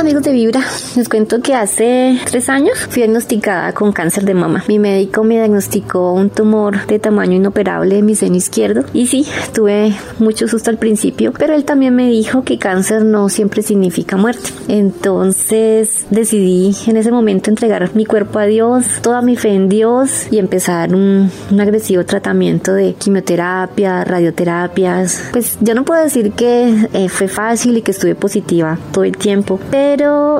Hola 0.00 0.08
amigos 0.08 0.22
de 0.22 0.32
Vibra, 0.32 0.62
les 0.96 1.10
cuento 1.10 1.42
que 1.42 1.54
hace 1.54 2.18
tres 2.24 2.48
años 2.48 2.86
fui 2.88 3.02
diagnosticada 3.02 3.74
con 3.74 3.92
cáncer 3.92 4.24
de 4.24 4.32
mama. 4.32 4.64
Mi 4.66 4.78
médico 4.78 5.24
me 5.24 5.34
diagnosticó 5.34 6.14
un 6.14 6.30
tumor 6.30 6.86
de 6.86 6.98
tamaño 6.98 7.36
inoperable 7.36 7.98
en 7.98 8.06
mi 8.06 8.14
seno 8.14 8.34
izquierdo 8.34 8.84
y 8.94 9.08
sí, 9.08 9.26
tuve 9.52 9.94
mucho 10.18 10.48
susto 10.48 10.70
al 10.70 10.78
principio, 10.78 11.34
pero 11.38 11.54
él 11.54 11.66
también 11.66 11.94
me 11.94 12.08
dijo 12.08 12.44
que 12.44 12.56
cáncer 12.56 13.04
no 13.04 13.28
siempre 13.28 13.60
significa 13.60 14.16
muerte. 14.16 14.48
Entonces 14.68 16.06
decidí 16.08 16.74
en 16.86 16.96
ese 16.96 17.10
momento 17.10 17.50
entregar 17.50 17.94
mi 17.94 18.06
cuerpo 18.06 18.38
a 18.38 18.46
Dios, 18.46 18.86
toda 19.02 19.20
mi 19.20 19.36
fe 19.36 19.50
en 19.50 19.68
Dios 19.68 20.28
y 20.30 20.38
empezar 20.38 20.94
un, 20.94 21.30
un 21.50 21.60
agresivo 21.60 22.06
tratamiento 22.06 22.72
de 22.72 22.94
quimioterapia, 22.94 24.02
radioterapias. 24.04 25.24
Pues 25.30 25.58
yo 25.60 25.74
no 25.74 25.84
puedo 25.84 26.02
decir 26.02 26.32
que 26.32 26.88
eh, 26.94 27.10
fue 27.10 27.28
fácil 27.28 27.76
y 27.76 27.82
que 27.82 27.90
estuve 27.90 28.14
positiva 28.14 28.78
todo 28.92 29.04
el 29.04 29.18
tiempo, 29.18 29.60
pero 29.70 29.90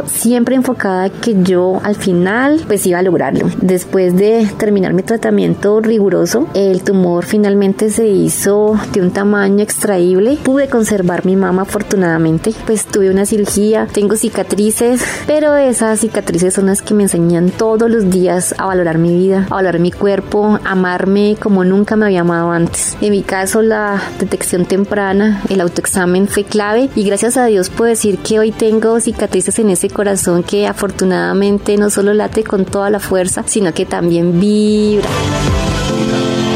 siempre 0.06 0.54
enfocada 0.54 1.11
que 1.11 1.42
yo 1.42 1.80
al 1.82 1.94
final 1.94 2.62
pues 2.66 2.86
iba 2.86 2.98
a 2.98 3.02
lograrlo. 3.02 3.48
Después 3.61 4.16
de 4.16 4.48
terminar 4.58 4.92
mi 4.92 5.02
tratamiento 5.02 5.80
riguroso, 5.80 6.46
el 6.54 6.82
tumor 6.82 7.24
finalmente 7.24 7.90
se 7.90 8.06
hizo 8.06 8.78
de 8.92 9.00
un 9.00 9.11
tamaño 9.11 9.62
extraíble. 9.62 10.38
Pude 10.42 10.68
conservar 10.68 11.26
mi 11.26 11.36
mama 11.36 11.62
afortunadamente, 11.62 12.52
pues 12.66 12.86
tuve 12.86 13.11
una 13.11 13.26
cirugía, 13.26 13.86
tengo 13.92 14.16
cicatrices, 14.16 15.02
pero 15.26 15.56
esas 15.56 16.00
cicatrices 16.00 16.54
son 16.54 16.66
las 16.66 16.82
que 16.82 16.94
me 16.94 17.02
enseñan 17.02 17.50
todos 17.50 17.90
los 17.90 18.11
días 18.11 18.54
a 18.58 18.66
valorar 18.66 18.98
mi 18.98 19.14
vida, 19.14 19.46
a 19.50 19.56
valorar 19.56 19.80
mi 19.80 19.92
cuerpo, 19.92 20.58
a 20.64 20.72
amarme 20.72 21.36
como 21.40 21.64
nunca 21.64 21.96
me 21.96 22.06
había 22.06 22.20
amado 22.22 22.50
antes. 22.50 22.96
En 23.00 23.11
mi 23.11 23.22
caso 23.22 23.62
la 23.62 24.00
detección 24.18 24.64
temprana, 24.64 25.42
el 25.48 25.61
autoexamen 25.61 26.28
fue 26.28 26.44
clave 26.44 26.88
y 26.94 27.04
gracias 27.04 27.36
a 27.36 27.46
Dios 27.46 27.68
puedo 27.70 27.90
decir 27.90 28.18
que 28.18 28.38
hoy 28.38 28.52
tengo 28.52 29.00
cicatrices 29.00 29.39
en 29.49 29.70
ese 29.70 29.88
corazón 29.88 30.43
que 30.43 30.66
afortunadamente 30.66 31.76
no 31.76 31.91
solo 31.91 32.12
late 32.14 32.45
con 32.45 32.64
toda 32.64 32.91
la 32.91 33.01
fuerza, 33.01 33.43
sino 33.47 33.72
que 33.72 33.86
también 33.86 34.41
vibra. 34.41 35.09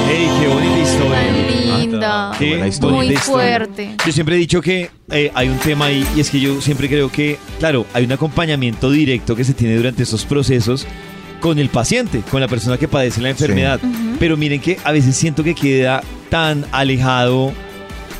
¡Ey, 0.08 0.28
qué 0.40 0.48
bonita 0.48 0.78
historia! 0.80 1.78
Linda. 1.78 2.32
Qué 2.38 2.48
buena 2.48 2.64
bonita 2.66 2.86
Muy 2.88 3.06
historia. 3.06 3.20
fuerte. 3.20 3.96
Yo 4.06 4.12
siempre 4.12 4.36
he 4.36 4.38
dicho 4.38 4.60
que 4.60 4.90
eh, 5.10 5.30
hay 5.34 5.48
un 5.48 5.58
tema 5.58 5.86
ahí 5.86 6.06
y 6.16 6.20
es 6.20 6.30
que 6.30 6.40
yo 6.40 6.60
siempre 6.60 6.88
creo 6.88 7.10
que, 7.10 7.38
claro, 7.58 7.86
hay 7.92 8.04
un 8.04 8.12
acompañamiento 8.12 8.90
directo 8.90 9.34
que 9.34 9.44
se 9.44 9.54
tiene 9.54 9.76
durante 9.76 10.02
estos 10.02 10.24
procesos 10.24 10.86
con 11.40 11.58
el 11.58 11.68
paciente, 11.68 12.22
con 12.30 12.40
la 12.40 12.48
persona 12.48 12.78
que 12.78 12.88
padece 12.88 13.20
la 13.20 13.30
enfermedad. 13.30 13.80
Pero 14.18 14.36
miren 14.36 14.60
que 14.60 14.78
a 14.84 14.92
veces 14.92 15.16
siento 15.16 15.42
que 15.44 15.54
queda 15.54 16.02
tan 16.30 16.64
alejado 16.72 17.52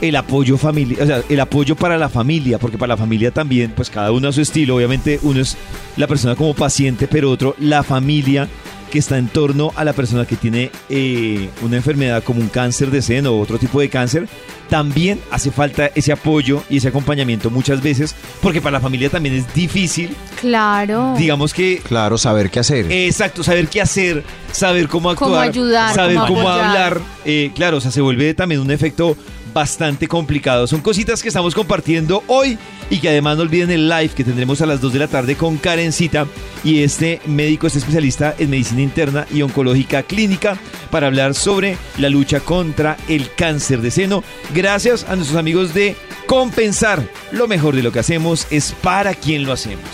el 0.01 0.17
apoyo 0.17 0.57
familiar, 0.59 1.03
o 1.03 1.07
sea, 1.07 1.23
el 1.29 1.41
apoyo 1.41 1.77
para 1.77 1.97
la 1.99 2.09
familia, 2.09 2.59
porque 2.59 2.79
para 2.79 2.95
la 2.95 2.97
familia 2.97 3.31
también, 3.31 3.73
pues 3.75 3.91
cada 3.91 4.13
uno 4.13 4.29
a 4.29 4.33
su 4.33 4.41
estilo, 4.41 4.77
obviamente 4.77 5.19
uno 5.23 5.41
es 5.41 5.57
la 5.97 6.07
persona 6.07 6.35
como 6.37 6.55
paciente, 6.55 7.09
pero 7.09 7.31
otro 7.31 7.55
la 7.59 7.83
familia 7.83 8.49
que 8.91 8.99
está 9.01 9.19
en 9.19 9.27
torno 9.27 9.73
a 9.75 9.83
la 9.85 9.93
persona 9.93 10.25
que 10.25 10.37
tiene 10.37 10.71
eh, 10.89 11.49
una 11.63 11.77
enfermedad 11.77 12.23
como 12.23 12.41
un 12.41 12.49
cáncer 12.49 12.91
de 12.93 13.03
seno 13.03 13.33
o 13.33 13.41
otro 13.41 13.59
tipo 13.59 13.81
de 13.81 13.89
cáncer, 13.89 14.29
también 14.69 15.21
hace 15.33 15.51
falta 15.51 15.91
ese 15.97 16.13
apoyo 16.13 16.63
y 16.71 16.77
ese 16.77 16.89
acompañamiento 16.89 17.51
muchas 17.51 17.83
veces, 17.83 18.15
porque 18.41 18.61
para 18.61 18.73
la 18.75 18.81
familia 18.81 19.11
también 19.11 19.35
es 19.35 19.53
difícil, 19.55 20.15
Claro. 20.41 21.15
digamos 21.19 21.53
que 21.55 21.79
Claro, 21.89 22.19
saber 22.19 22.51
qué 22.51 22.61
hacer. 22.61 22.91
Exacto, 22.91 23.43
saber 23.43 23.67
qué 23.69 23.81
hacer, 23.81 24.23
saber 24.53 24.87
cómo 24.89 25.11
actuar, 25.11 25.29
Cómo 25.31 25.41
ayudar, 25.41 25.95
saber 25.95 26.19
cómo 26.29 26.49
hablar. 26.49 27.01
eh, 27.25 27.51
claro, 27.55 27.79
o 27.79 27.81
sea, 27.81 27.91
se 27.91 28.01
vuelve 28.01 28.33
también 28.35 28.61
un 28.61 28.71
efecto 28.71 29.17
bastante 29.55 30.09
complicado. 30.09 30.67
Son 30.67 30.81
cositas 30.81 31.23
que 31.23 31.29
estamos 31.29 31.55
compartiendo 31.55 32.23
hoy 32.27 32.59
y 32.91 32.99
que 32.99 33.09
además 33.09 33.37
no 33.37 33.45
olviden 33.45 33.71
el 33.71 33.89
live 33.89 34.11
que 34.11 34.25
tendremos 34.25 34.61
a 34.61 34.67
las 34.67 34.81
2 34.81 34.93
de 34.93 34.99
la 34.99 35.09
tarde 35.09 35.37
con 35.37 35.57
Karencita 35.57 36.27
y 36.63 36.83
este 36.83 37.21
médico, 37.27 37.67
este 37.67 37.79
especialista 37.79 38.35
en 38.39 38.51
medicina 38.51 38.83
interna 38.83 39.27
y 39.33 39.43
oncológica 39.43 40.03
clínica 40.03 40.59
para 40.91 41.07
hablar 41.07 41.35
sobre 41.35 41.79
la 41.99 42.09
lucha 42.09 42.41
contra 42.41 42.97
el 43.09 43.33
cáncer 43.35 43.81
de 43.81 43.91
seno. 43.91 44.25
Gracias 44.53 45.05
a 45.09 45.17
nuestros 45.17 45.39
amigos 45.39 45.73
de 45.73 45.97
Compensar. 46.27 47.03
Lo 47.33 47.47
mejor 47.47 47.77
de 47.77 47.83
lo 47.83 47.93
que 47.93 48.01
hacemos 48.01 48.47
es 48.51 48.73
para 48.83 49.15
quien 49.15 49.45
lo 49.45 49.53
hacemos. 49.53 49.85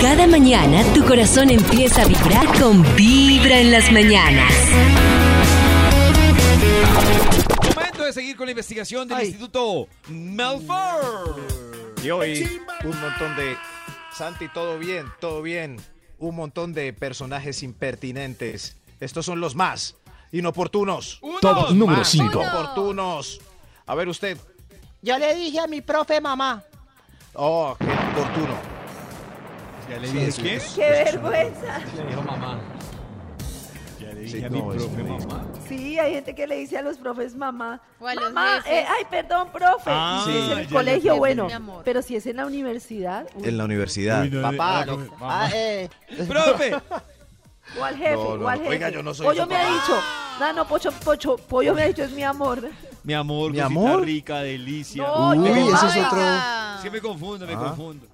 Cada 0.00 0.26
mañana 0.26 0.82
tu 0.94 1.04
corazón 1.04 1.50
empieza 1.50 2.02
a 2.02 2.06
vibrar 2.06 2.46
con 2.58 2.84
Vibra 2.94 3.58
en 3.58 3.72
las 3.72 3.90
mañanas. 3.90 5.17
De 8.08 8.14
seguir 8.14 8.38
con 8.38 8.46
la 8.46 8.52
investigación 8.52 9.06
del 9.06 9.20
Instituto 9.20 9.86
Melford. 10.08 11.36
Y 12.02 12.08
hoy 12.08 12.62
un 12.82 12.98
montón 12.98 13.36
de... 13.36 13.54
Santi, 14.14 14.48
todo 14.48 14.78
bien, 14.78 15.04
todo 15.20 15.42
bien. 15.42 15.76
Un 16.18 16.34
montón 16.34 16.72
de 16.72 16.94
personajes 16.94 17.62
impertinentes. 17.62 18.78
Estos 18.98 19.26
son 19.26 19.42
los 19.42 19.54
más 19.54 19.94
inoportunos. 20.32 21.20
Top 21.42 21.72
número 21.72 21.98
Más 21.98 22.08
5. 22.08 22.32
Inoportunos. 22.32 23.42
A 23.84 23.94
ver 23.94 24.08
usted. 24.08 24.38
Yo 25.02 25.18
le 25.18 25.34
dije 25.34 25.60
a 25.60 25.66
mi 25.66 25.82
profe 25.82 26.18
mamá. 26.18 26.64
Oh, 27.34 27.76
qué 27.78 27.84
oportuno. 27.84 28.54
Ya 29.90 29.98
le 29.98 30.10
dije 30.10 30.32
sí, 30.32 30.42
qué. 30.42 30.62
¡Qué 30.76 30.88
vergüenza! 30.88 31.78
Le 31.94 32.06
dijo 32.06 32.22
mamá. 32.22 32.58
A 34.44 34.48
mi 34.50 34.60
profe 34.62 35.02
mamá. 35.02 35.44
Sí, 35.68 35.98
hay 35.98 36.12
gente 36.14 36.34
que 36.34 36.46
le 36.46 36.56
dice 36.56 36.78
a 36.78 36.82
los 36.82 36.96
profes 36.98 37.34
mamá. 37.34 37.80
O 38.00 38.06
a 38.06 38.14
los 38.14 38.24
Mamá, 38.32 38.58
eh, 38.66 38.84
ay, 38.88 39.04
perdón, 39.10 39.48
profe. 39.52 39.90
Ah, 39.90 40.24
es 40.28 40.52
en 40.52 40.58
el 40.58 40.68
colegio, 40.68 41.16
bueno. 41.16 41.48
Pero 41.84 42.02
si 42.02 42.16
es 42.16 42.26
en 42.26 42.36
la 42.36 42.46
universidad. 42.46 43.26
uy, 43.34 43.48
En 43.48 43.58
la 43.58 43.64
universidad. 43.64 44.22
Uy, 44.22 44.30
no, 44.30 44.42
Papá, 44.42 44.84
ah, 44.88 44.96
ah, 45.22 45.50
eh, 45.54 45.88
¡Profe! 46.28 46.74
O 47.78 47.84
al 47.84 47.96
jefe, 47.96 48.14
No, 48.14 48.36
no, 48.38 48.44
o 48.46 48.48
al 48.48 48.58
no. 48.58 48.62
jefe. 48.64 48.74
Oiga, 48.76 48.88
yo 48.90 49.02
no 49.02 49.12
soy 49.14 49.26
Pollo 49.26 49.46
me 49.46 49.56
ha 49.56 49.60
papá. 49.62 49.72
dicho. 49.74 50.00
No, 50.40 50.52
no, 50.52 50.68
Pocho, 50.68 50.92
Pocho, 50.92 51.36
Pollo 51.36 51.74
me 51.74 51.82
ha 51.82 51.88
dicho, 51.88 52.02
es 52.04 52.12
mi 52.12 52.22
amor. 52.22 52.68
Mi 53.04 53.12
amor, 53.14 53.50
Mi 53.52 53.58
cosita 53.58 53.66
amor. 53.66 54.02
rica, 54.04 54.40
delicia. 54.40 55.02
No, 55.02 55.30
Uy, 55.30 55.48
ese 55.48 55.70
es 56.00 56.06
otro. 56.06 56.20
Es 56.76 56.82
que 56.82 56.90
me 56.90 57.00
confundo, 57.00 57.46
me 57.46 57.54
Ah. 57.54 57.58
confundo. 57.58 58.06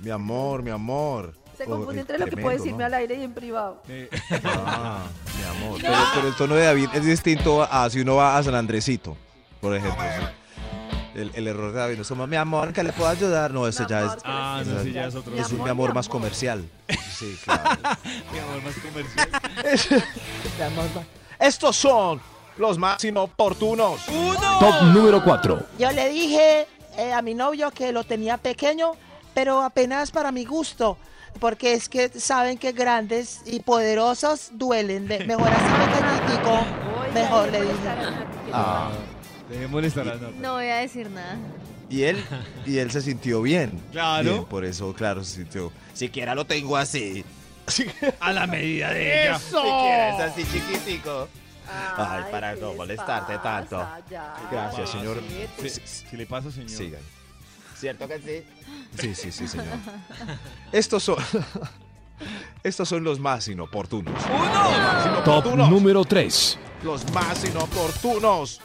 Mi 0.00 0.10
amor, 0.10 0.62
mi 0.62 0.70
amor. 0.70 1.34
Se 1.58 1.64
confunde 1.64 1.96
eh, 1.98 2.00
entre 2.02 2.18
lo 2.18 2.26
que 2.26 2.36
puede 2.36 2.56
decirme 2.56 2.78
¿no? 2.78 2.86
al 2.86 2.94
aire 2.94 3.16
y 3.16 3.24
en 3.24 3.32
privado. 3.34 3.82
Eh, 3.88 4.08
Ah, 4.44 5.02
mi 5.36 5.44
amor. 5.66 5.80
Pero, 5.80 5.94
pero 6.14 6.28
el 6.28 6.36
tono 6.36 6.54
de 6.54 6.64
David 6.64 6.88
es 6.94 7.04
distinto 7.04 7.62
a 7.62 7.90
si 7.90 8.00
uno 8.00 8.16
va 8.16 8.38
a 8.38 8.42
San 8.42 8.54
Andresito, 8.54 9.16
por 9.60 9.74
ejemplo. 9.76 10.02
sí. 10.02 10.24
El, 11.14 11.32
el 11.34 11.48
error 11.48 11.72
de 11.72 11.78
David 11.80 11.96
no 11.96 12.02
es 12.02 12.08
como, 12.08 12.26
mi 12.28 12.36
amor, 12.36 12.72
que 12.72 12.82
le 12.84 12.92
puedo 12.92 13.10
ayudar. 13.10 13.50
No, 13.50 13.66
ese 13.66 13.84
ya 13.88 14.04
es, 14.04 14.12
Ah, 14.24 14.62
no, 14.64 14.78
ese 14.80 14.92
ya 14.92 15.06
es 15.06 15.14
otro. 15.16 15.34
es 15.34 15.50
un 15.50 15.64
mi 15.64 15.68
amor 15.68 15.92
más 15.92 16.08
comercial. 16.08 16.64
Sí, 17.18 17.36
claro. 17.42 17.70
Mi 18.32 18.38
amor 18.38 18.62
más 18.62 18.74
comercial. 18.76 19.28
mi 20.58 20.64
amor, 20.64 20.84
va. 20.96 21.02
Estos 21.44 21.74
son 21.74 22.20
los 22.56 22.78
más 22.78 23.02
inoportunos. 23.02 24.06
Top 24.60 24.82
número 24.94 25.24
4. 25.24 25.60
Yo 25.80 25.90
le 25.90 26.08
dije 26.10 26.68
eh, 26.96 27.12
a 27.12 27.20
mi 27.22 27.34
novio 27.34 27.72
que 27.72 27.90
lo 27.90 28.04
tenía 28.04 28.36
pequeño, 28.36 28.92
pero 29.34 29.60
apenas 29.62 30.12
para 30.12 30.30
mi 30.30 30.44
gusto. 30.44 30.96
Porque 31.40 31.74
es 31.74 31.88
que 31.88 32.08
saben 32.08 32.58
que 32.58 32.72
grandes 32.72 33.40
y 33.46 33.60
poderosos 33.60 34.50
duelen. 34.52 35.06
Me- 35.06 35.24
Mejor 35.24 35.48
así 35.48 35.64
pequeñitico. 35.92 36.52
Oiga, 37.00 37.12
Mejor 37.14 37.52
le 37.52 37.60
dije. 37.62 37.72
molestar 37.74 37.98
a 37.98 38.10
Nati. 38.10 38.50
Ah, 38.52 38.90
molestar 39.70 40.08
a 40.08 40.14
Nata. 40.14 40.26
No 40.38 40.52
voy 40.54 40.66
a 40.66 40.76
decir 40.78 41.10
nada. 41.10 41.36
y 41.90 42.02
él, 42.02 42.22
y 42.66 42.78
él 42.78 42.90
se 42.90 43.00
sintió 43.00 43.40
bien. 43.42 43.80
Claro. 43.92 44.30
Bien, 44.30 44.44
por 44.44 44.64
eso, 44.64 44.92
claro, 44.94 45.24
se 45.24 45.36
sintió. 45.36 45.72
Siquiera 45.94 46.34
lo 46.34 46.44
tengo 46.44 46.76
así. 46.76 47.24
A 48.20 48.32
la 48.32 48.46
medida 48.46 48.90
de 48.92 49.24
ella. 49.24 49.38
Siquiera 49.38 50.16
es 50.16 50.32
así 50.32 50.44
chiquitico. 50.44 51.28
Ay, 51.70 52.24
para 52.30 52.54
¿qué 52.54 52.60
no 52.62 52.68
les 52.68 52.76
molestarte 52.78 53.34
pasa? 53.34 53.42
tanto. 53.42 53.88
Ya. 54.10 54.34
Gracias, 54.50 54.88
señor. 54.90 55.20
Si, 55.60 55.68
si 56.08 56.16
le 56.16 56.24
pasa, 56.26 56.50
señor. 56.50 56.70
Sigan. 56.70 57.00
¿Cierto 57.78 58.08
que 58.08 58.18
sí? 58.18 58.44
Sí, 58.98 59.14
sí, 59.14 59.30
sí, 59.30 59.46
señor. 59.46 59.66
Estos 60.72 61.04
son. 61.04 61.16
Estos 62.64 62.88
son 62.88 63.04
los 63.04 63.20
más 63.20 63.46
inoportunos. 63.46 64.20
¡Uno! 64.26 65.22
Top 65.22 65.54
número 65.54 66.04
3. 66.04 66.58
Los 66.82 67.08
más 67.12 67.44
inoportunos. 67.44 68.60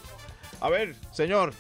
A 0.60 0.70
ver, 0.70 0.96
señor. 1.12 1.54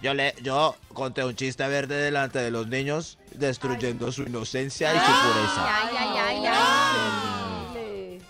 Yo 0.00 0.14
le, 0.14 0.34
yo 0.42 0.76
conté 0.92 1.24
un 1.24 1.34
chiste 1.34 1.66
verde 1.68 1.96
delante 1.96 2.38
de 2.38 2.50
los 2.50 2.66
niños, 2.68 3.18
destruyendo 3.34 4.12
su 4.12 4.22
inocencia 4.22 4.94
y 4.94 4.98
su 4.98 5.04
pureza. 5.04 5.66
Ay, 5.66 5.96
ay, 5.98 6.18
ay, 6.18 6.46
ay. 6.46 7.74
Dile. 7.74 8.24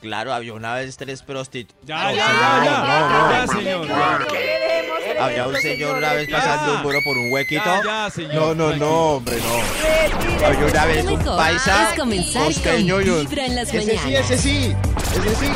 Claro, 0.00 0.32
había 0.32 0.54
una 0.54 0.74
vez 0.74 0.96
tres 0.96 1.22
prostitutas. 1.22 1.86
Ya, 1.86 2.12
ya, 2.12 2.26
ya, 2.26 2.80
no, 2.80 3.08
no. 3.08 3.30
ya, 3.32 3.46
señor. 3.46 3.86
Había 5.20 5.46
un 5.48 5.56
señor 5.56 5.96
una 5.98 6.12
vez 6.12 6.28
pasando 6.30 6.74
un 6.76 6.82
muro 6.82 6.98
por 7.04 7.16
un 7.18 7.32
huequito. 7.32 7.62
Ya, 7.64 7.82
ya, 7.84 8.10
señor. 8.10 8.34
No, 8.34 8.54
no, 8.54 8.76
no, 8.76 8.90
hombre, 9.16 9.36
no. 9.38 10.46
Había 10.46 10.66
una 10.66 10.84
vez 10.86 11.04
un 11.06 11.24
paisa 11.24 11.90
es 11.92 11.98
comenzar 11.98 12.44
costeño 12.44 13.00
y 13.00 13.04
con 13.04 13.14
un- 13.14 13.26
Vibra 13.28 13.46
en 13.46 13.56
las 13.56 13.74
Ese 13.74 13.98
sí, 13.98 14.14
ese 14.14 14.38
sí. 14.38 14.74
Ese 15.12 15.34
sí. 15.36 15.46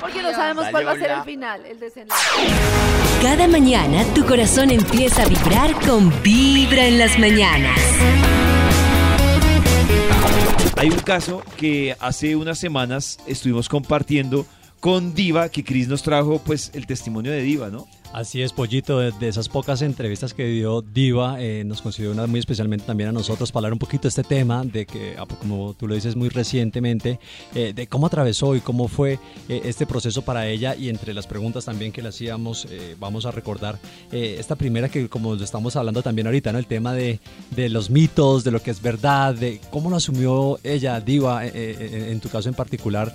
Porque 0.00 0.22
no 0.22 0.30
sabemos 0.32 0.66
cuál 0.70 0.86
va 0.86 0.92
a 0.92 0.96
ser 0.98 1.10
el 1.10 1.22
final, 1.24 1.60
el 1.66 1.78
desenlace. 1.78 2.20
Cada 3.22 3.46
mañana 3.48 4.04
tu 4.14 4.24
corazón 4.24 4.70
empieza 4.70 5.22
a 5.22 5.26
vibrar 5.26 5.74
con 5.86 6.12
Vibra 6.22 6.86
en 6.86 6.98
las 6.98 7.18
mañanas. 7.18 7.78
Hay 10.78 10.88
un 10.90 10.98
caso 11.00 11.42
que 11.56 11.96
hace 12.00 12.36
unas 12.36 12.58
semanas 12.58 13.18
estuvimos 13.26 13.68
compartiendo 13.68 14.46
con 14.80 15.14
Diva, 15.14 15.48
que 15.48 15.64
Cris 15.64 15.88
nos 15.88 16.02
trajo 16.02 16.38
pues 16.38 16.70
el 16.74 16.86
testimonio 16.86 17.32
de 17.32 17.40
Diva, 17.40 17.70
¿no? 17.70 17.86
Así 18.12 18.40
es, 18.40 18.52
Pollito, 18.52 18.98
de, 18.98 19.28
esas 19.28 19.48
pocas 19.48 19.82
entrevistas 19.82 20.32
que 20.32 20.46
dio 20.46 20.80
Diva, 20.80 21.36
eh, 21.38 21.64
nos 21.66 21.82
considera 21.82 22.12
una 22.12 22.26
muy 22.26 22.40
especialmente 22.40 22.86
también 22.86 23.10
a 23.10 23.12
nosotros 23.12 23.52
para 23.52 23.60
hablar 23.60 23.72
un 23.74 23.78
poquito 23.78 24.02
de 24.02 24.08
este 24.08 24.22
tema, 24.22 24.64
de 24.64 24.86
que, 24.86 25.16
ah, 25.18 25.26
como 25.38 25.74
tú 25.74 25.86
lo 25.86 25.94
dices 25.94 26.16
muy 26.16 26.28
recientemente, 26.28 27.20
eh, 27.54 27.72
de 27.74 27.86
cómo 27.86 28.06
atravesó 28.06 28.56
y 28.56 28.60
cómo 28.60 28.88
fue 28.88 29.18
eh, 29.48 29.60
este 29.64 29.86
proceso 29.86 30.22
para 30.22 30.46
ella 30.48 30.74
y 30.74 30.88
entre 30.88 31.12
las 31.14 31.26
preguntas 31.26 31.64
también 31.66 31.92
que 31.92 32.02
le 32.02 32.08
hacíamos, 32.08 32.66
eh, 32.70 32.96
vamos 32.98 33.26
a 33.26 33.30
recordar 33.30 33.78
esta 34.10 34.56
primera 34.56 34.88
que 34.88 35.08
como 35.08 35.34
lo 35.34 35.44
estamos 35.44 35.76
hablando 35.76 36.02
también 36.02 36.26
ahorita, 36.26 36.52
¿no? 36.52 36.58
El 36.58 36.66
tema 36.66 36.94
de, 36.94 37.20
de 37.54 37.68
los 37.68 37.90
mitos, 37.90 38.44
de 38.44 38.50
lo 38.50 38.62
que 38.62 38.70
es 38.70 38.80
verdad, 38.80 39.34
de 39.34 39.60
cómo 39.70 39.90
lo 39.90 39.96
asumió 39.96 40.58
ella, 40.62 41.00
Diva, 41.00 41.46
en 41.46 42.20
tu 42.20 42.28
caso 42.28 42.48
en 42.48 42.54
particular, 42.54 43.14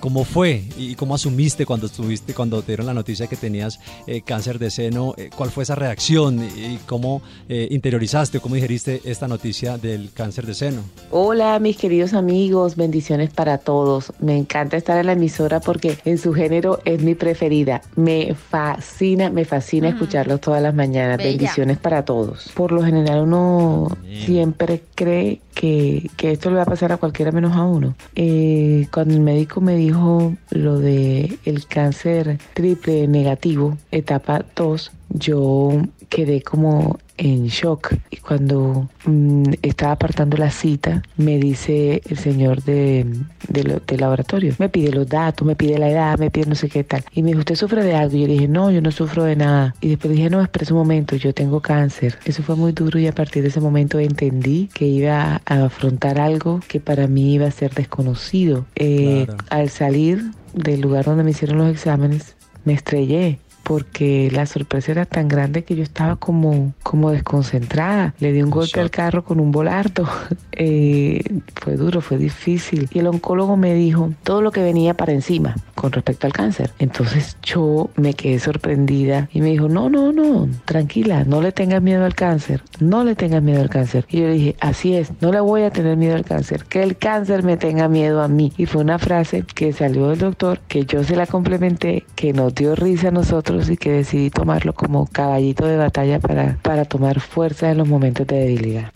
cómo 0.00 0.24
fue 0.24 0.64
y 0.76 0.94
cómo 0.94 1.14
asumiste 1.14 1.66
cuando 1.66 1.86
estuviste, 1.86 2.34
cuando 2.34 2.60
te 2.62 2.72
dieron 2.72 2.86
la 2.86 2.94
noticia 2.94 3.26
que 3.26 3.36
tenías 3.36 3.77
eh, 4.06 4.22
cáncer 4.22 4.58
de 4.58 4.70
seno, 4.70 5.14
eh, 5.16 5.30
cuál 5.34 5.50
fue 5.50 5.62
esa 5.62 5.74
reacción 5.74 6.42
y, 6.42 6.74
y 6.74 6.80
cómo 6.86 7.22
eh, 7.48 7.68
interiorizaste, 7.70 8.40
cómo 8.40 8.54
digeriste 8.54 9.02
esta 9.04 9.28
noticia 9.28 9.78
del 9.78 10.10
cáncer 10.12 10.46
de 10.46 10.54
seno. 10.54 10.82
Hola 11.10 11.58
mis 11.58 11.76
queridos 11.76 12.14
amigos, 12.14 12.76
bendiciones 12.76 13.30
para 13.30 13.58
todos. 13.58 14.12
Me 14.20 14.36
encanta 14.36 14.76
estar 14.76 14.98
en 14.98 15.06
la 15.06 15.12
emisora 15.12 15.60
porque 15.60 15.98
en 16.04 16.18
su 16.18 16.32
género 16.32 16.80
es 16.84 17.02
mi 17.02 17.14
preferida. 17.14 17.82
Me 17.96 18.34
fascina, 18.34 19.30
me 19.30 19.44
fascina 19.44 19.88
escucharlos 19.88 20.40
todas 20.40 20.62
las 20.62 20.74
mañanas. 20.74 21.18
Bella. 21.18 21.30
Bendiciones 21.30 21.78
para 21.78 22.04
todos. 22.04 22.50
Por 22.54 22.72
lo 22.72 22.82
general 22.82 23.22
uno 23.22 23.96
siempre 24.24 24.82
cree 24.94 25.40
que, 25.54 26.08
que 26.16 26.32
esto 26.32 26.50
le 26.50 26.56
va 26.56 26.62
a 26.62 26.66
pasar 26.66 26.92
a 26.92 26.98
cualquiera 26.98 27.32
menos 27.32 27.56
a 27.56 27.64
uno. 27.64 27.96
Eh, 28.14 28.86
cuando 28.92 29.14
el 29.14 29.20
médico 29.20 29.60
me 29.60 29.74
dijo 29.74 30.34
lo 30.50 30.78
de 30.78 31.38
el 31.44 31.66
cáncer 31.66 32.38
triple 32.54 33.08
negativo, 33.08 33.67
etapa 33.90 34.44
2, 34.56 34.92
yo 35.10 35.82
quedé 36.08 36.42
como 36.42 36.98
en 37.16 37.46
shock. 37.48 37.94
Y 38.10 38.16
cuando 38.18 38.88
mm, 39.04 39.54
estaba 39.62 39.92
apartando 39.92 40.36
la 40.36 40.50
cita 40.52 41.02
me 41.16 41.38
dice 41.38 42.00
el 42.08 42.16
señor 42.16 42.62
de, 42.62 43.04
de 43.48 43.64
lo- 43.64 43.80
del 43.80 44.00
laboratorio. 44.00 44.54
Me 44.58 44.68
pide 44.68 44.92
los 44.92 45.08
datos 45.08 45.44
me 45.46 45.56
pide 45.56 45.78
la 45.78 45.90
edad 45.90 46.16
me 46.18 46.30
pide 46.30 46.46
no 46.46 46.54
sé 46.54 46.68
qué 46.68 46.84
tal. 46.84 47.02
Y 47.12 47.22
me 47.22 47.30
dijo 47.30 47.40
usted 47.40 47.56
sufre 47.56 47.82
de 47.82 47.94
algo 47.96 48.16
y 48.16 48.20
yo 48.20 48.26
dije 48.28 48.46
no 48.48 48.70
yo 48.70 48.80
no 48.80 48.92
sufro 48.92 49.24
de 49.24 49.34
nada. 49.34 49.74
Y 49.80 49.88
después 49.88 50.12
dije 50.14 50.30
no 50.30 50.40
espera 50.40 50.66
un 50.70 50.78
momento 50.78 51.16
yo 51.16 51.34
tengo 51.34 51.60
cáncer. 51.60 52.18
Eso 52.24 52.42
fue 52.44 52.54
muy 52.54 52.70
duro 52.72 52.98
y 53.00 53.08
a 53.08 53.12
partir 53.12 53.42
de 53.42 53.48
ese 53.48 53.60
momento 53.60 53.98
entendí 53.98 54.68
que 54.72 54.86
iba 54.86 55.40
a 55.44 55.64
afrontar 55.64 56.20
algo 56.20 56.60
que 56.68 56.78
para 56.78 57.08
mí 57.08 57.34
iba 57.34 57.46
a 57.48 57.50
ser 57.50 57.74
desconocido. 57.74 58.64
Eh, 58.76 59.24
Claro. 59.26 59.44
al 59.50 59.70
salir 59.70 60.30
del 60.54 60.80
lugar 60.80 61.04
donde 61.04 61.24
me 61.24 61.30
hicieron 61.32 61.58
los 61.58 61.68
exámenes 61.70 62.36
me 62.64 62.72
estrellé 62.74 63.38
porque 63.68 64.30
la 64.32 64.46
sorpresa 64.46 64.92
era 64.92 65.04
tan 65.04 65.28
grande 65.28 65.62
que 65.62 65.76
yo 65.76 65.82
estaba 65.82 66.16
como, 66.16 66.72
como 66.82 67.10
desconcentrada. 67.10 68.14
Le 68.18 68.32
di 68.32 68.42
un 68.42 68.48
golpe 68.48 68.80
al 68.80 68.90
carro 68.90 69.22
con 69.24 69.40
un 69.40 69.52
volardo. 69.52 70.08
Eh, 70.60 71.22
fue 71.54 71.76
duro, 71.76 72.00
fue 72.00 72.18
difícil. 72.18 72.88
Y 72.92 72.98
el 72.98 73.06
oncólogo 73.06 73.56
me 73.56 73.74
dijo 73.74 74.12
todo 74.24 74.42
lo 74.42 74.50
que 74.50 74.60
venía 74.60 74.92
para 74.92 75.12
encima 75.12 75.54
con 75.76 75.92
respecto 75.92 76.26
al 76.26 76.32
cáncer. 76.32 76.72
Entonces 76.80 77.36
yo 77.44 77.90
me 77.94 78.14
quedé 78.14 78.40
sorprendida 78.40 79.28
y 79.32 79.40
me 79.40 79.50
dijo, 79.50 79.68
no, 79.68 79.88
no, 79.88 80.12
no, 80.12 80.48
tranquila, 80.64 81.22
no 81.22 81.40
le 81.40 81.52
tengas 81.52 81.80
miedo 81.80 82.04
al 82.04 82.16
cáncer, 82.16 82.64
no 82.80 83.04
le 83.04 83.14
tengas 83.14 83.40
miedo 83.40 83.62
al 83.62 83.70
cáncer. 83.70 84.04
Y 84.08 84.18
yo 84.18 84.26
le 84.26 84.32
dije, 84.32 84.56
así 84.58 84.94
es, 84.94 85.12
no 85.20 85.30
le 85.30 85.38
voy 85.38 85.62
a 85.62 85.70
tener 85.70 85.96
miedo 85.96 86.16
al 86.16 86.24
cáncer, 86.24 86.64
que 86.64 86.82
el 86.82 86.96
cáncer 86.96 87.44
me 87.44 87.56
tenga 87.56 87.86
miedo 87.86 88.20
a 88.20 88.26
mí. 88.26 88.52
Y 88.56 88.66
fue 88.66 88.82
una 88.82 88.98
frase 88.98 89.44
que 89.54 89.72
salió 89.72 90.08
del 90.08 90.18
doctor, 90.18 90.58
que 90.66 90.84
yo 90.86 91.04
se 91.04 91.14
la 91.14 91.28
complementé, 91.28 92.04
que 92.16 92.32
nos 92.32 92.52
dio 92.52 92.74
risa 92.74 93.08
a 93.08 93.12
nosotros 93.12 93.57
y 93.68 93.76
que 93.76 93.90
decidí 93.90 94.30
tomarlo 94.30 94.72
como 94.72 95.06
caballito 95.06 95.66
de 95.66 95.76
batalla 95.76 96.20
para, 96.20 96.56
para 96.62 96.84
tomar 96.84 97.20
fuerza 97.20 97.70
en 97.70 97.78
los 97.78 97.88
momentos 97.88 98.26
de 98.26 98.36
debilidad. 98.36 98.92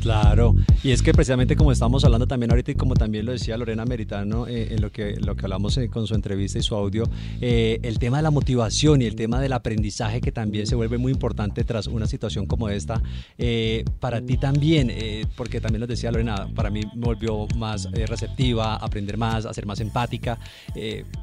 Claro, 0.00 0.54
y 0.84 0.92
es 0.92 1.02
que 1.02 1.12
precisamente 1.12 1.56
como 1.56 1.72
estamos 1.72 2.04
hablando 2.04 2.26
también 2.26 2.50
ahorita 2.50 2.70
y 2.70 2.74
como 2.76 2.94
también 2.94 3.26
lo 3.26 3.32
decía 3.32 3.56
Lorena 3.56 3.84
Meritano 3.84 4.46
eh, 4.46 4.68
en 4.70 4.80
lo 4.80 4.92
que, 4.92 5.16
lo 5.16 5.34
que 5.34 5.44
hablamos 5.44 5.76
eh, 5.76 5.88
con 5.88 6.06
su 6.06 6.14
entrevista 6.14 6.58
y 6.58 6.62
su 6.62 6.76
audio, 6.76 7.04
eh, 7.40 7.80
el 7.82 7.98
tema 7.98 8.18
de 8.18 8.22
la 8.22 8.30
motivación 8.30 9.02
y 9.02 9.06
el 9.06 9.16
tema 9.16 9.40
del 9.40 9.52
aprendizaje 9.52 10.20
que 10.20 10.30
también 10.30 10.66
se 10.68 10.76
vuelve 10.76 10.98
muy 10.98 11.10
importante 11.10 11.64
tras 11.64 11.88
una 11.88 12.06
situación 12.06 12.46
como 12.46 12.68
esta, 12.68 13.02
para 13.98 14.20
ti 14.20 14.36
también, 14.36 14.92
porque 15.36 15.60
también 15.60 15.80
lo 15.80 15.86
decía 15.86 16.12
Lorena, 16.12 16.48
para 16.54 16.70
mí 16.70 16.80
me 16.94 17.06
volvió 17.06 17.46
más 17.56 17.90
receptiva, 17.92 18.76
aprender 18.76 19.16
más, 19.16 19.46
a 19.46 19.54
ser 19.54 19.66
más 19.66 19.80
empática, 19.80 20.38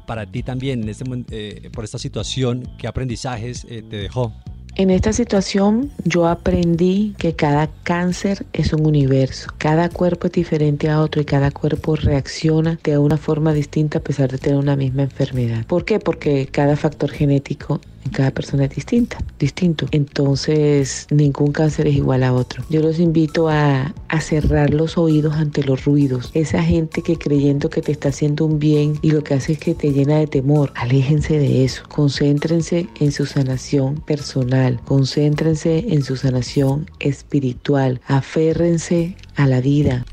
para 0.06 0.26
ti 0.26 0.42
también 0.42 0.82
en 0.82 0.88
este, 0.88 1.70
por 1.70 1.84
esta 1.84 1.98
situación, 1.98 2.68
¿qué 2.78 2.86
aprendizajes 2.86 3.66
te 3.66 3.82
dejó? 3.82 4.32
En 4.78 4.90
esta 4.90 5.14
situación 5.14 5.90
yo 6.04 6.26
aprendí 6.26 7.14
que 7.16 7.34
cada 7.34 7.70
cáncer 7.82 8.44
es 8.52 8.74
un 8.74 8.84
universo, 8.84 9.48
cada 9.56 9.88
cuerpo 9.88 10.26
es 10.26 10.34
diferente 10.34 10.90
a 10.90 11.00
otro 11.00 11.22
y 11.22 11.24
cada 11.24 11.50
cuerpo 11.50 11.96
reacciona 11.96 12.78
de 12.84 12.98
una 12.98 13.16
forma 13.16 13.54
distinta 13.54 14.00
a 14.00 14.02
pesar 14.02 14.30
de 14.30 14.36
tener 14.36 14.58
una 14.58 14.76
misma 14.76 15.04
enfermedad. 15.04 15.64
¿Por 15.64 15.86
qué? 15.86 15.98
Porque 15.98 16.46
cada 16.52 16.76
factor 16.76 17.10
genético 17.10 17.80
cada 18.08 18.30
persona 18.30 18.64
es 18.64 18.70
distinta, 18.70 19.18
distinto. 19.38 19.86
Entonces 19.90 21.06
ningún 21.10 21.52
cáncer 21.52 21.86
es 21.86 21.96
igual 21.96 22.22
a 22.22 22.32
otro. 22.32 22.64
Yo 22.70 22.80
los 22.80 22.98
invito 22.98 23.48
a, 23.48 23.94
a 24.08 24.20
cerrar 24.20 24.72
los 24.72 24.98
oídos 24.98 25.34
ante 25.34 25.62
los 25.62 25.84
ruidos. 25.84 26.30
Esa 26.34 26.62
gente 26.62 27.02
que 27.02 27.18
creyendo 27.18 27.70
que 27.70 27.82
te 27.82 27.92
está 27.92 28.08
haciendo 28.08 28.44
un 28.44 28.58
bien 28.58 28.98
y 29.02 29.10
lo 29.10 29.22
que 29.22 29.34
hace 29.34 29.52
es 29.52 29.58
que 29.58 29.74
te 29.74 29.92
llena 29.92 30.18
de 30.18 30.26
temor, 30.26 30.72
aléjense 30.76 31.38
de 31.38 31.64
eso. 31.64 31.82
Concéntrense 31.88 32.88
en 33.00 33.12
su 33.12 33.26
sanación 33.26 33.96
personal, 34.00 34.80
concéntrense 34.84 35.84
en 35.88 36.02
su 36.02 36.16
sanación 36.16 36.90
espiritual, 37.00 38.00
aférrense 38.06 39.16
a 39.36 39.46
la 39.46 39.60
vida. 39.60 40.04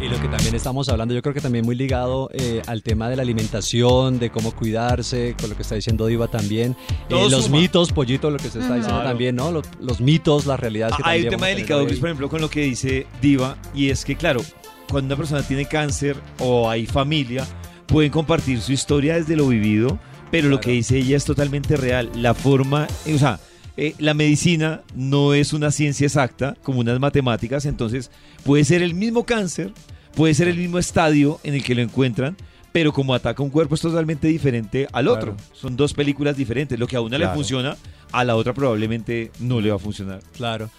Y 0.00 0.08
lo 0.08 0.18
que 0.18 0.28
también 0.28 0.54
estamos 0.54 0.88
hablando, 0.88 1.12
yo 1.14 1.20
creo 1.20 1.34
que 1.34 1.42
también 1.42 1.62
muy 1.66 1.74
ligado 1.76 2.30
eh, 2.32 2.62
al 2.66 2.82
tema 2.82 3.10
de 3.10 3.16
la 3.16 3.22
alimentación, 3.22 4.18
de 4.18 4.30
cómo 4.30 4.52
cuidarse, 4.52 5.36
con 5.38 5.50
lo 5.50 5.56
que 5.56 5.60
está 5.62 5.74
diciendo 5.74 6.06
Diva 6.06 6.26
también. 6.26 6.74
Eh, 7.10 7.28
los 7.30 7.44
suma. 7.44 7.58
mitos, 7.58 7.92
Pollito, 7.92 8.30
lo 8.30 8.38
que 8.38 8.44
se 8.48 8.60
está 8.60 8.76
diciendo 8.76 8.88
Claro. 8.88 9.08
también, 9.10 9.36
¿no? 9.36 9.52
Los, 9.52 9.66
los 9.78 10.00
mitos, 10.00 10.46
las 10.46 10.58
realidades 10.58 10.96
que 10.96 11.02
Ah, 11.04 11.10
Hay 11.10 11.24
un 11.24 11.28
tema 11.28 11.48
delicado. 11.48 11.84
Luis, 11.84 11.98
por 11.98 12.08
ejemplo, 12.08 12.30
con 12.30 12.40
lo 12.40 12.48
que 12.48 12.62
dice 12.62 13.06
Diva, 13.20 13.58
y 13.74 13.90
es 13.90 14.06
que, 14.06 14.16
claro, 14.16 14.40
cuando 14.88 15.08
una 15.14 15.16
persona 15.16 15.42
tiene 15.42 15.66
cáncer 15.66 16.16
o 16.38 16.70
hay 16.70 16.86
familia, 16.86 17.46
pueden 17.86 18.10
compartir 18.10 18.62
su 18.62 18.72
historia 18.72 19.16
desde 19.16 19.36
lo 19.36 19.48
vivido, 19.48 19.98
pero 20.30 20.48
lo 20.48 20.60
que 20.60 20.70
dice 20.70 20.96
ella 20.96 21.18
es 21.18 21.26
totalmente 21.26 21.76
real. 21.76 22.10
La 22.14 22.32
forma, 22.32 22.86
eh, 23.04 23.14
o 23.14 23.18
sea, 23.18 23.38
eh, 23.76 23.94
la 23.98 24.14
medicina 24.14 24.80
no 24.94 25.34
es 25.34 25.52
una 25.52 25.70
ciencia 25.70 26.06
exacta, 26.06 26.56
como 26.62 26.80
unas 26.80 26.98
matemáticas, 27.00 27.66
entonces 27.66 28.10
puede 28.44 28.64
ser 28.64 28.82
el 28.82 28.94
mismo 28.94 29.24
cáncer, 29.24 29.72
puede 30.20 30.34
ser 30.34 30.48
el 30.48 30.58
mismo 30.58 30.78
estadio 30.78 31.40
en 31.44 31.54
el 31.54 31.64
que 31.64 31.74
lo 31.74 31.80
encuentran, 31.80 32.36
pero 32.72 32.92
como 32.92 33.14
ataca 33.14 33.42
un 33.42 33.48
cuerpo 33.48 33.74
es 33.74 33.80
totalmente 33.80 34.28
diferente 34.28 34.86
al 34.92 35.08
otro. 35.08 35.34
Claro. 35.34 35.50
Son 35.54 35.78
dos 35.78 35.94
películas 35.94 36.36
diferentes. 36.36 36.78
Lo 36.78 36.86
que 36.86 36.94
a 36.94 37.00
una 37.00 37.16
le 37.16 37.26
funciona, 37.28 37.74
a 38.12 38.24
la 38.24 38.36
otra 38.36 38.52
probablemente 38.54 39.30
no 39.40 39.60
le 39.60 39.70
va 39.70 39.76
a 39.76 39.78
funcionar. 39.78 40.20
Claro. 40.36 40.70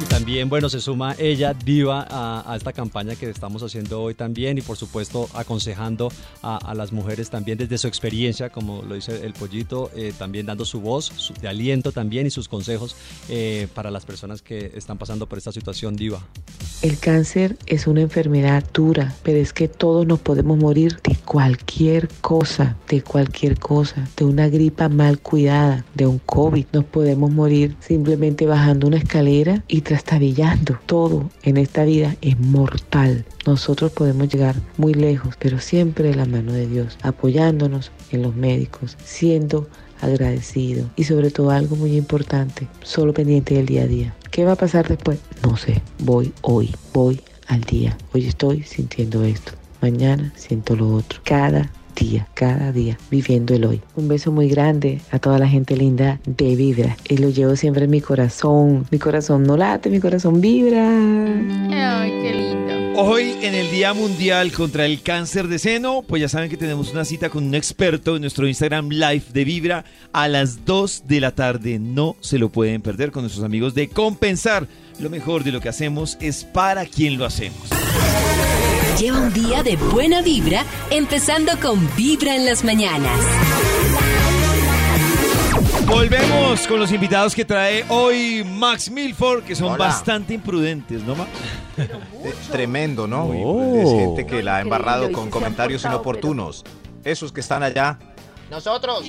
Y 0.00 0.04
también, 0.06 0.48
bueno, 0.48 0.68
se 0.68 0.80
suma 0.80 1.14
ella, 1.18 1.54
Diva, 1.54 2.06
a, 2.10 2.52
a 2.52 2.56
esta 2.56 2.72
campaña 2.72 3.14
que 3.14 3.30
estamos 3.30 3.62
haciendo 3.62 4.02
hoy 4.02 4.14
también 4.14 4.58
y 4.58 4.60
por 4.60 4.76
supuesto 4.76 5.28
aconsejando 5.32 6.10
a, 6.42 6.56
a 6.56 6.74
las 6.74 6.92
mujeres 6.92 7.30
también 7.30 7.56
desde 7.56 7.78
su 7.78 7.86
experiencia, 7.86 8.50
como 8.50 8.82
lo 8.82 8.94
dice 8.96 9.24
el 9.24 9.32
pollito, 9.32 9.90
eh, 9.94 10.12
también 10.18 10.44
dando 10.46 10.64
su 10.64 10.80
voz 10.80 11.12
su- 11.16 11.34
de 11.34 11.48
aliento 11.48 11.92
también 11.92 12.26
y 12.26 12.30
sus 12.30 12.48
consejos 12.48 12.96
eh, 13.28 13.68
para 13.74 13.90
las 13.90 14.04
personas 14.04 14.42
que 14.42 14.72
están 14.74 14.98
pasando 14.98 15.26
por 15.28 15.38
esta 15.38 15.52
situación, 15.52 15.96
Diva. 15.96 16.20
El 16.82 16.98
cáncer 16.98 17.56
es 17.66 17.86
una 17.86 18.00
enfermedad 18.02 18.64
dura, 18.74 19.14
pero 19.22 19.38
es 19.38 19.52
que 19.52 19.68
todos 19.68 20.04
nos 20.06 20.18
podemos 20.18 20.58
morir 20.58 20.98
de 21.04 21.16
cualquier 21.24 22.08
cosa, 22.20 22.76
de 22.88 23.02
cualquier 23.02 23.58
cosa, 23.58 24.06
de 24.16 24.24
una 24.24 24.48
gripa 24.48 24.88
mal 24.88 25.20
cuidada, 25.20 25.84
de 25.94 26.06
un 26.06 26.18
COVID. 26.18 26.66
Nos 26.76 26.84
podemos 26.84 27.30
morir 27.30 27.74
simplemente 27.80 28.44
bajando 28.44 28.86
una 28.86 28.98
escalera 28.98 29.64
y 29.66 29.80
trastabillando. 29.80 30.78
Todo 30.84 31.30
en 31.42 31.56
esta 31.56 31.84
vida 31.84 32.16
es 32.20 32.38
mortal. 32.38 33.24
Nosotros 33.46 33.92
podemos 33.92 34.28
llegar 34.28 34.56
muy 34.76 34.92
lejos, 34.92 35.36
pero 35.38 35.58
siempre 35.58 36.10
de 36.10 36.16
la 36.16 36.26
mano 36.26 36.52
de 36.52 36.66
Dios, 36.66 36.98
apoyándonos 37.00 37.92
en 38.10 38.20
los 38.20 38.36
médicos, 38.36 38.98
siendo 39.02 39.66
agradecido 40.02 40.90
y 40.96 41.04
sobre 41.04 41.30
todo 41.30 41.48
algo 41.48 41.76
muy 41.76 41.96
importante, 41.96 42.68
solo 42.82 43.14
pendiente 43.14 43.54
del 43.54 43.64
día 43.64 43.84
a 43.84 43.86
día. 43.86 44.14
¿Qué 44.30 44.44
va 44.44 44.52
a 44.52 44.56
pasar 44.56 44.86
después? 44.86 45.18
No 45.42 45.56
sé, 45.56 45.80
voy 46.00 46.34
hoy, 46.42 46.74
voy 46.92 47.22
al 47.46 47.62
día. 47.62 47.96
Hoy 48.12 48.26
estoy 48.26 48.64
sintiendo 48.64 49.24
esto, 49.24 49.52
mañana 49.80 50.30
siento 50.36 50.76
lo 50.76 50.90
otro. 50.92 51.20
Cada 51.24 51.70
día, 51.96 52.28
cada 52.34 52.70
día, 52.70 52.96
viviendo 53.10 53.54
el 53.54 53.64
hoy. 53.64 53.80
Un 53.96 54.06
beso 54.06 54.30
muy 54.30 54.48
grande 54.48 55.00
a 55.10 55.18
toda 55.18 55.38
la 55.38 55.48
gente 55.48 55.76
linda 55.76 56.20
de 56.26 56.54
Vibra. 56.54 56.96
Y 57.08 57.16
lo 57.16 57.30
llevo 57.30 57.56
siempre 57.56 57.84
en 57.84 57.90
mi 57.90 58.00
corazón. 58.00 58.86
Mi 58.90 58.98
corazón 58.98 59.42
no 59.42 59.56
late, 59.56 59.90
mi 59.90 59.98
corazón 59.98 60.40
vibra. 60.40 60.86
Ay, 60.88 62.12
qué 62.22 62.32
lindo. 62.32 62.66
Hoy 62.98 63.36
en 63.42 63.54
el 63.54 63.70
Día 63.70 63.92
Mundial 63.92 64.52
contra 64.52 64.86
el 64.86 65.02
Cáncer 65.02 65.48
de 65.48 65.58
Seno, 65.58 66.02
pues 66.06 66.22
ya 66.22 66.28
saben 66.28 66.48
que 66.48 66.56
tenemos 66.56 66.92
una 66.92 67.04
cita 67.04 67.28
con 67.28 67.44
un 67.44 67.54
experto 67.54 68.16
en 68.16 68.22
nuestro 68.22 68.46
Instagram 68.48 68.88
Live 68.88 69.24
de 69.32 69.44
Vibra 69.44 69.84
a 70.12 70.28
las 70.28 70.64
2 70.64 71.02
de 71.06 71.20
la 71.20 71.32
tarde. 71.32 71.78
No 71.78 72.16
se 72.20 72.38
lo 72.38 72.48
pueden 72.48 72.80
perder 72.80 73.10
con 73.10 73.22
nuestros 73.22 73.44
amigos 73.44 73.74
de 73.74 73.88
Compensar. 73.88 74.66
Lo 74.98 75.10
mejor 75.10 75.44
de 75.44 75.52
lo 75.52 75.60
que 75.60 75.68
hacemos 75.68 76.16
es 76.20 76.44
para 76.44 76.86
quien 76.86 77.18
lo 77.18 77.26
hacemos. 77.26 77.68
Lleva 78.98 79.20
un 79.20 79.32
día 79.32 79.62
de 79.62 79.76
buena 79.76 80.22
vibra, 80.22 80.64
empezando 80.88 81.52
con 81.60 81.86
Vibra 81.96 82.34
en 82.34 82.46
las 82.46 82.64
mañanas. 82.64 83.20
Volvemos 85.86 86.66
con 86.66 86.80
los 86.80 86.90
invitados 86.90 87.34
que 87.34 87.44
trae 87.44 87.84
hoy 87.90 88.42
Max 88.42 88.90
Milford, 88.90 89.44
que 89.44 89.54
son 89.54 89.72
Hola. 89.72 89.86
bastante 89.88 90.32
imprudentes, 90.32 91.02
¿no, 91.02 91.14
Max? 91.14 91.30
Eh, 91.76 92.34
Tremendo, 92.50 93.06
¿no? 93.06 93.24
Oh. 93.24 93.82
Es 93.82 93.90
gente 93.90 94.26
que 94.26 94.42
la 94.42 94.56
ha 94.56 94.60
embarrado 94.62 95.12
con 95.12 95.28
comentarios 95.30 95.82
portado, 95.82 95.96
inoportunos. 95.96 96.64
Esos 97.04 97.32
que 97.32 97.40
están 97.40 97.62
allá 97.62 97.98
Nosotros. 98.50 99.04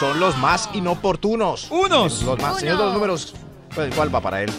son 0.00 0.18
los 0.18 0.36
más 0.38 0.68
inoportunos. 0.74 1.70
¡Unos! 1.70 2.22
Los 2.22 2.40
más. 2.40 2.58
Señor 2.58 2.78
de 2.78 2.84
los 2.86 2.94
números, 2.94 3.34
pues, 3.72 3.94
¿cuál 3.94 4.12
va 4.12 4.20
para 4.20 4.42
él? 4.42 4.50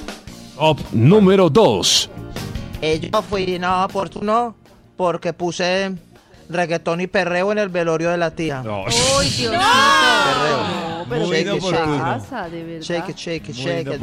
Top 0.56 0.80
número 0.94 1.50
2. 1.50 2.10
Eh, 2.82 3.10
yo 3.12 3.22
fui 3.22 3.60
no 3.60 3.84
oportuno 3.84 4.56
porque 5.00 5.32
puse 5.32 5.94
reggaetón 6.50 7.00
y 7.00 7.08
perreo 7.08 7.54
en 7.54 7.58
el 7.58 7.70
velorio 7.70 8.10
de 8.10 8.18
la 8.18 8.32
tía. 8.32 8.62
Uy, 8.66 9.30
Diosito. 9.30 9.52
Perreo. 9.52 10.89
Pero 11.10 11.26
Shake 11.26 11.46
¿qué 11.50 11.56
it, 11.56 11.62
shake 11.64 11.74
it. 11.96 12.02
pasa, 12.02 12.50
de 12.50 12.64
verdad? 12.64 12.82
Shake 12.82 13.10
it, 13.10 13.16
shake 13.18 13.50
it, 13.50 13.56
Muy 13.56 13.66
shake 13.66 13.88
it. 13.88 14.02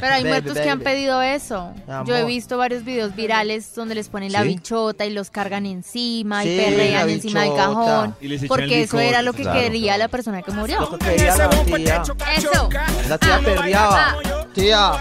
Pero 0.00 0.14
hay 0.14 0.22
Baby, 0.22 0.28
muertos 0.28 0.54
que 0.58 0.70
han 0.70 0.78
baby. 0.78 0.84
pedido 0.90 1.22
eso. 1.22 1.72
Mi 1.74 2.06
Yo 2.06 2.14
he 2.14 2.18
amor. 2.18 2.26
visto 2.28 2.58
varios 2.58 2.84
videos 2.84 3.14
virales 3.16 3.74
donde 3.74 3.94
les 3.94 4.08
ponen 4.08 4.32
la 4.32 4.42
¿Sí? 4.42 4.48
bichota 4.48 5.04
y 5.06 5.10
los 5.10 5.30
cargan 5.30 5.66
encima 5.66 6.44
y 6.44 6.48
Sí, 6.48 6.62
perrean 6.64 7.06
la 7.06 7.12
encima 7.12 7.40
del 7.42 7.54
cajón. 7.54 8.16
Y 8.20 8.38
Porque 8.46 8.82
eso 8.82 9.00
era 9.00 9.22
lo 9.22 9.32
que 9.32 9.42
Claro, 9.42 9.60
quería 9.60 9.98
la 9.98 10.08
persona 10.08 10.42
que 10.42 10.52
murió. 10.52 10.98
Quería 10.98 11.36
la 11.36 11.48
tía. 11.50 12.02
Eso. 12.36 12.68
La 13.08 13.18
tía 13.18 13.40
perreaba. 13.44 14.16
Tía, 14.54 14.92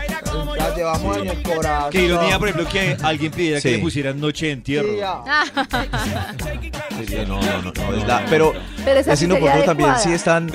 la 0.57 0.75
llevamos 0.75 1.17
en 1.17 1.27
el 1.27 1.43
corazón. 1.43 1.91
Qué 1.91 2.01
ironía, 2.05 2.39
por 2.39 2.49
ejemplo, 2.49 2.69
que 2.71 2.97
alguien 3.03 3.31
pidiera 3.31 3.61
que 3.61 3.69
Sí. 3.69 3.75
le 3.75 3.81
pusieran 3.81 4.19
noche 4.19 4.47
de 4.47 4.51
entierro. 4.53 4.93
Tía. 4.95 5.17
Sí, 7.07 7.15
no, 7.27 7.39
no, 7.41 7.61
no, 7.61 7.71
no, 7.71 7.97
es 7.97 8.07
la- 8.07 8.25
pero, 8.29 8.53
Pero 8.85 9.03
sí 9.03 9.09
sería 9.15 9.25
inoportuno 9.37 9.63
también 9.65 9.99
si 9.99 10.11
están 10.13 10.51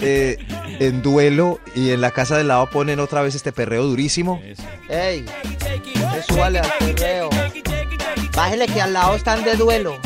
eh, 0.00 0.31
en 0.78 1.02
duelo 1.02 1.60
y 1.74 1.90
en 1.90 2.00
la 2.00 2.10
casa 2.10 2.36
del 2.36 2.48
lado 2.48 2.68
ponen 2.70 3.00
otra 3.00 3.22
vez 3.22 3.34
este 3.34 3.52
perreo 3.52 3.84
durísimo. 3.84 4.42
Ey, 4.88 5.24
que 5.24 6.22
súbale 6.22 6.60
al 6.60 6.72
perreo. 6.78 7.30
Bájele 8.34 8.66
que 8.66 8.80
al 8.80 8.92
lado 8.92 9.14
están 9.14 9.44
de 9.44 9.56
duelo. 9.56 9.98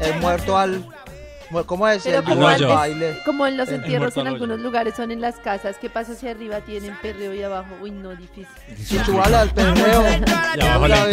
El 0.00 0.20
muerto 0.20 0.58
al. 0.58 0.86
¿Cómo 1.62 1.86
es? 1.88 2.02
Pero 2.02 2.18
el 2.18 2.24
como, 2.24 2.48
antes- 2.48 2.66
baile. 2.68 3.18
como 3.24 3.46
en 3.46 3.56
los 3.56 3.68
El 3.68 3.76
entierros 3.76 4.16
en 4.16 4.26
algunos 4.26 4.58
lugares 4.58 4.94
son 4.96 5.12
en 5.12 5.20
las 5.20 5.36
casas, 5.36 5.76
¿qué 5.80 5.88
pasa 5.88 6.14
si 6.14 6.26
arriba 6.28 6.60
tienen 6.60 6.96
perreo 7.00 7.32
y 7.32 7.42
abajo? 7.42 7.68
Uy, 7.80 7.92
no, 7.92 8.10
difícil. 8.16 8.46
Súbale 9.04 9.36
al 9.36 9.50
perreo. 9.50 10.02
Y 10.56 10.60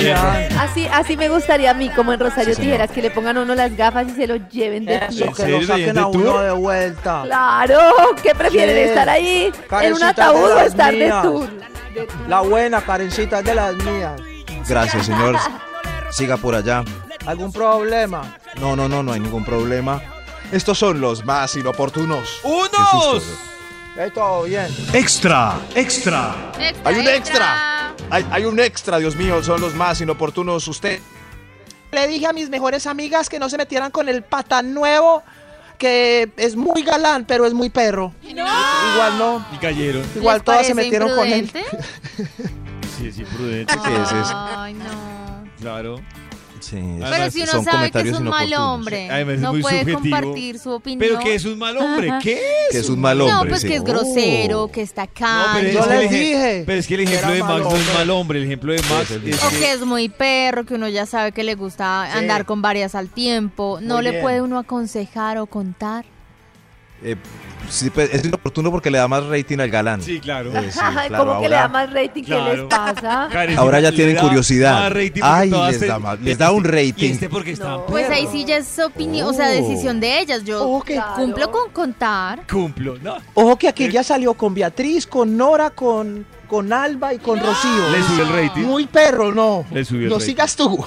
abajo. 0.10 0.56
Así, 0.60 0.88
así 0.92 1.18
me 1.18 1.30
gustaría 1.30 1.72
a 1.72 1.74
mí, 1.74 1.90
como 1.90 2.14
en 2.14 2.20
Rosario 2.20 2.56
Sí, 2.56 2.62
señor. 2.62 2.72
Tijeras, 2.78 2.92
que 2.92 3.02
le 3.02 3.12
pongan 3.12 3.38
a 3.38 3.42
uno 3.42 3.56
las 3.56 3.76
gafas 3.76 4.08
y 4.08 4.12
se 4.12 4.28
lo 4.28 4.36
lleven 4.50 4.86
de 4.86 4.96
Eso. 4.98 5.26
¿En 5.26 5.34
que 5.34 5.48
lo 5.48 5.62
saquen 5.64 5.94
de 5.94 6.00
a 6.00 6.08
uno 6.08 6.38
de 6.42 6.52
vuelta. 6.52 7.22
Claro, 7.26 7.80
¿qué 8.24 8.34
prefieren? 8.36 8.76
Sí. 8.76 8.82
¿Estar 8.84 9.10
ahí 9.10 9.52
en 9.82 9.94
un 9.94 10.04
ataúd 10.04 10.52
o 10.52 10.60
estar 10.60 10.94
de 10.94 11.10
tour? 11.22 11.50
La 12.28 12.42
buena, 12.42 12.82
Karencita, 12.82 13.40
es 13.40 13.46
de 13.46 13.56
las 13.56 13.76
mías. 13.76 14.22
Gracias, 14.68 15.06
señor. 15.06 15.36
Siga 16.12 16.38
por 16.38 16.56
allá. 16.56 16.84
¿Algún 17.26 17.52
problema? 17.52 18.36
No, 18.60 18.76
no, 18.76 18.88
no, 18.90 19.04
no 19.04 19.14
hay 19.14 19.20
ningún 19.20 19.44
problema. 19.46 20.02
Estos 20.52 20.78
son 20.78 21.00
los 21.00 21.24
más 21.26 21.56
inoportunos. 21.56 22.40
¡Unos! 22.44 23.24
Eh, 23.98 24.10
todo 24.14 24.44
bien. 24.44 24.68
Extra, 24.94 25.60
extra. 25.76 26.52
Hay 26.84 26.96
un 26.96 27.08
extra. 27.08 27.94
hay, 28.10 28.26
hay 28.32 28.46
un 28.46 28.60
extra, 28.60 28.98
Dios 29.00 29.16
mío, 29.16 29.44
son 29.44 29.62
los 29.62 29.76
más 29.76 30.00
inoportunos. 30.02 30.68
Usted, 30.68 31.00
Le 31.92 32.08
dije 32.08 32.28
a 32.28 32.34
mis 32.34 32.50
mejores 32.50 32.86
amigas 32.88 33.30
que 33.30 33.40
no 33.40 33.50
se 33.50 33.58
metieran 33.58 33.92
con 33.92 34.08
el 34.10 34.24
patán 34.24 34.74
nuevo, 34.74 35.24
que 35.78 36.32
es 36.38 36.56
muy 36.56 36.84
galán, 36.84 37.26
pero 37.26 37.46
es 37.46 37.54
muy 37.54 37.70
perro. 37.70 38.14
Igual 38.24 39.18
no. 39.18 39.46
Y 39.54 39.58
cayeron. 39.58 40.04
Igual 40.16 40.38
¿Les 40.38 40.46
todas 40.46 40.68
se 40.68 40.74
metieron 40.74 41.14
con 41.16 41.28
él. 41.28 41.40
imprudente? 41.46 41.78
Sí, 42.98 43.08
es 43.08 43.18
imprudente. 43.20 43.74
¿Qué 43.84 43.96
es 44.02 44.12
eso? 44.12 44.34
Ay, 44.36 44.74
no. 44.74 44.84
Claro. 45.60 46.02
Sí, 46.62 46.78
Pero 47.00 47.32
si 47.32 47.42
uno 47.42 47.52
son 47.52 47.64
sabe 47.66 47.88
que 47.88 47.92
comentarios 47.92 48.16
es 48.16 48.22
un 48.22 48.28
mal 48.30 48.54
hombre, 48.54 49.10
Además, 49.10 49.36
es 49.36 49.42
no 49.42 49.52
puede 49.52 49.80
subjetivo. 49.82 50.00
compartir 50.00 50.60
su 50.60 50.70
opinión. 50.72 51.00
Pero 51.00 51.20
que 51.20 51.36
es 51.36 51.46
un 51.46 51.58
mal 51.60 51.78
hombre, 51.78 52.14
¿qué 52.22 52.34
es? 52.34 52.72
Que 52.72 52.78
es 52.78 52.90
un 52.90 53.00
mal 53.02 53.20
hombre. 53.20 53.36
No, 53.44 53.50
pues 53.50 53.62
sí. 53.62 53.68
que 53.68 53.76
es 53.78 53.84
grosero, 53.84 54.68
que 54.72 54.82
está 54.82 55.06
No, 55.06 55.12
acá. 55.12 55.52
pero, 55.56 55.70
Yo 55.72 55.80
es 55.82 55.88
que 55.88 55.94
les 55.98 56.12
dije 56.12 56.64
pero 56.66 56.80
es 56.80 56.88
que 56.88 56.94
el 56.96 57.00
ejemplo 57.02 57.32
de 57.34 57.44
Max 57.44 57.64
no 57.64 57.76
es 57.76 57.94
mal 57.96 58.10
hombre. 58.12 58.40
El 58.40 58.46
ejemplo 58.46 58.74
de 58.74 58.82
Max 58.84 59.12
es 59.12 59.44
O 59.44 59.50
que- 59.50 59.60
que 59.60 59.72
es 59.74 59.82
muy 59.86 60.10
perro, 60.10 60.66
que 60.66 60.76
uno 60.76 60.88
ya 60.88 61.06
sabe 61.06 61.32
que 61.32 61.44
le 61.44 61.56
gusta 61.56 62.04
andar 62.18 62.46
con 62.46 62.62
varias 62.62 62.96
al 62.96 63.10
tiempo. 63.10 63.80
No 63.82 63.96
Muy 63.96 64.04
le 64.04 64.12
bien. 64.12 64.22
puede 64.24 64.42
uno 64.42 64.60
aconsejar 64.60 65.38
o 65.40 65.48
contar. 65.48 66.06
Eh, 67.04 67.16
sí, 67.70 67.90
pues, 67.90 68.14
es 68.14 68.24
inoportuno 68.24 68.70
porque 68.70 68.92
le 68.92 68.98
da 69.00 69.08
más 69.08 69.26
rating 69.26 69.58
al 69.60 69.70
galán. 69.70 70.02
Sí, 70.02 70.20
claro. 70.20 70.52
Eh, 70.56 70.72
sí, 70.72 70.80
claro, 70.80 71.18
¿Cómo 71.26 71.42
que 71.42 71.50
le 71.50 71.56
ahora- 71.56 71.62
da 71.62 71.68
más 71.68 71.94
rating? 71.94 72.24
¿Qué 72.24 72.32
les 72.36 72.44
Claro. 72.44 72.70
pasa? 72.70 73.30
Karen, 73.32 73.58
Ahora 73.58 73.80
ya 73.80 73.92
tienen 73.92 74.16
da 74.16 74.22
curiosidad. 74.22 74.92
Ay, 75.24 75.50
les 75.50 75.80
se- 75.80 75.88
da 75.88 75.98
más- 76.00 76.20
les 76.20 76.38
da 76.38 76.52
un 76.52 76.64
Y 76.66 76.68
rating. 76.68 77.12
este 77.12 77.28
porque 77.30 77.52
está 77.52 77.86
Pues 77.86 78.10
ahí 78.10 78.28
sí 78.32 78.46
ya 78.46 78.58
es 78.58 78.78
opinión, 78.80 79.28
o 79.30 79.34
sea, 79.34 79.48
Oh. 79.48 79.52
decisión 79.52 80.00
de 80.00 80.20
ellas. 80.20 80.44
Yo 80.44 80.64
Ojo 80.64 80.84
que- 80.84 81.02
cumplo 81.16 81.50
con 81.50 81.72
contar. 81.72 82.46
Cumplo, 82.48 82.98
¿no? 83.02 83.18
Ojo 83.34 83.58
que 83.58 83.68
aquí 83.68 83.90
ya 83.90 84.04
salió 84.04 84.34
con 84.36 84.54
Beatriz, 84.54 85.08
con 85.08 85.36
Nora, 85.36 85.72
con, 85.72 86.26
con 86.48 86.72
Alba 86.72 87.14
y 87.14 87.18
con 87.20 87.40
Rocío. 87.40 87.90
Le 87.92 88.04
subió 88.04 88.24
el 88.26 88.34
rating. 88.48 88.62
Muy 88.64 88.86
perro, 88.86 89.32
no. 89.34 89.66
Le 89.72 89.84
subió 89.86 90.04
el 90.04 90.10
No 90.10 90.16
rating. 90.16 90.26
sigas 90.28 90.56
tú. 90.56 90.86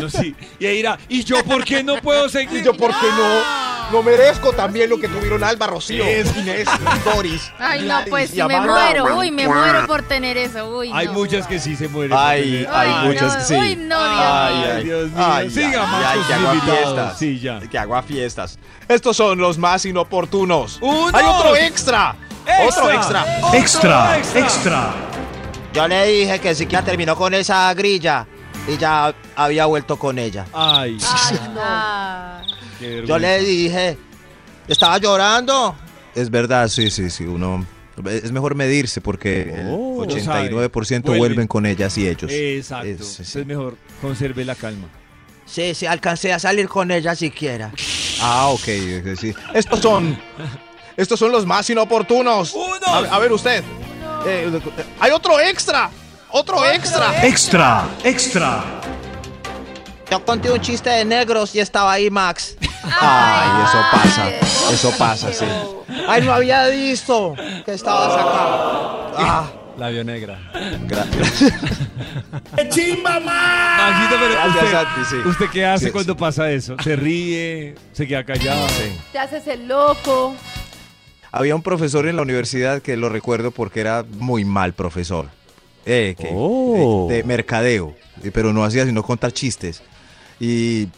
No, 0.00 0.08
sí. 0.10 0.34
Y 0.58 0.66
ahí 0.66 0.78
irá, 0.78 0.98
¿y 1.08 1.22
yo 1.24 1.44
por 1.44 1.62
qué 1.64 1.82
no 1.84 1.96
puedo 2.02 2.28
seguir? 2.28 2.60
¿Y 2.60 2.64
yo 2.64 2.74
por 2.74 2.90
qué 2.90 3.06
no? 3.06 3.77
No 3.90 4.02
merezco 4.02 4.52
también 4.52 4.90
lo 4.90 4.98
que 4.98 5.08
tuvieron 5.08 5.42
Alba, 5.42 5.66
Rocío, 5.66 6.04
Es- 6.04 6.36
Inés, 6.36 6.68
Doris. 7.04 7.50
Ay, 7.58 7.82
no, 7.86 8.00
pues 8.10 8.30
sí 8.30 8.42
me 8.42 8.60
muero. 8.60 9.16
Uy, 9.16 9.30
me 9.30 9.48
muero 9.48 9.86
por 9.86 10.02
tener 10.02 10.36
eso. 10.36 10.68
Uy, 10.78 10.90
Hay 10.92 11.06
no. 11.06 11.14
muchas 11.14 11.46
que 11.46 11.58
sí 11.58 11.74
se 11.74 11.88
mueren. 11.88 12.16
Ay, 12.20 12.66
hay 12.70 12.90
Ay, 12.94 13.06
muchas 13.08 13.32
no, 13.32 13.38
que 13.38 13.44
sí. 13.44 13.54
uy, 13.54 13.76
no, 13.76 13.98
Dios 13.98 14.20
Ay, 14.20 14.54
mío. 14.58 14.72
ay, 14.76 14.84
Dios 14.84 15.10
mío. 15.10 15.24
ay, 15.26 15.50
Siga 15.50 15.68
ay, 15.84 16.18
más 16.18 16.26
que 16.26 16.34
sus 16.34 16.34
hago 16.34 16.60
fiestas. 16.60 17.18
Sí, 17.18 17.38
ya. 17.40 17.60
Que 17.60 17.78
hago 17.78 17.96
a 17.96 18.02
fiestas. 18.02 18.58
Estos 18.88 19.16
son 19.16 19.38
los 19.38 19.56
más 19.56 19.84
inoportunos. 19.86 20.78
¡Uno! 20.82 21.10
¡Hay 21.16 21.24
otro 21.24 21.56
extra! 21.56 22.14
¡Otro 22.68 22.90
extra! 22.90 23.24
Extra, 23.54 24.18
extra. 24.34 24.94
Yo 25.72 25.88
le 25.88 26.06
dije 26.06 26.38
que 26.40 26.54
siquiera 26.54 26.84
terminó 26.84 27.16
con 27.16 27.32
esa 27.34 27.72
grilla 27.74 28.26
y 28.68 28.76
ya 28.76 29.14
había 29.36 29.66
vuelto 29.66 29.98
con 29.98 30.18
ella. 30.18 30.46
Ay, 30.52 30.98
qué 32.78 32.86
vergüenza. 32.88 33.06
Yo 33.08 33.18
le 33.18 33.38
dije, 33.40 33.98
estaba 34.66 34.98
llorando. 34.98 35.74
Es 36.14 36.30
verdad, 36.30 36.68
sí, 36.68 36.90
sí, 36.90 37.10
sí. 37.10 37.24
Uno. 37.24 37.66
Es 38.08 38.30
mejor 38.30 38.54
medirse 38.54 39.00
porque 39.00 39.42
el 39.42 39.66
Oh. 39.72 40.04
89% 40.06 41.02
Vuelven. 41.02 41.18
vuelven 41.18 41.46
con 41.48 41.66
ellas 41.66 41.98
y 41.98 42.06
ellos. 42.06 42.30
Exacto. 42.32 42.86
Es- 42.88 43.36
mejor 43.44 43.76
conserve 44.00 44.44
la 44.44 44.54
calma. 44.54 44.86
Sí, 45.46 45.74
sí, 45.74 45.86
alcancé 45.86 46.32
a 46.32 46.38
salir 46.38 46.68
con 46.68 46.90
ella 46.90 47.14
siquiera. 47.14 47.72
Ah, 48.20 48.48
ok. 48.48 48.62
eh, 48.66 49.14
sí. 49.16 49.32
Estos 49.54 49.78
son. 49.78 50.18
Estos 50.96 51.20
son 51.20 51.30
los 51.30 51.46
más 51.46 51.70
inoportunos. 51.70 52.52
A, 52.84 52.98
a 53.14 53.18
ver, 53.20 53.32
usted. 53.32 53.62
Eh, 54.26 54.50
eh, 54.52 54.60
hay 54.98 55.12
otro 55.12 55.38
extra. 55.38 55.88
Otro 56.30 56.64
extra. 56.66 57.26
Extra, 57.26 57.84
extra. 58.04 58.64
Yo 60.10 60.24
conté 60.24 60.50
un 60.50 60.60
chiste 60.60 60.88
de 60.90 61.04
negros 61.04 61.54
y 61.54 61.60
estaba 61.60 61.92
ahí 61.92 62.10
Max. 62.10 62.56
Ay, 62.82 63.64
eso 63.64 63.78
pasa. 63.92 64.28
Eso 64.72 64.92
pasa, 64.98 65.32
sí. 65.32 65.44
Ay, 66.06 66.22
no 66.22 66.32
había 66.32 66.66
visto 66.68 67.34
que 67.64 67.72
estabas 67.72 68.12
acá. 68.14 69.16
Ah, 69.18 69.50
Labio 69.76 70.04
negra. 70.04 70.38
Gracias. 70.86 71.52
Pero 72.56 72.68
Gracias, 74.32 74.54
usted, 74.54 74.72
Santi, 74.72 75.00
sí. 75.08 75.16
¿usted 75.28 75.46
qué 75.52 75.66
hace 75.66 75.86
Sí, 75.86 75.90
cuando 75.92 76.16
pasa 76.16 76.50
eso? 76.50 76.76
¿Se 76.82 76.96
ríe? 76.96 77.74
¿Se 77.92 78.06
queda 78.06 78.24
callado? 78.24 78.66
Te 79.12 79.18
haces 79.18 79.46
el 79.46 79.68
loco. 79.68 80.34
Había 81.30 81.54
un 81.54 81.62
profesor 81.62 82.06
en 82.08 82.16
la 82.16 82.22
universidad 82.22 82.80
que 82.82 82.96
lo 82.96 83.08
recuerdo 83.08 83.50
porque 83.50 83.80
era 83.80 84.04
muy 84.18 84.44
mal 84.44 84.72
profesor. 84.72 85.28
Eh, 85.90 86.14
que- 86.18 86.28
Oh. 86.32 87.08
eh, 87.10 87.14
de 87.14 87.24
mercadeo. 87.24 87.94
eh, 88.22 88.30
Pero 88.32 88.52
no 88.52 88.62
hacía 88.64 88.84
sino 88.84 89.02
contar 89.02 89.32
chistes. 89.32 89.82
Y 90.38 90.88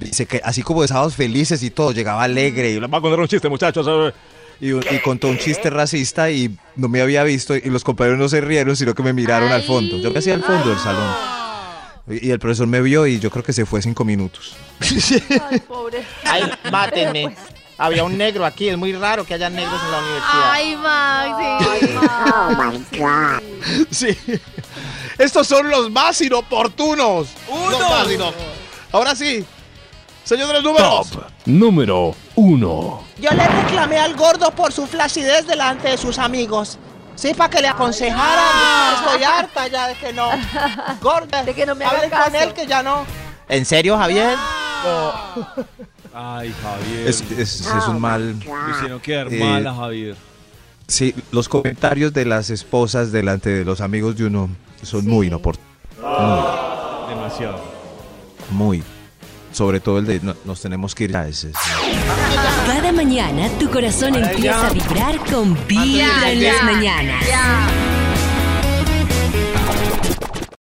dice 0.00 0.26
que 0.26 0.40
así 0.42 0.62
como 0.62 0.82
de 0.82 0.88
sábados 0.88 1.14
felices 1.14 1.62
y 1.62 1.70
todo, 1.70 1.92
llegaba 1.92 2.22
alegre. 2.24 2.70
Y 2.70 2.78
va 2.78 2.98
a 2.98 3.00
contar 3.00 3.20
un 3.20 3.28
chiste, 3.28 3.48
muchachos. 3.48 3.86
a 3.86 3.92
ver". 3.92 4.14
Y, 4.60 4.70
y 4.72 4.98
contó 5.04 5.28
un 5.28 5.38
chiste 5.38 5.70
racista 5.70 6.30
y 6.30 6.56
no 6.76 6.88
me 6.88 7.00
había 7.00 7.22
visto. 7.24 7.54
Y 7.56 7.60
los 7.66 7.84
compañeros 7.84 8.18
no 8.18 8.28
se 8.28 8.40
rieron, 8.40 8.74
sino 8.74 8.94
que 8.94 9.02
me 9.02 9.12
miraron 9.12 9.52
al 9.52 9.62
fondo. 9.62 9.98
Yo 9.98 10.10
me 10.10 10.18
hacía 10.18 10.34
al 10.34 10.42
fondo 10.42 10.70
del 10.70 10.78
salón. 10.78 11.14
Y 12.10 12.28
y 12.28 12.30
el 12.30 12.38
profesor 12.38 12.66
me 12.66 12.80
vio 12.80 13.06
y 13.06 13.20
yo 13.20 13.30
creo 13.30 13.44
que 13.44 13.52
se 13.52 13.66
fue 13.66 13.82
cinco 13.82 14.02
minutos. 14.04 14.56
Ay, 15.50 15.60
pobre. 15.60 15.98
Ay, 16.24 16.42
mátenme. 16.72 17.36
Había 17.78 18.02
un 18.02 18.18
negro 18.18 18.44
aquí, 18.44 18.68
es 18.68 18.76
muy 18.76 18.92
raro 18.92 19.24
que 19.24 19.34
haya 19.34 19.48
negros 19.48 19.80
en 19.84 19.90
la 19.92 19.98
universidad. 19.98 20.50
Ay, 20.52 20.76
Max. 20.76 21.60
sí. 22.90 22.98
Oh, 23.00 23.38
Sí. 23.90 24.18
Estos 25.16 25.46
son 25.46 25.68
los 25.70 25.90
más 25.90 26.20
inoportunos. 26.20 27.28
Los 27.70 27.80
más 27.90 28.10
ino- 28.10 28.32
Ahora 28.92 29.14
sí. 29.14 29.44
Señor 30.24 30.48
de 30.48 30.54
los 30.54 30.64
números. 30.64 31.10
Top 31.10 31.22
número 31.46 32.14
uno. 32.34 33.02
yo 33.18 33.30
le 33.30 33.46
reclamé 33.48 33.98
al 33.98 34.14
gordo 34.14 34.50
por 34.50 34.72
su 34.72 34.86
flacidez 34.86 35.46
delante 35.46 35.88
de 35.88 35.96
sus 35.98 36.18
amigos. 36.18 36.78
Sí, 37.14 37.32
para 37.34 37.48
que 37.50 37.60
le 37.62 37.68
aconsejaran. 37.68 38.94
Estoy 39.04 39.22
harta 39.24 39.66
ya 39.68 39.88
de 39.88 39.94
que 39.94 40.12
no. 40.12 40.30
Gordo, 41.00 41.42
De 41.44 41.54
que 41.54 41.64
no 41.66 41.74
me 41.74 41.84
haga 41.84 41.96
hablen 41.96 42.10
con 42.10 42.34
él 42.36 42.52
que 42.54 42.66
ya 42.66 42.82
no. 42.82 43.04
¿En 43.48 43.64
serio, 43.64 43.96
Javier? 43.98 44.36
Ay, 46.14 46.54
Javier. 46.62 47.06
Es, 47.08 47.22
es- 47.36 47.60
es 47.66 47.88
un 47.88 48.00
mal. 48.00 48.34
Lo 48.40 48.70
hicieron 48.76 49.00
quedar 49.00 49.32
Eh, 49.32 49.38
mal 49.40 49.66
a 49.66 49.74
Javier. 49.74 50.16
Sí, 50.86 51.14
los 51.32 51.48
comentarios 51.48 52.12
de 52.14 52.24
las 52.24 52.48
esposas 52.50 53.12
delante 53.12 53.50
de 53.50 53.64
los 53.64 53.80
amigos 53.80 54.16
de 54.16 54.24
uno 54.26 54.48
son 54.82 55.06
muy 55.06 55.26
inoportunos. 55.26 55.68
Demasiado. 57.08 57.60
Muy. 58.50 58.82
Sobre 59.52 59.80
todo 59.80 59.98
el 59.98 60.06
de 60.06 60.20
no- 60.20 60.36
nos 60.44 60.60
tenemos 60.60 60.94
que 60.94 61.04
ir 61.04 61.16
a 61.16 61.26
ese. 61.28 61.52
Cada 62.66 62.92
mañana 62.92 63.48
tu 63.58 63.68
corazón 63.70 64.14
empieza 64.14 64.66
a 64.68 64.70
vibrar 64.70 65.18
con 65.30 65.56
Vibra 65.66 66.30
en 66.30 66.44
las 66.44 66.62
mañanas. 66.64 67.24